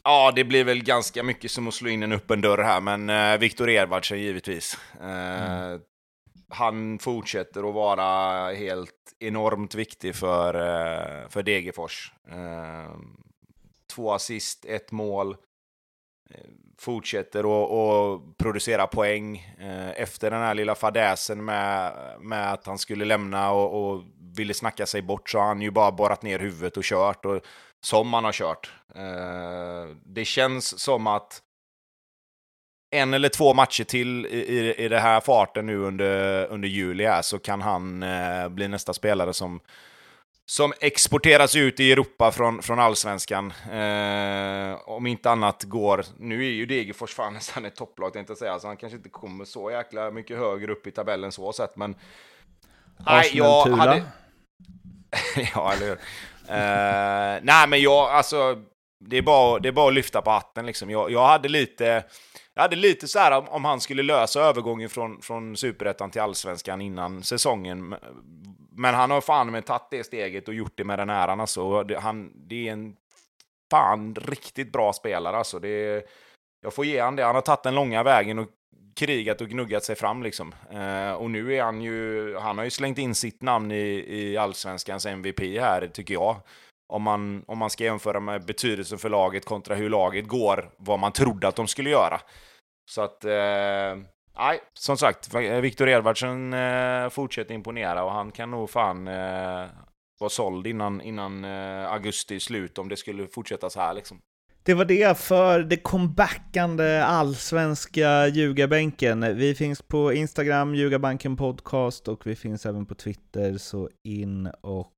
Ja, 0.04 0.32
det 0.36 0.44
blir 0.44 0.64
väl 0.64 0.84
ganska 0.84 1.24
mycket 1.24 1.52
som 1.52 1.68
att 1.68 1.74
slå 1.74 1.90
in 1.90 2.04
en 2.04 2.12
öppen 2.12 2.42
dörr 2.42 2.58
här, 2.58 2.82
men 2.82 3.40
Viktor 3.40 3.70
Edvardsen 3.70 4.20
givetvis. 4.20 4.78
Eh, 5.02 5.80
han 6.50 7.00
fortsätter 7.00 7.70
att 7.70 7.76
vara 7.76 8.52
helt 8.54 9.16
enormt 9.20 9.76
viktig 9.76 10.16
för, 10.16 10.56
eh, 10.56 11.30
för 11.30 11.44
Degerfors. 11.44 12.14
Eh, 12.32 12.96
två 13.96 14.14
assist, 14.14 14.66
ett 14.66 14.92
mål. 14.92 15.38
Eh, 16.30 16.40
fortsätter 16.80 17.40
att, 17.40 17.72
att 17.72 18.38
producera 18.38 18.88
poäng. 18.88 19.56
Efter 19.96 20.32
den 20.32 20.42
här 20.42 20.54
lilla 20.54 20.76
fadäsen 20.76 21.46
med, 21.46 21.94
med 22.20 22.54
att 22.54 22.66
han 22.66 22.78
skulle 22.78 23.06
lämna 23.06 23.52
och, 23.52 23.94
och 23.94 24.04
ville 24.38 24.54
snacka 24.54 24.86
sig 24.86 25.02
bort 25.02 25.30
så 25.30 25.40
har 25.40 25.46
han 25.46 25.62
ju 25.62 25.72
bara 25.72 25.92
borrat 25.92 26.22
ner 26.22 26.40
huvudet 26.40 26.78
och 26.78 26.84
kört. 26.84 27.26
Och, 27.26 27.42
som 27.82 28.14
han 28.14 28.24
har 28.24 28.32
kört. 28.32 28.74
Det 30.06 30.26
känns 30.26 30.80
som 30.80 31.08
att 31.08 31.42
en 32.96 33.14
eller 33.14 33.30
två 33.30 33.54
matcher 33.54 33.84
till 33.84 34.26
i, 34.26 34.38
i, 34.38 34.86
i 34.86 34.88
det 34.88 35.00
här 35.00 35.20
farten 35.20 35.66
nu 35.66 35.78
under, 35.78 36.46
under 36.46 36.68
juli 36.68 37.06
här 37.06 37.22
så 37.22 37.40
kan 37.40 37.62
han 37.62 38.04
eh, 38.04 38.50
bli 38.50 38.68
nästa 38.68 38.94
spelare 38.94 39.34
som, 39.34 39.60
som 40.46 40.74
exporteras 40.80 41.56
ut 41.56 41.80
i 41.80 41.92
Europa 41.92 42.32
från, 42.32 42.62
från 42.62 42.80
allsvenskan. 42.80 43.54
Eh, 43.72 44.90
om 44.90 45.08
inte 45.08 45.30
annat 45.30 45.64
går... 45.64 46.06
Nu 46.20 46.46
är 46.46 46.52
ju 46.52 46.66
Degerfors 46.66 47.14
fan 47.14 47.34
nästan 47.34 47.66
ett 47.66 47.76
topplag 47.76 48.14
tänkte 48.14 48.32
jag 48.32 48.38
säga, 48.38 48.60
så 48.60 48.68
han 48.68 48.78
kanske 48.78 48.98
inte 48.98 49.10
kommer 49.10 49.46
så 49.46 49.72
jäkla 49.72 50.12
mycket 50.12 50.38
högre 50.38 50.72
upp 50.72 50.88
i 50.88 50.92
tabellen 50.92 51.32
så 51.32 51.54
sett, 51.54 51.76
men... 51.76 51.96
Nej, 52.98 53.32
jag 53.34 53.66
hade... 53.66 54.04
ja, 55.54 55.74
eller 55.74 55.86
hur? 55.88 56.00
Eh, 56.48 57.40
nej, 57.44 57.68
men 57.68 57.82
jag, 57.82 58.10
alltså, 58.10 58.62
det 59.00 59.18
är 59.18 59.22
bara, 59.22 59.60
det 59.60 59.68
är 59.68 59.72
bara 59.72 59.88
att 59.88 59.94
lyfta 59.94 60.22
på 60.22 60.32
hatten 60.32 60.66
liksom. 60.66 60.90
Jag, 60.90 61.12
jag 61.12 61.28
hade 61.28 61.50
lite, 61.50 62.04
jag 62.56 62.62
hade 62.62 62.76
lite 62.76 63.08
så 63.08 63.20
här 63.20 63.38
om, 63.38 63.50
om 63.50 63.66
han 63.66 63.82
skulle 63.82 64.04
lösa 64.04 64.42
övergången 64.42 64.90
från, 64.90 65.22
från 65.22 65.58
superettan 65.58 66.12
till 66.12 66.22
allsvenskan 66.22 66.82
innan 66.82 67.24
säsongen. 67.24 67.96
Men 68.72 68.96
han 68.96 69.12
har 69.12 69.22
fan 69.22 69.52
med 69.52 69.66
tagit 69.66 69.88
det 69.92 70.04
steget 70.04 70.48
och 70.48 70.54
gjort 70.54 70.78
det 70.78 70.84
med 70.84 71.00
den 71.00 71.10
äran 71.10 71.40
alltså. 71.40 71.84
Det, 71.84 72.00
han, 72.00 72.32
det 72.48 72.68
är 72.68 72.74
en 72.74 72.96
fan 73.72 74.16
riktigt 74.16 74.72
bra 74.72 74.94
spelare 74.94 75.38
alltså. 75.38 75.60
Det 75.60 76.06
jag 76.62 76.74
får 76.74 76.86
ge 76.86 77.00
han 77.00 77.16
det. 77.16 77.24
Han 77.24 77.36
har 77.36 77.42
tagit 77.42 77.64
den 77.64 77.76
långa 77.76 78.04
vägen 78.04 78.40
och 78.40 78.48
krigat 78.96 79.42
och 79.42 79.50
gnuggat 79.50 79.84
sig 79.84 79.96
fram 79.96 80.24
liksom. 80.24 80.56
Eh, 80.72 81.14
och 81.14 81.32
nu 81.32 81.56
är 81.56 81.64
han 81.64 81.82
ju, 81.82 82.36
han 82.38 82.58
har 82.58 82.66
ju 82.66 82.72
slängt 82.72 82.98
in 82.98 83.16
sitt 83.16 83.42
namn 83.42 83.72
i, 83.72 84.06
i 84.08 84.38
allsvenskans 84.38 85.06
MVP 85.06 85.40
här, 85.40 85.88
tycker 85.88 86.14
jag. 86.14 86.36
Om 86.94 87.04
man, 87.04 87.44
om 87.48 87.58
man 87.58 87.70
ska 87.70 87.84
jämföra 87.84 88.20
med 88.20 88.46
betydelsen 88.46 88.98
för 88.98 89.10
laget 89.10 89.46
kontra 89.46 89.76
hur 89.76 89.90
laget 89.90 90.28
går, 90.28 90.70
vad 90.78 91.00
man 91.00 91.12
trodde 91.12 91.48
att 91.48 91.56
de 91.56 91.68
skulle 91.68 91.90
göra. 91.90 92.22
Så 92.92 93.02
att, 93.02 93.26
eh, 93.26 94.04
nej, 94.38 94.60
som 94.74 94.98
sagt, 94.98 95.34
Viktor 95.62 95.90
Edvardsen 95.90 96.54
eh, 96.54 97.10
fortsätter 97.10 97.54
imponera 97.54 98.04
och 98.04 98.12
han 98.12 98.32
kan 98.32 98.52
nog 98.52 98.70
fan 98.70 99.08
eh, 99.08 99.66
vara 100.20 100.30
såld 100.30 100.68
innan, 100.68 101.02
innan 101.02 101.46
eh, 101.46 101.92
augusti 101.92 102.40
slut 102.40 102.78
om 102.78 102.90
det 102.90 102.98
skulle 102.98 103.28
fortsätta 103.28 103.70
så 103.70 103.80
här 103.80 103.94
liksom. 103.94 104.22
Det 104.64 104.74
var 104.74 104.86
det 104.86 105.18
för 105.18 105.60
det 105.60 105.78
comebackande 105.78 107.00
allsvenska 107.00 108.28
ljugarbänken. 108.28 109.38
Vi 109.38 109.56
finns 109.56 109.82
på 109.82 110.14
Instagram, 110.14 110.76
Ljugarbanken 110.76 111.38
Podcast, 111.38 112.08
och 112.08 112.28
vi 112.28 112.36
finns 112.36 112.66
även 112.66 112.86
på 112.86 112.96
Twitter, 112.96 113.58
så 113.58 113.90
in 114.04 114.48
och 114.62 114.92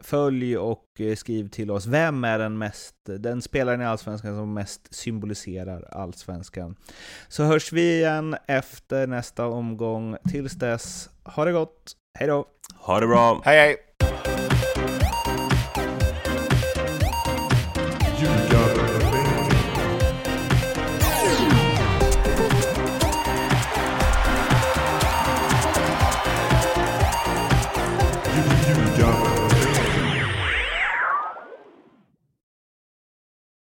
följ 0.00 0.58
och 0.58 0.84
eh, 0.98 1.16
skriv 1.16 1.48
till 1.48 1.70
oss. 1.70 1.86
Vem 1.86 2.24
är 2.24 2.38
den, 2.38 2.58
mest, 2.58 2.94
den 3.04 3.42
spelaren 3.42 3.80
i 3.80 3.84
allsvenskan 3.84 4.36
som 4.36 4.54
mest 4.54 4.94
symboliserar 4.94 5.88
allsvenskan? 5.92 6.76
Så 7.28 7.44
hörs 7.44 7.72
vi 7.72 7.96
igen 7.96 8.36
efter 8.46 9.06
nästa 9.06 9.46
omgång. 9.46 10.16
Tills 10.30 10.52
dess, 10.52 11.10
ha 11.24 11.44
det 11.44 11.52
gott, 11.52 11.92
hej 12.18 12.28
då! 12.28 12.46
Ha 12.74 13.00
det 13.00 13.06
bra! 13.06 13.42
Hej 13.44 13.58
hej! 13.58 13.85